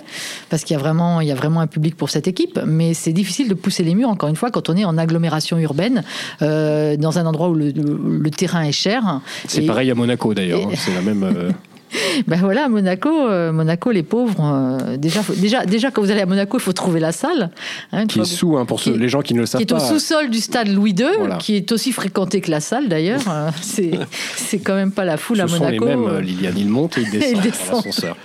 parce 0.49 0.63
qu'il 0.63 0.75
y, 0.75 0.79
a 0.79 0.79
vraiment, 0.79 1.21
il 1.21 1.27
y 1.27 1.31
a 1.31 1.35
vraiment 1.35 1.59
un 1.59 1.67
public 1.67 1.95
pour 1.95 2.09
cette 2.09 2.27
équipe. 2.27 2.59
Mais 2.65 2.93
c'est 2.93 3.13
difficile 3.13 3.49
de 3.49 3.53
pousser 3.53 3.83
les 3.83 3.95
murs, 3.95 4.09
encore 4.09 4.29
une 4.29 4.35
fois, 4.35 4.51
quand 4.51 4.69
on 4.69 4.77
est 4.77 4.85
en 4.85 4.97
agglomération 4.97 5.57
urbaine, 5.57 6.03
euh, 6.41 6.97
dans 6.97 7.19
un 7.19 7.25
endroit 7.25 7.49
où 7.49 7.55
le, 7.55 8.29
terrain 8.31 8.63
est 8.63 8.71
cher. 8.71 9.21
C'est 9.47 9.61
pareil 9.61 9.91
à 9.91 9.95
Monaco, 9.95 10.33
d'ailleurs. 10.33 10.67
Hein. 10.67 10.75
c'est 10.75 10.93
la 10.93 11.01
même... 11.01 11.23
Euh, 11.23 11.51
ben 12.27 12.37
voilà, 12.37 12.69
Monaco, 12.69 13.09
euh, 13.09 13.51
Monaco, 13.51 13.91
les 13.91 14.03
pauvres. 14.03 14.39
Euh, 14.41 14.97
déjà, 14.97 15.21
déjà, 15.37 15.65
déjà, 15.65 15.91
quand 15.91 16.01
vous 16.01 16.11
allez 16.11 16.21
à 16.21 16.25
Monaco, 16.25 16.57
il 16.57 16.61
faut 16.61 16.73
trouver 16.73 16.99
la 16.99 17.11
salle. 17.11 17.51
Hein, 17.91 18.07
qui 18.07 18.19
est 18.19 18.25
sous, 18.25 18.57
hein, 18.57 18.65
pour 18.65 18.79
ceux, 18.79 18.95
les 18.95 19.09
gens 19.09 19.21
qui 19.21 19.33
ne 19.33 19.39
le 19.39 19.45
savent 19.45 19.61
pas. 19.61 19.65
Qui 19.65 19.73
est 19.73 19.75
au 19.75 19.79
sous-sol 19.79 20.29
du 20.29 20.39
stade 20.39 20.67
Louis 20.67 20.95
II, 20.97 21.37
qui 21.39 21.55
est 21.55 21.71
aussi 21.71 21.91
fréquenté 21.91 22.41
que 22.41 22.51
la 22.51 22.59
salle 22.59 22.89
d'ailleurs. 22.89 23.21
Euh, 23.29 23.49
c'est, 23.61 24.59
quand 24.59 24.75
même 24.75 24.91
pas 24.91 25.05
la 25.05 25.17
foule 25.17 25.41
à 25.41 25.45
Monaco. 25.45 25.65
Sont 25.65 25.71
les 25.71 25.79
mêmes, 25.79 26.19
Liliane, 26.19 26.57
il 26.57 26.69
monte 26.69 26.97
et 26.97 27.01
il 27.05 27.11
descend, 27.11 27.31
il 27.35 27.41
descend. 27.41 27.85
l'ascenseur. 27.85 28.17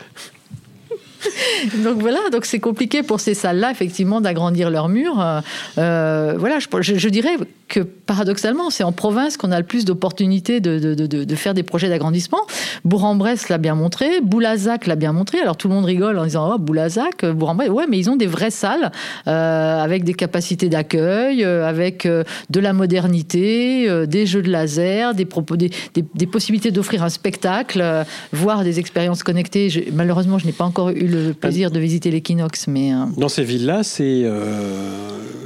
donc 1.85 2.01
voilà, 2.01 2.19
donc 2.33 2.45
c'est 2.45 2.61
compliqué 2.61 3.03
pour 3.03 3.21
ces 3.21 3.35
salles-là, 3.35 3.71
effectivement, 3.71 4.21
d'agrandir 4.21 4.71
leurs 4.71 4.89
murs. 4.89 5.43
Euh, 5.79 6.35
voilà, 6.39 6.59
je, 6.59 7.09
dirais 7.09 7.37
que 7.69 7.81
paradoxalement, 7.81 8.71
c'est 8.71 8.85
en 8.85 8.93
province 8.93 9.37
qu'on 9.37 9.53
a 9.53 9.59
le 9.59 9.67
plus 9.67 9.85
d'opportunités 9.85 10.61
de, 10.61 11.35
faire 11.37 11.55
des 11.55 11.63
projets 11.63 11.89
d'agrandissement. 11.89 12.41
Bourg-en-Bresse 12.85 13.49
l'a 13.49 13.59
bien 13.59 13.75
montré, 13.75 14.21
Boulazac 14.21 14.87
l'a 14.87 14.97
bien 14.97 15.13
montré. 15.13 15.41
Alors 15.41 15.57
tout 15.57 15.69
le 15.69 15.75
monde 15.75 15.85
rigole 15.85 16.19
en 16.19 16.25
disant 16.25 16.53
oh, 16.55 16.59
Boulazac, 16.59 17.25
Bourg-en-Bresse, 17.25 17.71
ouais, 17.71 17.87
mais 17.89 17.99
ils 17.99 18.11
ont 18.11 18.17
des 18.17 18.27
vraies 18.27 18.51
salles 18.51 18.91
euh, 19.27 19.83
avec 19.83 20.05
des 20.05 20.15
capacités 20.15 20.69
d'accueil, 20.69 21.45
euh, 21.45 21.67
avec 21.67 22.07
euh, 22.07 22.25
de 22.51 22.61
la 22.61 22.73
modernité, 22.73 23.89
euh, 23.89 24.07
des 24.07 24.27
jeux 24.27 24.43
de 24.43 24.51
laser, 24.51 25.15
des, 25.15 25.25
possibilités 25.25 26.71
d'offrir 26.71 27.03
un 27.03 27.09
spectacle, 27.09 27.81
euh, 27.83 28.05
voire 28.33 28.65
des 28.65 28.79
expériences 28.79 29.23
connectées. 29.23 29.89
Malheureusement, 29.93 30.39
je 30.39 30.47
n'ai 30.47 30.53
pas 30.53 30.65
encore 30.65 30.91
eu 30.91 31.07
le 31.11 31.33
plaisir 31.33 31.71
de 31.71 31.79
visiter 31.79 32.11
l'équinoxe. 32.11 32.67
Mais 32.69 32.93
euh, 32.93 33.05
Dans 33.17 33.29
ces 33.29 33.45
villes-là, 33.45 33.83
c'est 33.83 34.23
euh, 34.25 34.39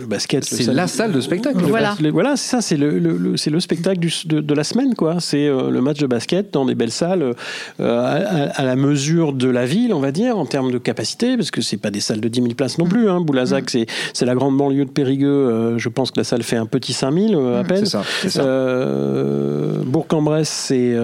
le 0.00 0.06
basket. 0.06 0.44
C'est 0.44 0.72
la 0.72 0.86
salle 0.86 1.12
de 1.12 1.20
spectacle. 1.20 1.58
Voilà, 1.64 1.96
voilà 2.12 2.36
c'est 2.36 2.50
ça, 2.50 2.60
c'est 2.60 2.76
le, 2.76 2.98
le 2.98 3.34
le 3.54 3.60
spectacle 3.60 4.00
du, 4.00 4.12
de, 4.26 4.40
de, 4.40 4.54
la 4.54 4.64
semaine. 4.64 4.94
quoi. 4.94 5.16
C'est 5.20 5.46
euh, 5.46 5.70
le 5.70 5.80
match 5.80 5.98
de 5.98 6.06
basket 6.06 6.52
dans 6.52 6.64
des 6.64 6.74
belles 6.74 6.90
salles 6.90 7.34
à, 7.78 7.84
à, 7.84 8.64
la 8.64 8.76
mesure 8.76 9.32
de 9.32 9.48
la 9.48 9.64
ville, 9.64 9.92
on 9.94 10.00
va 10.00 10.12
dire, 10.12 10.38
en 10.38 10.46
termes 10.46 10.72
de 10.72 10.78
capacité, 10.78 11.36
parce 11.36 11.50
que 11.50 11.60
c'est 11.60 11.76
pas 11.76 11.90
des 11.90 12.00
salles 12.00 12.20
de 12.20 12.28
10 12.28 12.42
000 12.42 12.54
places 12.54 12.78
non 12.78 12.86
plus. 12.86 13.08
Hein. 13.08 13.20
Boulazac, 13.20 13.72
mm. 13.74 13.84
c'est 14.12 14.24
la 14.24 14.34
grande 14.34 14.56
banlieue 14.56 14.84
de 14.84 14.90
Périgueux. 14.90 15.78
je 15.78 15.88
pense 15.88 16.10
que 16.10 16.20
la 16.20 16.24
salle 16.24 16.42
fait 16.42 16.56
un 16.56 16.66
petit 16.66 16.92
5000 16.92 17.34
à 17.34 17.62
mm. 17.62 17.66
peine. 17.66 17.86
C'est 17.86 18.30
ça. 18.30 18.44
Bourg-en-Bresse, 19.84 20.48
c'est 20.48 20.96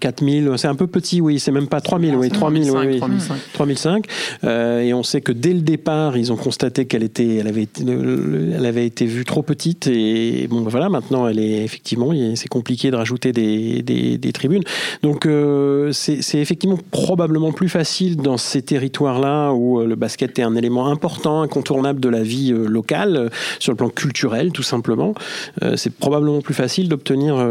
4000. 0.00 0.52
C'est 0.56 0.68
un 0.68 0.74
peu 0.74 0.86
petit, 0.86 1.20
oui. 1.20 1.38
C'est 1.38 1.52
même 1.52 1.68
pas 1.68 1.80
3000. 1.80 2.16
Oui, 2.16 2.28
3000. 2.28 3.77
3005. 3.78 4.04
Euh, 4.44 4.80
et 4.80 4.92
on 4.92 5.02
sait 5.02 5.20
que 5.20 5.32
dès 5.32 5.52
le 5.52 5.60
départ, 5.60 6.16
ils 6.16 6.32
ont 6.32 6.36
constaté 6.36 6.86
qu'elle 6.86 7.02
était, 7.02 7.36
elle 7.36 7.48
avait, 7.48 7.62
été, 7.62 7.82
elle 7.82 8.66
avait 8.66 8.86
été 8.86 9.06
vue 9.06 9.24
trop 9.24 9.42
petite. 9.42 9.86
Et 9.86 10.46
bon, 10.48 10.60
ben 10.62 10.70
voilà, 10.70 10.88
maintenant, 10.88 11.28
elle 11.28 11.38
est 11.38 11.64
effectivement, 11.64 12.12
c'est 12.34 12.48
compliqué 12.48 12.90
de 12.90 12.96
rajouter 12.96 13.32
des, 13.32 14.32
tribunes. 14.32 14.62
Donc, 15.02 15.26
euh, 15.26 15.90
c'est 15.92 16.38
effectivement 16.38 16.78
probablement 16.90 17.52
plus 17.52 17.68
facile 17.68 18.16
dans 18.16 18.36
ces 18.36 18.62
territoires-là 18.62 19.52
où 19.52 19.80
euh, 19.80 19.86
le 19.86 19.96
basket 19.96 20.38
est 20.38 20.42
un 20.42 20.54
élément 20.54 20.88
important, 20.88 21.42
incontournable 21.42 22.00
de 22.00 22.08
la 22.08 22.22
vie 22.22 22.50
locale, 22.50 23.30
sur 23.58 23.72
le 23.72 23.76
plan 23.76 23.88
culturel, 23.88 24.52
tout 24.52 24.62
simplement. 24.62 25.14
c'est 25.76 25.92
probablement 25.92 26.40
plus 26.40 26.54
facile 26.54 26.88
d'obtenir 26.88 27.44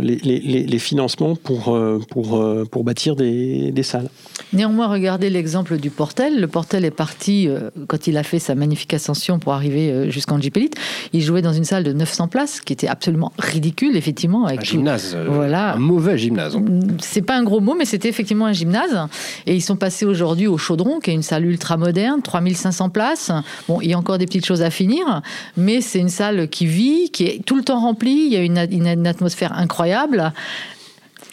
les, 0.00 0.78
financements 0.78 1.36
pour, 1.36 1.78
pour, 2.10 2.44
pour 2.70 2.84
bâtir 2.84 3.16
des 3.16 3.82
salles. 3.82 4.08
Néanmoins, 4.52 4.88
regardez 4.88 5.30
l'exemple 5.30 5.69
du 5.76 5.90
Portel. 5.90 6.40
Le 6.40 6.48
Portel 6.48 6.84
est 6.84 6.90
parti, 6.90 7.48
euh, 7.48 7.70
quand 7.86 8.06
il 8.06 8.16
a 8.16 8.22
fait 8.22 8.38
sa 8.38 8.54
magnifique 8.54 8.94
ascension 8.94 9.38
pour 9.38 9.52
arriver 9.52 9.90
euh, 9.90 10.10
jusqu'en 10.10 10.40
Jeep 10.40 10.56
Elite, 10.56 10.76
il 11.12 11.22
jouait 11.22 11.42
dans 11.42 11.52
une 11.52 11.64
salle 11.64 11.84
de 11.84 11.92
900 11.92 12.28
places, 12.28 12.60
qui 12.60 12.72
était 12.72 12.88
absolument 12.88 13.32
ridicule, 13.38 13.96
effectivement. 13.96 14.46
Avec 14.46 14.60
un 14.60 14.64
gymnase. 14.64 15.16
voilà. 15.28 15.74
Un 15.74 15.78
mauvais 15.78 16.18
gymnase. 16.18 16.56
C'est 17.00 17.22
pas 17.22 17.36
un 17.36 17.42
gros 17.42 17.60
mot, 17.60 17.74
mais 17.74 17.84
c'était 17.84 18.08
effectivement 18.08 18.46
un 18.46 18.52
gymnase. 18.52 19.06
Et 19.46 19.54
ils 19.54 19.62
sont 19.62 19.76
passés 19.76 20.04
aujourd'hui 20.04 20.46
au 20.46 20.58
Chaudron, 20.58 21.00
qui 21.00 21.10
est 21.10 21.14
une 21.14 21.22
salle 21.22 21.44
ultra 21.46 21.76
moderne, 21.76 22.22
3500 22.22 22.90
places. 22.90 23.32
Bon, 23.68 23.80
il 23.80 23.90
y 23.90 23.94
a 23.94 23.98
encore 23.98 24.18
des 24.18 24.26
petites 24.26 24.46
choses 24.46 24.62
à 24.62 24.70
finir, 24.70 25.22
mais 25.56 25.80
c'est 25.80 25.98
une 25.98 26.08
salle 26.08 26.48
qui 26.48 26.66
vit, 26.66 27.10
qui 27.10 27.24
est 27.24 27.44
tout 27.44 27.56
le 27.56 27.62
temps 27.62 27.80
remplie. 27.80 28.26
Il 28.26 28.32
y 28.32 28.36
a 28.36 28.42
une, 28.42 28.58
une 28.70 29.06
atmosphère 29.06 29.52
incroyable 29.56 30.32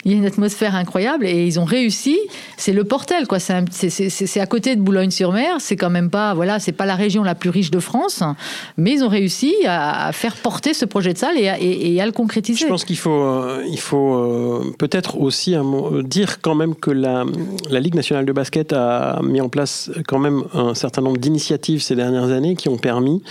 il 0.07 0.13
y 0.13 0.15
a 0.15 0.19
une 0.19 0.25
atmosphère 0.25 0.73
incroyable 0.73 1.25
et 1.25 1.45
ils 1.45 1.59
ont 1.59 1.65
réussi. 1.65 2.17
C'est 2.55 2.71
le 2.71 2.85
Portel, 2.85 3.27
quoi. 3.27 3.39
C'est 3.39 4.39
à 4.39 4.45
côté 4.45 4.77
de 4.77 4.81
Boulogne-sur-Mer. 4.81 5.57
C'est 5.59 5.75
quand 5.75 5.89
même 5.89 6.09
pas, 6.09 6.33
voilà, 6.33 6.59
c'est 6.59 6.71
pas 6.71 6.85
la 6.85 6.95
région 6.95 7.23
la 7.23 7.35
plus 7.35 7.49
riche 7.49 7.71
de 7.71 7.79
France, 7.79 8.23
mais 8.77 8.93
ils 8.93 9.03
ont 9.03 9.09
réussi 9.09 9.53
à, 9.65 10.13
faire 10.13 10.37
porter 10.37 10.73
ce 10.73 10.85
projet 10.85 11.11
de 11.11 11.17
salle 11.17 11.37
et 11.37 11.99
à, 11.99 12.05
le 12.05 12.13
concrétiser. 12.13 12.63
Je 12.63 12.67
pense 12.67 12.85
qu'il 12.85 12.97
faut, 12.97 13.21
euh, 13.21 13.61
il 13.69 13.79
faut 13.79 14.15
euh, 14.15 14.73
peut-être 14.77 15.19
aussi 15.19 15.55
dire 16.05 16.39
quand 16.39 16.55
même 16.55 16.73
que 16.73 16.91
la, 16.91 17.25
Ligue 17.69 17.95
nationale 17.95 18.25
de 18.25 18.31
basket 18.31 18.71
a 18.71 19.19
mis 19.21 19.41
en 19.41 19.49
place 19.49 19.91
quand 20.07 20.19
même 20.19 20.43
un 20.53 20.73
certain 20.73 21.01
nombre 21.01 21.17
d'initiatives 21.17 21.81
ces 21.81 21.95
dernières 21.95 22.31
années 22.31 22.55
qui 22.55 22.69
ont 22.69 22.77
permis 22.77 23.21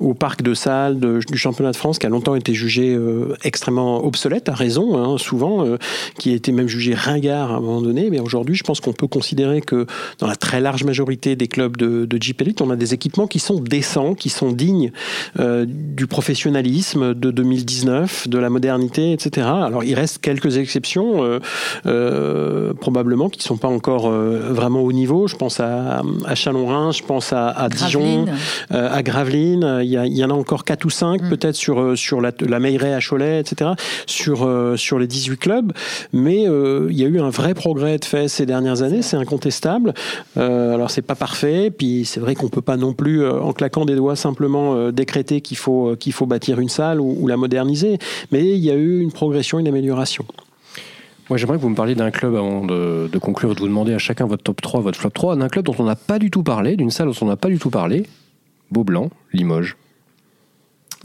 au 0.00 0.14
parc 0.14 0.42
de 0.42 0.54
salles 0.54 0.98
du 0.98 1.36
championnat 1.36 1.72
de 1.72 1.76
France, 1.76 1.98
qui 1.98 2.06
a 2.06 2.08
longtemps 2.08 2.34
été 2.34 2.54
jugé 2.54 2.94
euh, 2.94 3.36
extrêmement 3.44 4.04
obsolète, 4.04 4.48
à 4.48 4.54
raison, 4.54 4.96
hein, 4.96 5.18
souvent, 5.18 5.64
qui 6.22 6.30
a 6.30 6.34
été 6.34 6.52
même 6.52 6.68
jugé 6.68 6.94
ringard 6.94 7.50
à 7.50 7.56
un 7.56 7.60
moment 7.60 7.82
donné. 7.82 8.08
Mais 8.08 8.20
aujourd'hui, 8.20 8.54
je 8.54 8.62
pense 8.62 8.80
qu'on 8.80 8.92
peut 8.92 9.08
considérer 9.08 9.60
que 9.60 9.86
dans 10.20 10.28
la 10.28 10.36
très 10.36 10.60
large 10.60 10.84
majorité 10.84 11.34
des 11.34 11.48
clubs 11.48 11.76
de, 11.76 12.04
de 12.04 12.22
Jeep 12.22 12.40
Elite, 12.42 12.60
on 12.60 12.70
a 12.70 12.76
des 12.76 12.94
équipements 12.94 13.26
qui 13.26 13.40
sont 13.40 13.58
décents, 13.58 14.14
qui 14.14 14.28
sont 14.28 14.52
dignes 14.52 14.92
euh, 15.40 15.66
du 15.66 16.06
professionnalisme 16.06 17.14
de 17.14 17.32
2019, 17.32 18.28
de 18.28 18.38
la 18.38 18.50
modernité, 18.50 19.12
etc. 19.12 19.48
Alors, 19.48 19.82
il 19.82 19.94
reste 19.94 20.18
quelques 20.18 20.58
exceptions, 20.58 21.24
euh, 21.24 21.40
euh, 21.86 22.72
probablement, 22.72 23.28
qui 23.28 23.40
ne 23.40 23.44
sont 23.44 23.56
pas 23.56 23.66
encore 23.66 24.08
vraiment 24.08 24.82
au 24.82 24.92
niveau. 24.92 25.26
Je 25.26 25.34
pense 25.34 25.58
à, 25.58 26.02
à 26.24 26.34
Chalon-Rhin, 26.36 26.92
je 26.92 27.02
pense 27.02 27.32
à, 27.32 27.68
Dijon, 27.68 28.26
à 28.70 29.02
Gravelines. 29.02 29.80
Il 29.82 29.90
y, 29.90 30.24
en 30.24 30.30
a 30.30 30.34
encore 30.34 30.64
4 30.64 30.84
ou 30.84 30.90
5, 30.90 31.20
mm. 31.20 31.28
peut-être 31.30 31.56
sur, 31.56 31.98
sur 31.98 32.20
la, 32.20 32.30
la 32.40 32.60
Meilleray 32.60 32.94
à 32.94 33.00
Cholet, 33.00 33.40
etc. 33.40 33.72
Sur, 34.06 34.48
sur 34.76 35.00
les 35.00 35.08
18 35.08 35.36
clubs 35.38 35.72
mais 36.12 36.48
euh, 36.48 36.88
il 36.90 36.98
y 36.98 37.04
a 37.04 37.08
eu 37.08 37.20
un 37.20 37.30
vrai 37.30 37.54
progrès 37.54 37.98
de 37.98 38.04
fait 38.04 38.28
ces 38.28 38.46
dernières 38.46 38.82
années, 38.82 39.02
c'est 39.02 39.16
incontestable. 39.16 39.94
Euh, 40.36 40.74
alors 40.74 40.90
c'est 40.90 41.02
pas 41.02 41.14
parfait, 41.14 41.70
puis 41.70 42.04
c'est 42.04 42.20
vrai 42.20 42.34
qu'on 42.34 42.48
peut 42.48 42.62
pas 42.62 42.76
non 42.76 42.92
plus, 42.92 43.22
euh, 43.22 43.40
en 43.40 43.52
claquant 43.52 43.84
des 43.84 43.96
doigts, 43.96 44.16
simplement 44.16 44.90
décréter 44.90 45.40
qu'il 45.40 45.56
faut 45.56 45.96
qu'il 45.96 46.12
faut 46.12 46.26
bâtir 46.26 46.60
une 46.60 46.68
salle 46.68 47.00
ou, 47.00 47.26
la 47.26 47.36
moderniser, 47.36 47.98
mais 48.30 48.44
il 48.44 48.58
y 48.58 48.70
a 48.70 48.74
eu 48.74 49.00
une 49.00 49.12
progression, 49.12 49.58
une 49.58 49.68
amélioration. 49.68 50.24
Moi, 51.30 51.38
j'aimerais 51.38 51.56
que 51.56 51.62
vous 51.62 51.70
me 51.70 51.74
parliez 51.74 51.94
d'un 51.94 52.10
club 52.10 52.34
avant 52.34 52.64
de, 52.64 53.08
de, 53.10 53.18
conclure 53.18 53.54
de 53.54 53.60
vous 53.60 53.68
demander 53.68 53.94
à 53.94 53.98
chacun 53.98 54.26
votre 54.26 54.42
top 54.42 54.60
3, 54.60 54.80
votre 54.80 54.98
flop 54.98 55.10
3, 55.10 55.36
d'un 55.36 55.48
club 55.48 55.64
dont 55.64 55.74
on 55.78 55.84
n'a 55.84 55.96
pas 55.96 56.18
du 56.18 56.30
tout 56.30 56.42
parlé, 56.42 56.76
d'une 56.76 56.90
salle 56.90 57.06
dont 57.06 57.16
on 57.22 57.26
n'a 57.26 57.36
pas 57.36 57.48
du 57.48 57.58
tout 57.58 57.70
parlé, 57.70 58.04
Beaublanc, 58.70 59.08
Limoges. 59.32 59.76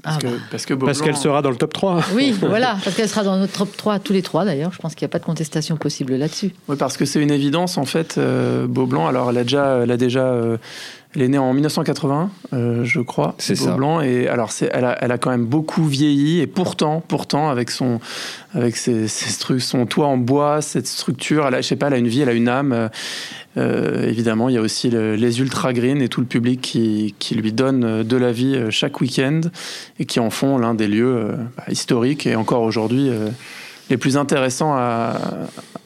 Ah 0.04 0.18
bah. 0.22 0.30
Parce 0.52 0.66
qu'elle 1.02 1.18
sera 1.18 1.42
dans 1.42 1.50
le 1.50 1.56
top 1.56 1.74
3. 1.74 2.02
Oui, 2.14 2.32
voilà, 2.40 2.78
parce 2.84 2.96
qu'elle 2.96 3.10
sera 3.10 3.24
dans 3.24 3.38
notre 3.38 3.58
top 3.58 3.76
3, 3.76 4.00
tous 4.00 4.14
les 4.14 4.22
trois 4.22 4.46
d'ailleurs. 4.46 4.72
Je 4.72 4.78
pense 4.78 4.96
qu'il 4.96 5.06
n'y 5.06 5.10
a 5.10 5.14
pas 5.14 5.20
de 5.20 5.26
contestation 5.26 5.76
possible 5.78 6.16
là-dessus. 6.16 6.54
Oui, 6.68 6.76
parce 6.78 6.98
que 6.98 7.06
c'est 7.06 7.22
une 7.22 7.32
évidence 7.32 7.78
en 7.78 7.86
fait. 7.86 8.18
Euh, 8.18 8.68
Beaublanc, 8.68 9.08
alors 9.08 9.30
elle 9.30 9.38
a 9.38 9.44
déjà, 9.44 9.80
elle 9.84 9.92
a 9.92 9.98
déjà 9.98 10.26
euh, 10.26 10.58
elle 11.16 11.22
est 11.24 11.28
née 11.30 11.38
en 11.38 11.54
1980, 11.54 12.30
euh, 12.54 12.84
je 12.84 13.00
crois. 13.00 13.36
C'est 13.38 13.56
ça. 13.56 13.76
Blanc. 13.76 14.02
Et 14.02 14.28
alors, 14.28 14.52
elle 14.62 14.86
a, 14.86 14.98
elle 15.02 15.12
a, 15.12 15.18
quand 15.18 15.32
même 15.32 15.46
beaucoup 15.46 15.86
vieilli. 15.86 16.42
Et 16.42 16.48
pourtant, 16.48 17.02
pourtant, 17.08 17.50
avec 17.50 17.72
son, 17.72 18.00
avec 18.54 18.76
ses, 18.76 19.08
son 19.08 19.86
toit 19.86 20.08
en 20.08 20.18
bois, 20.18 20.62
cette 20.62 20.86
structure, 20.86 21.48
elle 21.48 21.56
a, 21.56 21.62
je 21.62 21.68
sais 21.68 21.76
pas, 21.76 21.88
elle 21.88 21.94
a 21.94 21.98
une 21.98 22.08
vie, 22.08 22.22
elle 22.22 22.30
a 22.30 22.34
une 22.34 22.50
âme. 22.50 22.90
Euh, 23.58 24.08
évidemment, 24.08 24.50
il 24.50 24.56
y 24.56 24.58
a 24.58 24.62
aussi 24.62 24.90
les 24.92 25.40
ultra 25.40 25.74
green 25.74 26.02
et 26.02 26.10
tout 26.10 26.22
le 26.22 26.28
public 26.28 26.62
qui, 26.62 27.16
qui, 27.18 27.34
lui 27.34 27.52
donne 27.52 28.04
de 28.04 28.18
la 28.18 28.32
vie 28.32 28.56
euh, 28.56 28.70
chaque 28.70 29.02
week-end 29.02 29.42
et 30.00 30.06
qui 30.06 30.20
en 30.20 30.30
font 30.30 30.60
l'un 30.60 30.76
des 30.76 30.88
lieux 30.88 31.32
bah, 31.58 31.64
historiques 31.70 32.28
et 32.28 32.36
encore 32.36 32.62
aujourd'hui 32.62 33.10
les 33.90 33.98
plus 33.98 34.18
intéressants 34.18 34.74
à, 34.76 35.18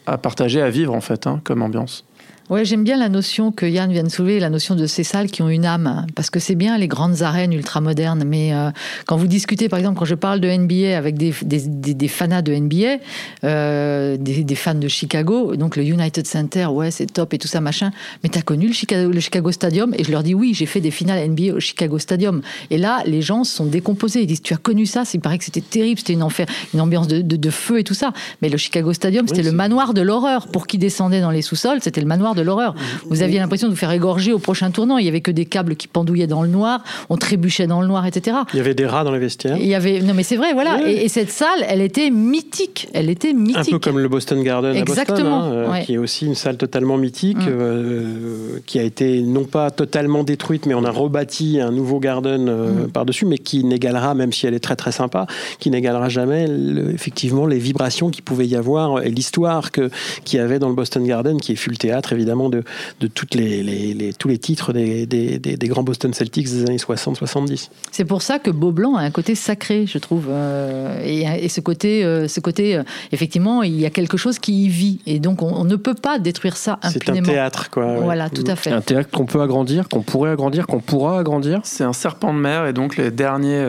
à, 0.06 0.18
partager, 0.18 0.62
à 0.62 0.70
vivre 0.70 0.94
en 0.94 1.02
fait, 1.02 1.28
hein, 1.28 1.40
comme 1.44 1.62
ambiance. 1.62 2.04
Ouais, 2.52 2.66
j'aime 2.66 2.84
bien 2.84 2.98
la 2.98 3.08
notion 3.08 3.54
que 3.54 3.66
Yann 3.66 3.90
vient 3.94 4.04
de 4.04 4.10
soulever, 4.10 4.42
la 4.42 4.50
notion 4.50 4.76
de 4.76 4.86
ces 4.86 5.06
salles 5.06 5.32
qui 5.32 5.42
ont 5.42 5.48
une 5.48 5.64
âme, 5.64 6.06
parce 6.16 6.30
que 6.30 6.42
c'est 6.42 6.56
bien 6.56 6.78
les 6.78 6.90
grandes 6.90 7.22
arènes 7.22 7.54
ultramodernes, 7.54 8.26
mais 8.26 8.54
euh, 8.54 8.72
quand 9.06 9.16
vous 9.16 9.28
discutez, 9.28 9.70
par 9.70 9.80
exemple, 9.80 9.98
quand 9.98 10.04
je 10.04 10.16
parle 10.16 10.42
de 10.42 10.50
NBA 10.50 10.98
avec 10.98 11.16
des, 11.18 11.34
des, 11.44 11.94
des, 11.94 12.08
fanas 12.10 12.42
de 12.42 12.54
NBA, 12.54 12.98
euh, 13.46 14.18
des, 14.18 14.56
fans 14.56 14.76
de 14.76 14.90
Chicago, 14.90 15.56
donc 15.56 15.78
le 15.78 15.84
United 15.84 16.28
Center, 16.28 16.66
ouais, 16.66 16.92
c'est 16.92 17.06
top 17.06 17.34
et 17.34 17.38
tout 17.38 17.48
ça, 17.48 17.62
machin, 17.62 17.92
mais 18.22 18.28
t'as 18.28 18.42
connu 18.42 18.68
le 18.68 18.74
Chicago, 18.74 19.10
le 19.10 19.22
Chicago 19.22 19.54
Stadium 19.54 19.94
Et 19.98 20.04
je 20.04 20.12
leur 20.12 20.22
dis 20.22 20.34
oui, 20.34 20.54
j'ai 20.54 20.66
fait 20.66 20.82
des 20.82 20.92
finales 20.92 21.26
NBA 21.30 21.54
au 21.54 21.62
Chicago 21.62 22.00
Stadium. 22.00 22.42
Et 22.70 22.78
là, 22.78 23.02
les 23.06 23.22
gens 23.22 23.46
sont 23.46 23.66
décomposés. 23.66 24.24
Ils 24.24 24.28
disent, 24.28 24.42
tu 24.42 24.54
as 24.54 24.58
connu 24.58 24.86
ça 24.86 25.04
Il 25.14 25.22
paraît 25.22 25.38
que 25.38 25.46
c'était 25.46 25.62
terrible, 25.62 26.00
c'était 26.00 26.12
une, 26.12 26.24
enfer, 26.24 26.48
une 26.74 26.82
ambiance 26.82 27.08
de, 27.08 27.22
de, 27.22 27.50
feu 27.50 27.80
et 27.80 27.86
tout 27.86 27.94
ça. 27.94 28.12
Mais 28.42 28.50
le 28.50 28.58
Chicago 28.58 28.92
Stadium, 28.92 29.26
c'était 29.26 29.42
le 29.42 29.54
manoir 29.54 29.94
de 29.94 30.02
l'horreur. 30.02 30.50
Pour 30.50 30.68
qui 30.68 30.78
descendait 30.78 31.22
dans 31.22 31.32
les 31.32 31.42
sous-sols, 31.42 31.80
c'était 31.82 32.02
le 32.02 32.08
manoir 32.08 32.36
de 32.36 32.41
l'horreur. 32.44 32.76
Vous 33.10 33.22
aviez 33.22 33.40
l'impression 33.40 33.68
de 33.68 33.74
vous 33.74 33.80
faire 33.80 33.92
égorger 33.92 34.34
au 34.34 34.40
prochain 34.40 34.72
tournant. 34.72 34.98
Il 34.98 35.06
y 35.06 35.10
avait 35.10 35.22
que 35.22 35.32
des 35.32 35.46
câbles 35.46 35.76
qui 35.76 35.88
pendouillaient 35.88 36.28
dans 36.28 36.44
le 36.44 36.50
noir, 36.50 36.84
on 37.10 37.18
trébuchait 37.18 37.68
dans 37.68 37.82
le 37.82 37.88
noir, 37.88 38.06
etc. 38.06 38.38
Il 38.54 38.58
y 38.58 38.60
avait 38.60 38.74
des 38.74 38.86
rats 38.86 39.04
dans 39.04 39.12
les 39.12 39.20
vestiaires. 39.20 39.58
Il 39.58 39.68
y 39.68 39.76
avait, 39.76 40.02
non 40.02 40.14
mais 40.14 40.24
c'est 40.24 40.36
vrai, 40.36 40.54
voilà. 40.54 40.88
Et, 40.88 41.08
cette 41.08 41.32
salle, 41.32 41.66
elle 41.68 41.82
était 41.82 42.10
mythique. 42.10 42.88
Elle 42.94 43.10
était 43.10 43.34
mythique. 43.34 43.58
Un 43.58 43.72
peu 43.72 43.80
comme 43.80 44.00
le 44.00 44.08
Boston 44.08 44.42
Garden 44.44 44.76
Exactement, 44.76 45.44
à 45.44 45.50
Boston, 45.50 45.74
hein, 45.74 45.82
qui 45.82 45.94
est 45.94 45.98
aussi 45.98 46.26
une 46.26 46.36
salle 46.36 46.58
totalement 46.58 46.98
mythique, 46.98 47.38
mm. 47.38 47.50
euh, 47.50 48.60
qui 48.66 48.80
a 48.80 48.84
été 48.84 49.22
non 49.22 49.44
pas 49.44 49.72
totalement 49.72 50.24
détruite, 50.24 50.66
mais 50.66 50.74
on 50.74 50.86
a 50.86 50.92
rebâti 50.92 51.60
un 51.60 51.72
nouveau 51.72 52.00
garden 52.00 52.48
euh, 52.48 52.86
mm. 52.86 52.92
par-dessus, 52.92 53.26
mais 53.26 53.38
qui 53.38 53.64
n'égalera, 53.64 54.16
même 54.16 54.32
si 54.32 54.48
elle 54.48 54.54
est 54.54 54.60
très 54.60 54.76
très 54.76 54.92
sympa, 54.92 55.28
qui 55.60 55.70
n'égalera 55.70 56.10
jamais 56.10 56.48
effectivement 56.94 57.46
les 57.46 57.60
vibrations 57.60 58.10
qu'il 58.10 58.24
pouvait 58.24 58.48
y 58.48 58.56
avoir 58.56 59.02
et 59.04 59.10
l'histoire 59.10 59.72
qu'il 59.72 59.90
y 60.34 60.38
avait 60.40 60.60
dans 60.60 60.70
le 60.70 60.76
Boston 60.76 61.06
Garden, 61.06 61.40
qui 61.40 61.56
fut 61.56 61.70
le 61.70 61.78
théâtre 61.78 62.14
évidemment 62.14 62.31
de, 62.50 62.64
de 63.00 63.08
toutes 63.08 63.36
les, 63.36 64.14
tous 64.18 64.28
les 64.28 64.38
titres 64.38 64.74
des, 64.74 65.06
des, 65.06 65.68
grands 65.68 65.84
Boston 65.84 66.14
Celtics 66.14 66.50
des 66.50 66.62
années 66.64 66.78
60-70. 66.78 67.70
C'est 67.92 68.06
pour 68.06 68.22
ça 68.22 68.40
que 68.40 68.50
Beau 68.50 68.72
Blanc 68.72 68.96
a 68.96 69.02
un 69.02 69.12
côté 69.12 69.36
sacré, 69.36 69.86
je 69.86 69.98
trouve. 69.98 70.28
Euh, 70.30 71.02
et, 71.04 71.50
ce 71.50 71.62
côté, 71.62 72.04
euh, 72.04 72.28
ce 72.28 72.40
côté 72.40 72.76
euh, 72.76 72.84
effectivement, 73.12 73.64
il 73.64 73.80
y 73.80 73.86
a 73.86 73.90
quelque 73.90 74.18
chose 74.18 74.40
qui 74.40 74.66
y 74.66 74.68
vit. 74.70 75.00
Et 75.06 75.20
donc, 75.20 75.42
on, 75.42 75.64
ne 75.64 75.76
peut 75.76 75.94
pas 75.94 76.20
détruire 76.20 76.58
ça 76.58 76.80
impunément. 76.82 77.26
C'est 77.26 77.32
un 77.32 77.34
théâtre, 77.34 77.70
quoi. 77.70 77.96
Voilà, 78.00 78.30
tout 78.30 78.44
à 78.48 78.56
fait. 78.56 78.72
Un 78.72 78.82
théâtre 78.82 79.10
qu'on 79.10 79.26
peut 79.26 79.42
agrandir, 79.42 79.90
qu'on 79.90 80.02
pourrait 80.02 80.32
agrandir, 80.32 80.68
qu'on 80.68 80.80
pourra 80.80 81.20
agrandir. 81.20 81.62
C'est 81.64 81.84
un 81.84 81.94
serpent 81.94 82.34
de 82.34 82.40
mer. 82.40 82.68
Et 82.68 82.74
donc, 82.74 82.98
les 82.98 83.12
derniers 83.12 83.64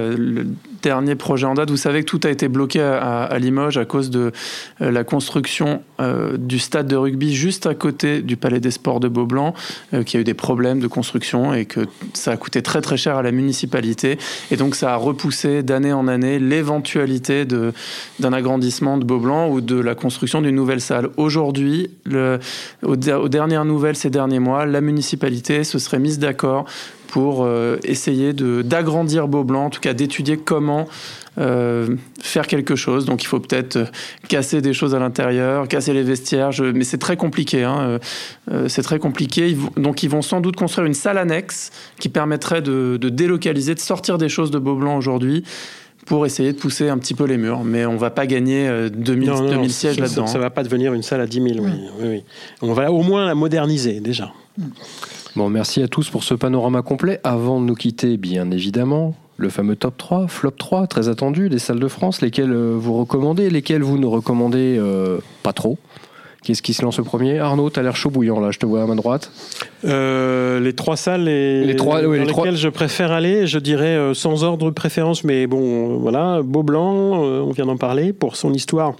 dernier 0.83 1.15
projet 1.15 1.47
en 1.47 1.55
date. 1.55 1.71
Vous 1.71 1.77
savez 1.77 2.03
que 2.05 2.07
tout 2.07 2.21
a 2.25 2.31
été 2.31 2.49
bloqué 2.49 2.81
à, 2.81 3.39
Limoges 3.39 3.79
à 3.79 3.85
cause 3.85 4.11
de 4.11 4.33
euh, 4.81 4.91
la 4.91 5.05
construction 5.05 5.83
euh, 6.01 6.37
du 6.37 6.59
stade 6.59 6.87
de 6.87 6.97
rugby 6.97 7.35
juste 7.35 7.67
à 7.67 7.75
côté 7.75 8.21
du 8.21 8.37
Palais 8.37 8.61
des 8.61 8.71
Sports 8.71 9.01
de 9.01 9.09
Beaublanc, 9.09 9.55
euh, 9.95 10.03
qui 10.03 10.17
a 10.17 10.21
eu 10.21 10.25
des 10.25 10.35
problèmes 10.35 10.81
de 10.81 10.87
construction 10.87 11.55
et 11.55 11.65
que 11.65 11.81
ça 12.15 12.33
a 12.33 12.37
coûté 12.37 12.63
très 12.63 12.81
très 12.81 12.97
cher 12.97 13.17
à 13.17 13.23
la 13.23 13.33
municipalité. 13.33 14.19
Et 14.51 14.57
donc 14.57 14.75
ça 14.75 14.93
a 14.93 14.97
repoussé 14.97 15.63
d'année 15.63 15.93
en 15.93 16.09
année 16.09 16.39
l'éventualité 16.39 17.45
d'un 17.45 18.33
agrandissement 18.33 18.99
de 18.99 19.05
Beaublanc 19.05 19.49
ou 19.49 19.61
de 19.61 19.77
la 19.77 19.95
construction 19.95 20.43
d'une 20.43 20.55
nouvelle 20.55 20.81
salle. 20.81 21.09
Aujourd'hui, 21.17 21.91
aux, 22.13 22.87
aux 22.87 23.29
dernières 23.29 23.65
nouvelles 23.65 23.97
ces 23.97 24.11
derniers 24.11 24.41
mois, 24.41 24.67
la 24.67 24.81
municipalité 24.81 25.65
se 25.65 25.79
serait 25.79 25.99
mise 25.99 26.19
d'accord 26.19 26.67
pour 27.13 27.45
euh, 27.45 27.77
essayer 27.85 28.33
d'agrandir 28.33 29.29
Beaublanc, 29.29 29.67
en 29.67 29.71
tout 29.71 29.83
cas 29.83 29.93
d'étudier 29.93 30.39
comment 30.39 30.89
euh, 31.37 31.97
faire 32.23 32.47
quelque 32.47 32.75
chose. 32.75 33.05
Donc 33.05 33.23
il 33.23 33.27
faut 33.27 33.39
peut-être 33.39 33.77
euh, 33.77 33.85
casser 34.29 34.63
des 34.63 34.73
choses 34.73 34.95
à 34.95 34.99
l'intérieur, 34.99 35.69
casser 35.69 35.93
les 35.93 36.05
vestiaires, 36.05 36.53
mais 36.75 36.85
c'est 36.85 36.97
très 36.97 37.19
compliqué. 37.19 37.65
Hein. 37.65 37.99
c'est 38.69 38.81
très 38.81 38.99
compliqué. 38.99 39.55
donc 39.77 40.03
ils 40.03 40.09
vont 40.09 40.23
sans 40.23 40.41
doute 40.41 40.57
construire 40.57 40.87
une 40.87 40.95
salle 40.95 41.19
annexe 41.19 41.71
qui 42.01 42.09
permettrait 42.09 42.63
de, 42.63 42.97
délocaliser, 42.97 43.75
de 43.75 43.81
sortir 43.81 44.17
des 44.17 44.31
choses 44.31 44.51
de 44.51 44.59
Beaublanc 44.59 44.97
aujourd'hui 44.97 45.45
pour 46.07 46.25
essayer 46.25 46.55
de 46.55 46.59
pousser 46.59 46.89
un 46.89 46.97
petit 46.97 47.13
peu 47.13 47.25
les 47.25 47.37
murs. 47.37 47.63
Mais 47.63 47.85
on 47.85 47.99
va 47.99 48.09
pas 48.09 48.27
gagner 48.27 48.89
2000, 48.91 49.71
sièges 49.71 50.01
là-dedans. 50.01 50.27
Ça, 50.27 50.39
ne 50.39 50.43
va 50.43 50.49
pas 50.49 50.63
devenir 50.63 50.95
une 50.95 51.03
salle 51.03 51.21
à 51.21 51.27
10 51.27 51.43
000, 51.43 51.47
oui, 51.61 51.71
oui, 52.01 52.25
On 52.63 52.73
va 52.73 52.91
au 52.91 53.03
moins 53.03 53.27
la 53.27 53.35
moderniser 53.35 54.01
déjà. 54.01 54.33
Bon, 55.35 55.49
merci 55.49 55.83
à 55.83 55.89
tous 55.89 56.11
pour 56.11 56.25
ce 56.25 56.35
panorama 56.35 56.83
complet. 56.83 57.19
Avant 57.25 57.59
de 57.59 57.65
nous 57.65 57.75
quitter, 57.75 58.19
bien 58.19 58.51
évidemment, 58.51 59.15
le 59.39 59.49
fameux 59.49 59.77
top 59.77 59.97
3, 59.97 60.29
flop 60.29 60.51
3, 60.51 60.87
très 60.87 61.09
attendu 61.09 61.49
des 61.49 61.59
salles 61.59 61.81
de 61.81 61.89
France, 61.89 62.21
lesquelles 62.21 62.53
euh, 62.53 62.75
vous 62.77 62.99
recommandez, 62.99 63.49
lesquelles 63.49 63.83
vous 63.83 63.97
ne 63.97 64.05
recommandez 64.05 64.77
euh, 64.79 65.21
pas 65.43 65.55
trop? 65.55 65.79
Qu'est-ce 66.45 66.61
qui 66.61 66.75
se 66.75 66.83
lance 66.83 66.99
au 66.99 67.05
premier? 67.05 67.39
Arnaud, 67.39 67.71
tu 67.71 67.81
as 67.81 67.83
l'air 67.83 67.97
chaud 67.97 68.11
bouillant 68.11 68.41
là, 68.41 68.51
je 68.51 68.59
te 68.59 68.67
vois 68.67 68.83
à 68.83 68.87
main 68.87 68.97
droite. 68.97 69.33
Euh, 69.87 70.61
les 70.61 70.75
trois 70.75 70.99
salles 70.99 71.25
les 71.25 71.77
trois, 71.77 72.03
dans 72.03 72.11
lesquelles 72.11 72.57
je 72.57 72.69
préfère 72.69 73.11
aller, 73.11 73.47
je 73.47 73.59
dirais 73.59 74.13
sans 74.15 74.45
ordre 74.45 74.67
de 74.67 74.75
préférence, 74.75 75.25
mais 75.25 75.47
bon, 75.47 75.97
voilà, 75.97 76.43
Beaublanc, 76.43 77.23
on 77.23 77.51
vient 77.53 77.67
d'en 77.67 77.79
parler, 77.79 78.13
pour 78.13 78.37
son 78.37 78.53
histoire 78.53 78.97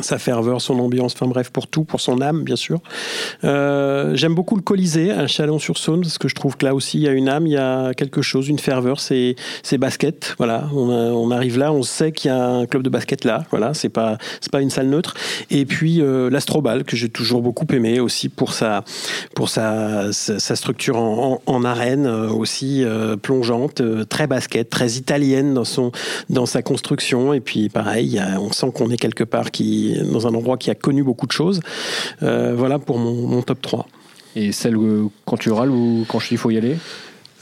sa 0.00 0.18
ferveur, 0.18 0.60
son 0.60 0.78
ambiance, 0.80 1.14
enfin 1.14 1.26
bref, 1.26 1.50
pour 1.50 1.68
tout, 1.68 1.84
pour 1.84 2.00
son 2.00 2.20
âme, 2.20 2.42
bien 2.42 2.56
sûr. 2.56 2.80
Euh, 3.44 4.16
j'aime 4.16 4.34
beaucoup 4.34 4.56
le 4.56 4.62
Colisée 4.62 5.12
à 5.12 5.28
Chalon-sur-Saône, 5.28 6.00
parce 6.02 6.18
que 6.18 6.26
je 6.26 6.34
trouve 6.34 6.56
que 6.56 6.66
là 6.66 6.74
aussi, 6.74 6.98
il 6.98 7.04
y 7.04 7.08
a 7.08 7.12
une 7.12 7.28
âme, 7.28 7.46
il 7.46 7.52
y 7.52 7.56
a 7.56 7.94
quelque 7.94 8.20
chose, 8.20 8.48
une 8.48 8.58
ferveur, 8.58 8.98
c'est, 8.98 9.36
basket. 9.78 10.34
Voilà, 10.38 10.68
on, 10.72 11.30
arrive 11.30 11.58
là, 11.58 11.72
on 11.72 11.82
sait 11.82 12.12
qu'il 12.12 12.30
y 12.30 12.34
a 12.34 12.44
un 12.44 12.66
club 12.66 12.82
de 12.82 12.88
basket 12.88 13.24
là. 13.24 13.44
Voilà, 13.50 13.74
c'est 13.74 13.88
pas, 13.88 14.18
pas 14.50 14.60
une 14.60 14.70
salle 14.70 14.88
neutre. 14.88 15.14
Et 15.50 15.64
puis 15.64 16.00
euh, 16.00 16.30
l'Astrobal, 16.30 16.84
que 16.84 16.96
j'ai 16.96 17.08
toujours 17.08 17.42
beaucoup 17.42 17.66
aimé 17.72 17.98
aussi 17.98 18.28
pour 18.28 18.52
sa, 18.52 18.84
pour 19.34 19.48
sa, 19.48 20.12
structure 20.12 20.96
en, 20.96 21.42
en, 21.44 21.64
arène, 21.64 22.06
euh, 22.06 22.28
aussi 22.28 22.84
plongeante, 23.22 23.82
très 24.08 24.26
basket, 24.26 24.70
très 24.70 24.92
italienne 24.92 25.54
dans, 25.54 25.64
son, 25.64 25.90
dans 26.30 26.46
sa 26.46 26.62
construction. 26.62 27.34
Et 27.34 27.40
puis 27.40 27.68
pareil, 27.68 28.20
on 28.38 28.52
sent 28.52 28.70
qu'on 28.72 28.90
est 28.90 28.96
quelque 28.96 29.24
part 29.24 29.50
qui 29.50 29.83
dans 29.92 30.26
un 30.26 30.34
endroit 30.34 30.56
qui 30.56 30.70
a 30.70 30.74
connu 30.74 31.02
beaucoup 31.02 31.26
de 31.26 31.32
choses. 31.32 31.60
Euh, 32.22 32.54
voilà 32.56 32.78
pour 32.78 32.98
mon, 32.98 33.42
top 33.42 33.60
3. 33.62 33.86
Et 34.36 34.52
celle 34.52 34.76
quand 35.24 35.36
tu 35.36 35.50
râles 35.50 35.70
ou 35.70 36.04
quand 36.08 36.18
je 36.18 36.28
dis 36.28 36.34
il 36.34 36.38
faut 36.38 36.50
y 36.50 36.58
aller? 36.58 36.76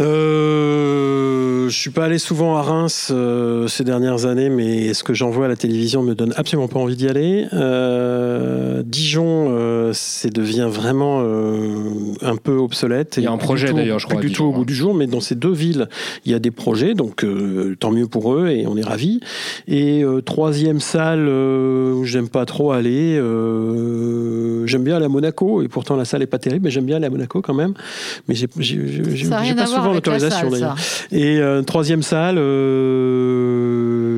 Euh, 0.00 1.68
je 1.68 1.76
suis 1.76 1.90
pas 1.90 2.04
allé 2.04 2.18
souvent 2.18 2.56
à 2.56 2.62
Reims 2.62 3.08
euh, 3.10 3.66
ces 3.66 3.82
dernières 3.82 4.26
années, 4.26 4.50
mais 4.50 4.94
ce 4.94 5.02
que 5.02 5.14
j'en 5.14 5.30
vois 5.30 5.46
à 5.46 5.48
la 5.48 5.56
télévision 5.56 6.02
me 6.02 6.14
donne 6.14 6.32
absolument 6.36 6.68
pas 6.68 6.78
envie 6.78 6.96
d'y 6.96 7.08
aller. 7.08 7.46
Euh, 7.52 8.82
Dijon, 8.84 9.46
euh, 9.48 9.92
c'est 9.94 10.32
devient 10.32 10.68
vraiment 10.70 11.20
un 11.20 12.36
peu 12.36 12.56
obsolète. 12.56 13.16
Il 13.16 13.24
y 13.24 13.26
a 13.26 13.32
un 13.32 13.38
projet 13.38 13.72
d'ailleurs, 13.72 13.98
je 13.98 14.06
crois. 14.06 14.20
Plus 14.20 14.30
du 14.30 14.34
tout 14.34 14.44
au 14.44 14.52
goût 14.52 14.64
du 14.64 14.74
jour, 14.74 14.94
mais 14.94 15.06
dans 15.06 15.20
ces 15.20 15.34
deux 15.34 15.52
villes, 15.52 15.88
il 16.24 16.32
y 16.32 16.34
a 16.34 16.38
des 16.38 16.50
projets, 16.50 16.94
donc 16.94 17.24
tant 17.78 17.90
mieux 17.90 18.06
pour 18.06 18.34
eux 18.34 18.48
et 18.48 18.66
on 18.66 18.76
est 18.76 18.84
ravis. 18.84 19.20
Et 19.66 20.04
troisième 20.24 20.80
salle 20.80 21.28
où 21.28 22.04
j'aime 22.04 22.28
pas 22.28 22.44
trop 22.44 22.72
aller, 22.72 23.18
j'aime 24.66 24.84
bien 24.84 24.96
aller 24.96 25.06
à 25.06 25.08
Monaco 25.08 25.62
et 25.62 25.68
pourtant 25.68 25.96
la 25.96 26.04
salle 26.04 26.22
est 26.22 26.26
pas 26.26 26.38
terrible, 26.38 26.64
mais 26.64 26.70
j'aime 26.70 26.84
bien 26.84 26.96
aller 26.96 27.06
à 27.06 27.10
Monaco 27.10 27.42
quand 27.42 27.54
même. 27.54 27.74
Mais 28.28 28.34
j'ai 28.34 28.46
pas 28.46 29.66
souvent 29.66 29.92
l'autorisation 29.92 30.50
d'ailleurs. 30.50 30.76
Et 31.10 31.38
euh, 31.38 31.62
troisième 31.62 32.02
salle, 32.02 32.36
euh, 32.38 34.12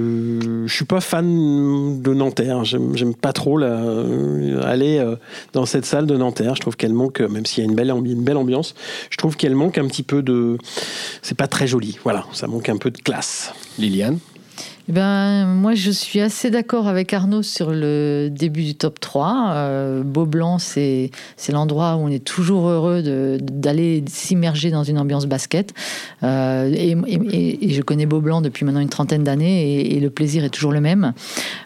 je 0.67 0.75
suis 0.75 0.85
pas 0.85 1.01
fan 1.01 2.03
de 2.03 2.15
Nanterre. 2.15 2.65
J'aime 2.65 3.15
pas 3.15 3.33
trop 3.33 3.59
la, 3.59 3.67
euh, 3.67 4.63
aller 4.65 4.99
euh, 4.99 5.17
dans 5.53 5.67
cette 5.67 5.85
salle 5.85 6.07
de 6.07 6.17
Nanterre. 6.17 6.55
Je 6.55 6.61
trouve 6.61 6.77
qu'elle 6.77 6.93
manque, 6.93 7.21
même 7.21 7.47
s'il 7.47 7.65
y 7.65 7.67
a 7.67 7.71
une 7.71 7.77
belle, 7.77 7.91
une 7.91 8.25
belle 8.25 8.37
ambiance, 8.37 8.75
je 9.11 9.17
trouve 9.17 9.37
qu'elle 9.37 9.55
manque 9.55 9.79
un 9.79 9.87
petit 9.87 10.03
peu 10.03 10.23
de. 10.23 10.59
C'est 11.23 11.37
pas 11.37 11.49
très 11.49 11.67
joli. 11.67 11.99
Voilà, 12.05 12.25
ça 12.33 12.47
manque 12.47 12.69
un 12.69 12.77
peu 12.77 12.91
de 12.91 12.99
classe. 12.99 13.53
Liliane? 13.79 14.19
Eh 14.87 14.93
ben, 14.93 15.47
moi, 15.47 15.75
je 15.75 15.91
suis 15.91 16.21
assez 16.21 16.51
d'accord 16.51 16.89
avec 16.89 17.15
Arnaud 17.15 17.43
sur 17.43 17.71
le 17.71 18.29
début 18.31 18.65
du 18.65 18.75
top 18.75 19.01
3. 19.01 19.53
Euh, 19.55 20.03
Beaublanc, 20.03 20.59
c'est, 20.59 21.11
l'endroit 21.51 21.97
où 21.97 22.01
on 22.01 22.09
est 22.09 22.23
toujours 22.23 22.69
heureux 22.69 23.03
d'aller 23.41 24.05
s'immerger 24.07 24.71
dans 24.71 24.85
une 24.85 24.99
ambiance 24.99 25.25
basket. 25.25 25.73
Euh, 26.23 26.71
et, 26.75 27.71
je 27.75 27.81
connais 27.81 28.05
Beaublanc 28.05 28.43
depuis 28.43 28.67
maintenant 28.67 28.81
une 28.81 28.91
trentaine 28.91 29.25
d'années 29.25 29.97
et, 29.97 30.01
le 30.01 30.11
plaisir 30.11 30.45
est 30.45 30.51
toujours 30.51 30.73
le 30.73 30.83
même. 30.83 31.15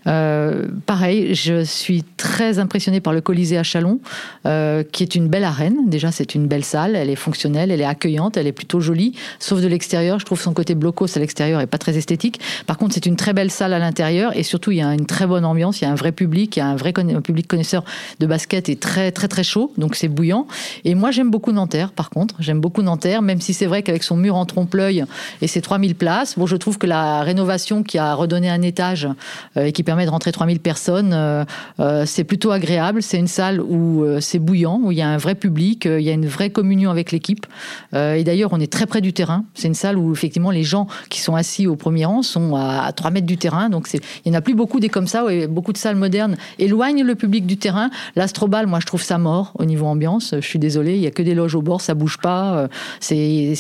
Euh, 0.07 0.69
pareil, 0.87 1.35
je 1.35 1.65
suis 1.65 2.05
très 2.17 2.61
impressionnée 2.61 3.01
par 3.01 3.13
le 3.13 3.21
Colisée 3.21 3.59
à 3.59 3.65
Chalon, 3.65 3.99
euh, 4.47 4.85
qui 4.85 5.03
est 5.03 5.17
une 5.17 5.27
belle 5.27 5.45
arène. 5.45 5.89
Déjà, 5.89 6.13
c'est 6.13 6.37
une 6.37 6.47
belle 6.47 6.65
salle, 6.65 6.95
elle 6.95 7.11
est 7.11 7.17
fonctionnelle, 7.17 7.73
elle 7.73 7.81
est 7.81 7.85
accueillante, 7.85 8.37
elle 8.37 8.47
est 8.47 8.53
plutôt 8.53 8.79
jolie, 8.79 9.15
sauf 9.41 9.61
de 9.61 9.67
l'extérieur. 9.67 10.21
Je 10.21 10.25
trouve 10.25 10.41
son 10.41 10.53
côté 10.53 10.77
blocos 10.77 11.17
à 11.17 11.19
l'extérieur 11.19 11.61
est 11.61 11.67
pas 11.67 11.79
très 11.79 11.97
esthétique. 11.97 12.41
Par 12.67 12.79
contre, 12.79 12.95
c'est 12.95 13.08
une 13.09 13.17
très 13.17 13.33
belle 13.33 13.51
salle 13.51 13.73
à 13.73 13.79
l'intérieur 13.79 14.37
et 14.37 14.43
surtout 14.43 14.71
il 14.71 14.79
y 14.79 14.83
a 14.83 14.93
une 14.93 15.07
très 15.07 15.27
bonne 15.27 15.45
ambiance, 15.45 15.81
il 15.81 15.85
y 15.85 15.87
a 15.87 15.91
un 15.91 15.97
vrai 15.97 16.13
public, 16.13 16.57
il 16.57 16.61
y 16.61 16.63
a 16.63 16.67
un 16.67 16.77
vrai 16.77 16.93
public 16.93 17.49
connaisseur 17.49 17.85
de 18.21 18.27
basket 18.27 18.69
et 18.69 18.77
très 18.77 19.11
très 19.13 19.29
très 19.29 19.43
chaud, 19.43 19.73
donc 19.79 19.97
c'est 19.97 20.09
bouillant. 20.09 20.47
Et 20.85 20.95
moi 20.95 21.11
j'aime 21.11 21.31
beaucoup 21.31 21.53
Nanterre 21.53 21.93
par 21.93 22.11
contre, 22.11 22.37
j'aime 22.39 22.61
beaucoup 22.61 22.83
Nanterre, 22.83 23.23
même 23.23 23.41
si 23.41 23.55
c'est 23.55 23.67
vrai 23.67 23.83
qu'avec 23.83 24.03
son 24.03 24.17
mur 24.17 24.37
en 24.37 24.47
trompe-l'œil 24.47 25.05
et 25.43 25.47
ses 25.47 25.61
3000 25.61 25.95
places, 25.95 26.39
bon 26.39 26.47
je 26.47 26.57
trouve 26.57 26.79
que 26.79 26.87
la 26.87 27.23
rénovation 27.23 27.83
qui 27.83 27.99
a 27.99 28.15
redonné 28.15 28.51
un 28.51 28.63
étage 28.63 29.09
euh, 29.57 29.65
et 29.65 29.73
qui 29.73 29.83
permet 29.83 30.05
de 30.05 30.11
rentrer 30.11 30.33
3000 30.33 30.61
personnes, 30.61 31.13
euh, 31.13 31.45
euh, 31.81 32.05
c'est 32.07 32.25
plutôt 32.25 32.51
agréable. 32.51 33.03
C'est 33.03 33.19
une 33.19 33.27
salle 33.27 33.61
où 33.61 34.05
c'est 34.21 34.39
bouillant, 34.39 34.81
où 34.83 34.93
il 34.93 34.99
y 34.99 35.03
a 35.03 35.09
un 35.09 35.17
vrai 35.17 35.35
public, 35.35 35.87
il 35.87 36.03
y 36.03 36.11
a 36.11 36.13
une 36.13 36.27
vraie 36.27 36.51
communion 36.51 36.91
avec 36.91 37.13
l'équipe. 37.13 37.47
et 37.95 38.25
d'ailleurs 38.25 38.51
on 38.53 38.61
est 38.61 38.73
très 38.73 38.87
près 38.87 39.01
du 39.01 39.13
terrain. 39.13 39.45
C'est 39.55 39.69
une 39.69 39.75
salle 39.75 39.97
où 39.97 40.13
effectivement 40.13 40.51
les 40.51 40.63
gens 40.63 40.87
qui 41.09 41.21
sont 41.21 41.35
assis 41.35 41.67
au 41.67 41.77
premier 41.77 42.05
rang 42.05 42.23
sont 42.23 42.55
à 42.57 42.93
3 42.99 43.11
mètres 43.11 43.27
du 43.27 43.39
terrain. 43.39 43.71
Donc 43.71 43.89
il 43.93 44.01
n'y 44.27 44.37
en 44.37 44.39
a 44.39 44.43
plus 44.43 44.55
beaucoup 44.55 44.81
des 44.81 44.89
comme 44.89 45.07
ça. 45.07 45.25
beaucoup 45.49 45.73
de 45.73 45.79
salles 45.79 45.97
modernes 45.97 46.37
éloignent 46.59 47.05
le 47.05 47.15
public 47.15 47.47
du 47.47 47.57
terrain. 47.57 47.91
L'Astrobal, 48.17 48.67
moi, 48.67 48.81
je 48.81 48.87
trouve 48.87 49.03
ça 49.03 49.19
mort 49.19 49.53
au 49.59 49.65
niveau 49.65 49.87
ambiance. 49.87 50.35
Je 50.35 50.47
suis 50.47 50.59
désolée, 50.59 50.97
il 50.97 51.01
y 51.01 51.07
a 51.07 51.11
que 51.11 51.23
des 51.23 51.35
loges 51.35 51.55
au 51.55 51.63
bord, 51.63 51.81
ça 51.81 51.95
bouge 51.95 52.19
pas. 52.19 52.55
Euh, 52.57 52.69
c'est, 53.01 53.55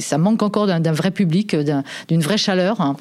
ça 0.00 0.18
manque 0.18 0.42
encore 0.42 0.66
d'un, 0.66 0.92
vrai 0.92 1.10
public, 1.10 1.56
d'une 2.08 2.20
vraie 2.20 2.38
chaleur. 2.38 2.80
Hein. 2.80 2.96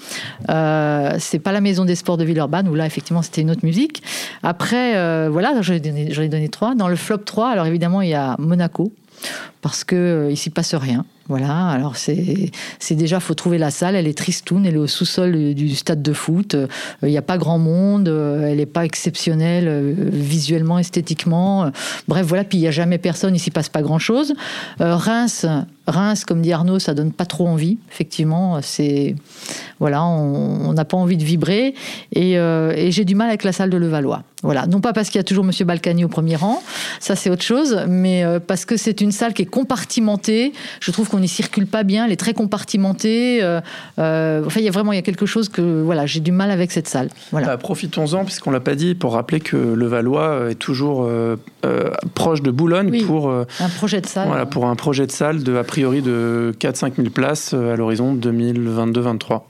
Euh, 0.49 1.15
c'est 1.19 1.39
pas 1.39 1.51
la 1.51 1.61
maison 1.61 1.85
des 1.85 1.95
sports 1.95 2.17
de 2.17 2.23
Villeurbanne 2.23 2.67
où 2.67 2.75
là, 2.75 2.85
effectivement, 2.85 3.21
c'était 3.21 3.41
une 3.41 3.51
autre 3.51 3.65
musique. 3.65 4.03
Après, 4.43 4.95
euh, 4.95 5.29
voilà, 5.31 5.61
j'en 5.61 5.73
ai, 5.73 5.79
donné, 5.79 6.43
ai 6.43 6.49
trois. 6.49 6.75
Dans 6.75 6.87
le 6.87 6.95
flop 6.95 7.19
3, 7.19 7.49
alors 7.49 7.65
évidemment, 7.65 8.01
il 8.01 8.09
y 8.09 8.13
a 8.13 8.35
Monaco 8.39 8.91
parce 9.61 9.83
que 9.83 9.95
euh, 9.95 10.35
s'y 10.35 10.49
passe 10.49 10.75
rien. 10.75 11.05
Voilà, 11.27 11.69
alors 11.69 11.95
c'est 11.95 12.51
déjà 12.91 13.19
faut 13.19 13.33
trouver 13.33 13.57
la 13.57 13.71
salle, 13.71 13.95
elle 13.95 14.05
est 14.05 14.17
tristoune, 14.17 14.65
elle 14.67 14.75
est 14.75 14.77
au 14.77 14.85
sous-sol 14.85 15.55
du 15.55 15.75
stade 15.75 16.03
de 16.03 16.13
foot. 16.13 16.53
Euh, 16.53 16.67
il 17.01 17.09
n'y 17.09 17.17
a 17.17 17.23
pas 17.23 17.39
grand 17.39 17.57
monde, 17.57 18.07
euh, 18.09 18.47
elle 18.47 18.57
n'est 18.57 18.67
pas 18.67 18.85
exceptionnelle 18.85 19.95
visuellement, 19.97 20.77
esthétiquement. 20.77 21.71
Bref, 22.07 22.27
voilà, 22.27 22.43
puis 22.43 22.59
il 22.59 22.61
n'y 22.61 22.67
a 22.67 22.71
jamais 22.71 22.99
personne, 22.99 23.35
il 23.35 23.39
s'y 23.39 23.49
passe 23.49 23.69
pas 23.69 23.81
grand-chose. 23.81 24.33
Reims, 24.79 25.47
Reims, 25.87 26.25
comme 26.25 26.41
dit 26.41 26.51
Arnaud, 26.51 26.79
ça 26.79 26.93
donne 26.93 27.11
pas 27.11 27.25
trop 27.25 27.47
envie. 27.47 27.77
Effectivement, 27.91 28.59
c'est 28.61 29.15
voilà, 29.79 30.03
on 30.03 30.73
n'a 30.73 30.85
pas 30.85 30.97
envie 30.97 31.17
de 31.17 31.23
vibrer 31.23 31.73
et, 32.13 32.33
et 32.33 32.91
j'ai 32.91 33.05
du 33.05 33.15
mal 33.15 33.27
avec 33.27 33.43
la 33.43 33.51
salle 33.51 33.69
de 33.69 33.77
Levallois. 33.77 34.23
Voilà, 34.41 34.67
non 34.67 34.79
pas 34.79 34.93
parce 34.93 35.09
qu'il 35.09 35.17
y 35.17 35.19
a 35.19 35.23
toujours 35.23 35.43
Monsieur 35.43 35.65
Balkany 35.65 36.05
au 36.05 36.07
premier 36.07 36.35
rang, 36.35 36.61
ça 36.99 37.15
c'est 37.15 37.29
autre 37.29 37.41
chose, 37.41 37.81
mais 37.87 38.23
parce 38.47 38.65
que 38.65 38.77
c'est 38.77 39.01
une 39.01 39.11
salle 39.11 39.33
qui 39.33 39.41
est 39.41 39.47
compartimentée. 39.47 40.53
Je 40.79 40.91
trouve 40.91 41.09
qu'on 41.09 41.19
n'y 41.19 41.27
circule 41.27 41.67
pas 41.67 41.83
bien, 41.83 42.05
elle 42.05 42.11
est 42.11 42.15
très 42.15 42.33
compartimentée. 42.33 43.43
Euh, 43.43 43.61
euh, 43.99 44.43
enfin, 44.45 44.59
il 44.59 44.65
y 44.65 44.67
a 44.67 44.71
vraiment 44.71 44.91
il 44.91 44.95
y 44.95 44.99
a 44.99 45.03
quelque 45.03 45.25
chose 45.25 45.49
que 45.49 45.81
voilà, 45.81 46.05
j'ai 46.05 46.19
du 46.19 46.31
mal 46.31 46.51
avec 46.51 46.71
cette 46.71 46.87
salle. 46.87 47.09
Voilà. 47.31 47.47
Bah, 47.47 47.57
profitons-en, 47.57 48.25
puisqu'on 48.25 48.51
l'a 48.51 48.59
pas 48.59 48.75
dit, 48.75 48.95
pour 48.95 49.13
rappeler 49.13 49.39
que 49.39 49.57
le 49.57 49.87
Valois 49.87 50.51
est 50.51 50.55
toujours 50.55 51.05
euh, 51.05 51.35
proche 52.13 52.41
de 52.41 52.51
Boulogne 52.51 53.03
pour 53.05 53.29
un 53.29 53.69
projet 53.77 54.01
de 54.01 54.07
salle. 54.07 54.27
Voilà, 54.27 54.45
pour 54.45 54.65
un 54.67 54.75
projet 54.75 55.07
de 55.07 55.11
salle 55.11 55.43
de 55.43 55.55
a 55.55 55.63
priori 55.75 56.01
de 56.01 56.53
4-5 56.57 56.95
000 56.95 57.09
places 57.09 57.53
à 57.53 57.75
l'horizon 57.75 58.15
2022-23. 58.15 59.41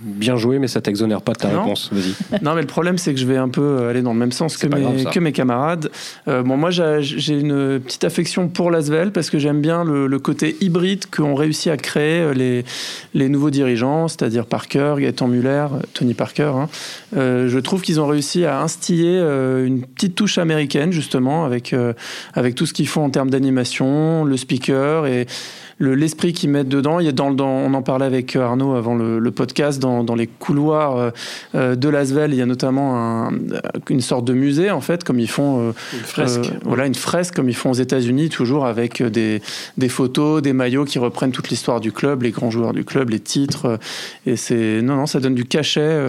Bien 0.00 0.36
joué, 0.36 0.60
mais 0.60 0.68
ça 0.68 0.80
t'exonère 0.80 1.22
pas 1.22 1.32
de 1.32 1.38
ta 1.38 1.48
réponse. 1.48 1.90
Vas-y. 1.92 2.14
Non, 2.42 2.54
mais 2.54 2.60
le 2.60 2.66
problème 2.66 2.98
c'est 2.98 3.12
que 3.12 3.20
je 3.20 3.26
vais 3.26 3.36
un 3.36 3.48
peu 3.48 3.86
aller 3.88 4.02
dans 4.02 4.12
le 4.12 4.18
même 4.18 4.32
sens 4.32 4.56
que 4.56 4.66
mes, 4.66 5.04
que 5.04 5.18
mes, 5.20 5.32
camarades. 5.32 5.90
bon, 6.26 6.56
moi 6.56 6.70
j'ai 6.70 7.34
une 7.34 7.80
petite 7.80 8.04
affection 8.04 8.48
pour 8.48 8.70
l'Asvel 8.70 9.12
parce 9.12 9.30
que 9.30 9.38
j'aime 9.38 9.60
bien 9.60 9.84
le, 9.84 10.18
côté 10.18 10.56
hybride 10.60 11.06
qu'ont 11.10 11.34
réussi 11.34 11.70
à 11.70 11.76
créer 11.76 12.20
euh, 12.20 12.34
les, 12.34 12.64
les 13.14 13.28
nouveaux 13.28 13.50
dirigeants, 13.50 14.08
c'est-à-dire 14.08 14.46
Parker, 14.46 14.94
Gaëtan 14.98 15.28
Muller, 15.28 15.66
euh, 15.72 15.80
Tony 15.94 16.14
Parker. 16.14 16.52
Hein. 16.54 16.68
Euh, 17.16 17.48
je 17.48 17.58
trouve 17.58 17.82
qu'ils 17.82 18.00
ont 18.00 18.06
réussi 18.06 18.44
à 18.44 18.60
instiller 18.60 19.18
une 19.18 19.82
petite 19.82 20.14
touche 20.14 20.38
américaine, 20.38 20.92
justement, 20.92 21.44
avec, 21.44 21.74
avec 22.34 22.54
tout 22.54 22.66
ce 22.66 22.72
qu'ils 22.72 22.88
font 22.88 23.04
en 23.04 23.10
termes 23.10 23.30
d'animation, 23.30 24.24
le 24.24 24.36
speaker 24.36 25.06
et 25.06 25.26
l'esprit 25.78 26.32
qu'ils 26.32 26.50
mettent 26.50 26.68
dedans. 26.68 27.00
Il 27.00 27.06
y 27.06 27.08
a 27.08 27.12
dans, 27.12 27.34
on 27.38 27.74
en 27.74 27.82
parlait 27.82 28.06
avec 28.06 28.36
Arnaud 28.36 28.74
avant 28.74 28.94
le, 28.94 29.30
podcast, 29.30 29.80
dans, 29.80 30.04
dans, 30.04 30.14
les 30.14 30.26
couloirs 30.26 30.96
euh, 30.96 31.10
euh, 31.54 31.74
de 31.74 31.88
Lasvel, 31.88 32.32
il 32.32 32.36
y 32.36 32.42
a 32.42 32.46
notamment 32.46 33.26
un, 33.26 33.32
une 33.88 34.00
sorte 34.00 34.24
de 34.24 34.32
musée, 34.32 34.70
en 34.70 34.80
fait, 34.80 35.04
comme 35.04 35.18
ils 35.18 35.30
font. 35.30 35.68
Euh, 35.68 35.72
une 35.92 36.00
fresque. 36.00 36.50
voilà, 36.64 36.86
une 36.86 36.94
fresque, 36.94 37.34
comme 37.34 37.48
ils 37.48 37.56
font 37.56 37.70
aux 37.70 37.74
États-Unis, 37.74 38.28
toujours 38.28 38.66
avec 38.66 39.02
des, 39.02 39.42
des, 39.78 39.88
photos, 39.88 40.42
des 40.42 40.52
maillots 40.52 40.84
qui 40.84 40.98
reprennent 40.98 41.32
toute 41.32 41.48
l'histoire 41.48 41.80
du 41.80 41.92
club, 41.92 42.22
les 42.22 42.30
grands 42.30 42.50
joueurs 42.50 42.72
du 42.72 42.84
club, 42.84 43.10
les 43.10 43.20
titres. 43.20 43.78
Et 44.26 44.36
c'est. 44.36 44.82
Non, 44.82 44.96
non, 44.96 45.06
ça 45.06 45.20
donne 45.20 45.34
du 45.34 45.44
cachet 45.44 46.00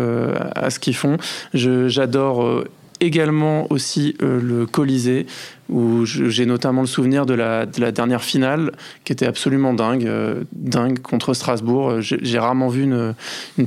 à 0.56 0.70
ce 0.70 0.80
qu'ils 0.80 0.96
font. 0.96 1.18
J'adore 1.54 2.64
également 3.00 3.68
aussi 3.72 4.16
le 4.20 4.66
Colisée 4.66 5.26
où 5.74 6.06
j'ai 6.06 6.46
notamment 6.46 6.82
le 6.82 6.88
souvenir 6.88 7.26
de 7.26 7.34
la, 7.34 7.66
de 7.66 7.82
la, 7.82 7.92
dernière 7.92 8.24
finale 8.24 8.72
qui 9.04 9.12
était 9.12 9.26
absolument 9.26 9.74
dingue, 9.74 10.06
euh, 10.06 10.44
dingue 10.54 11.00
contre 11.00 11.34
Strasbourg. 11.34 12.00
J'ai 12.00 12.40
rarement 12.40 12.70
vu 12.70 12.84
une, 12.84 13.16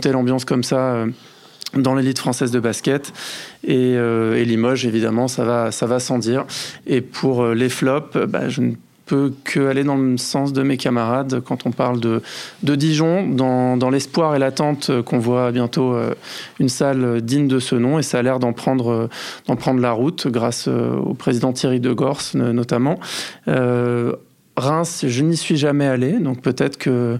telle 0.00 0.16
ambiance 0.16 0.44
comme 0.44 0.62
ça. 0.62 0.78
Euh, 0.78 1.06
dans 1.74 1.94
l'élite 1.94 2.18
française 2.18 2.52
de 2.52 2.60
basket. 2.60 3.12
Et, 3.64 3.98
Limoges, 4.44 4.86
évidemment, 4.86 5.28
ça 5.28 5.44
va, 5.44 5.72
ça 5.72 5.84
va 5.84 5.98
sans 5.98 6.16
dire. 6.16 6.46
Et 6.86 7.02
pour 7.02 7.44
les 7.48 7.68
flops, 7.68 8.16
bah, 8.16 8.48
je 8.48 8.62
ne 8.62 8.74
peut 9.06 9.32
qu'aller 9.44 9.84
dans 9.84 9.96
le 9.96 10.16
sens 10.16 10.52
de 10.52 10.62
mes 10.62 10.76
camarades 10.76 11.40
quand 11.40 11.64
on 11.64 11.70
parle 11.70 12.00
de, 12.00 12.22
de 12.64 12.74
Dijon, 12.74 13.26
dans, 13.26 13.76
dans 13.76 13.88
l'espoir 13.88 14.34
et 14.34 14.38
l'attente 14.38 14.90
qu'on 15.02 15.18
voit 15.18 15.52
bientôt 15.52 15.94
euh, 15.94 16.14
une 16.58 16.68
salle 16.68 17.22
digne 17.22 17.48
de 17.48 17.60
ce 17.60 17.76
nom, 17.76 17.98
et 17.98 18.02
ça 18.02 18.18
a 18.18 18.22
l'air 18.22 18.40
d'en 18.40 18.52
prendre, 18.52 19.08
d'en 19.46 19.56
prendre 19.56 19.80
la 19.80 19.92
route 19.92 20.26
grâce 20.26 20.66
euh, 20.68 20.94
au 20.96 21.14
président 21.14 21.52
Thierry 21.52 21.80
de 21.80 21.92
Gors 21.92 22.22
notamment. 22.34 22.98
Euh, 23.48 24.12
Reims, 24.56 25.04
je 25.06 25.22
n'y 25.22 25.36
suis 25.36 25.56
jamais 25.56 25.86
allé, 25.86 26.12
donc 26.12 26.40
peut-être 26.40 26.78
que 26.78 27.18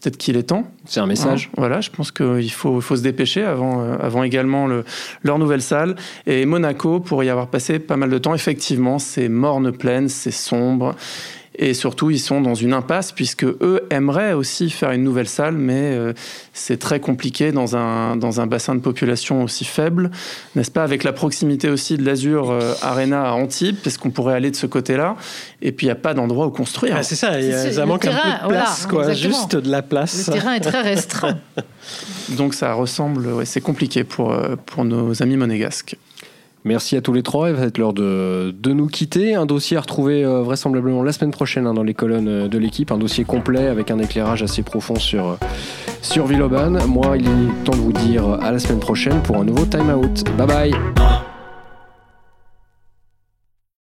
peut-être 0.00 0.16
qu'il 0.16 0.36
est 0.36 0.44
temps. 0.44 0.64
C'est 0.84 1.00
un 1.00 1.06
message. 1.06 1.48
Hein, 1.50 1.56
voilà, 1.58 1.80
je 1.80 1.90
pense 1.90 2.10
qu'il 2.10 2.50
faut, 2.50 2.80
faut 2.80 2.96
se 2.96 3.02
dépêcher 3.02 3.42
avant, 3.42 3.92
avant 3.94 4.22
également 4.22 4.66
le, 4.66 4.84
leur 5.22 5.38
nouvelle 5.38 5.62
salle. 5.62 5.96
Et 6.26 6.46
Monaco, 6.46 7.00
pour 7.00 7.22
y 7.24 7.30
avoir 7.30 7.48
passé 7.48 7.78
pas 7.78 7.96
mal 7.96 8.10
de 8.10 8.18
temps, 8.18 8.34
effectivement, 8.34 8.98
c'est 8.98 9.28
morne 9.28 9.72
pleine, 9.72 10.08
c'est 10.08 10.30
sombre. 10.30 10.94
Et 11.60 11.74
surtout, 11.74 12.10
ils 12.10 12.20
sont 12.20 12.40
dans 12.40 12.54
une 12.54 12.72
impasse 12.72 13.10
puisque 13.10 13.44
eux 13.44 13.82
aimeraient 13.90 14.32
aussi 14.32 14.70
faire 14.70 14.92
une 14.92 15.02
nouvelle 15.02 15.28
salle, 15.28 15.54
mais 15.54 15.92
euh, 15.92 16.12
c'est 16.52 16.78
très 16.78 17.00
compliqué 17.00 17.50
dans 17.50 17.76
un, 17.76 18.16
dans 18.16 18.40
un 18.40 18.46
bassin 18.46 18.76
de 18.76 18.80
population 18.80 19.42
aussi 19.42 19.64
faible, 19.64 20.12
n'est-ce 20.54 20.70
pas? 20.70 20.84
Avec 20.84 21.02
la 21.02 21.12
proximité 21.12 21.68
aussi 21.68 21.96
de 21.96 22.04
l'Azur 22.04 22.50
euh, 22.50 22.74
Arena 22.80 23.28
à 23.28 23.32
Antibes, 23.32 23.76
parce 23.82 23.98
qu'on 23.98 24.10
pourrait 24.10 24.34
aller 24.34 24.52
de 24.52 24.56
ce 24.56 24.66
côté-là. 24.66 25.16
Et 25.60 25.72
puis, 25.72 25.86
il 25.86 25.88
n'y 25.88 25.92
a 25.92 25.96
pas 25.96 26.14
d'endroit 26.14 26.46
où 26.46 26.50
construire. 26.50 26.94
Ah, 26.96 27.02
c'est 27.02 27.16
ça, 27.16 27.32
ça 27.72 27.86
manque 27.86 28.06
un 28.06 28.12
peu 28.12 28.46
de 28.46 28.48
place, 28.50 28.86
quoi, 28.86 29.12
juste 29.12 29.56
de 29.56 29.70
la 29.70 29.82
place. 29.82 30.28
Le 30.28 30.34
terrain 30.34 30.54
est 30.54 30.60
très 30.60 30.82
restreint. 30.82 31.38
Donc, 32.30 32.54
ça 32.54 32.72
ressemble, 32.74 33.26
ouais, 33.26 33.44
c'est 33.44 33.60
compliqué 33.60 34.04
pour, 34.04 34.32
euh, 34.32 34.54
pour 34.64 34.84
nos 34.84 35.22
amis 35.22 35.36
monégasques. 35.36 35.96
Merci 36.64 36.96
à 36.96 37.00
tous 37.00 37.12
les 37.12 37.22
trois. 37.22 37.50
Il 37.50 37.54
va 37.54 37.64
être 37.64 37.78
l'heure 37.78 37.92
de, 37.92 38.54
de, 38.58 38.72
nous 38.72 38.86
quitter. 38.86 39.34
Un 39.34 39.46
dossier 39.46 39.76
à 39.76 39.80
retrouver 39.80 40.24
euh, 40.24 40.42
vraisemblablement 40.42 41.02
la 41.02 41.12
semaine 41.12 41.30
prochaine 41.30 41.66
hein, 41.66 41.74
dans 41.74 41.82
les 41.82 41.94
colonnes 41.94 42.28
euh, 42.28 42.48
de 42.48 42.58
l'équipe. 42.58 42.90
Un 42.90 42.98
dossier 42.98 43.24
complet 43.24 43.66
avec 43.66 43.90
un 43.90 43.98
éclairage 43.98 44.42
assez 44.42 44.62
profond 44.62 44.96
sur, 44.96 45.28
euh, 45.28 45.36
sur 46.02 46.26
Villeurbanne. 46.26 46.80
Moi, 46.86 47.16
il 47.16 47.26
est 47.26 47.64
temps 47.64 47.72
de 47.72 47.78
vous 47.78 47.92
dire 47.92 48.28
à 48.42 48.50
la 48.50 48.58
semaine 48.58 48.80
prochaine 48.80 49.22
pour 49.22 49.36
un 49.36 49.44
nouveau 49.44 49.64
Time 49.64 49.90
Out. 49.90 50.24
Bye 50.36 50.46
bye 50.46 51.17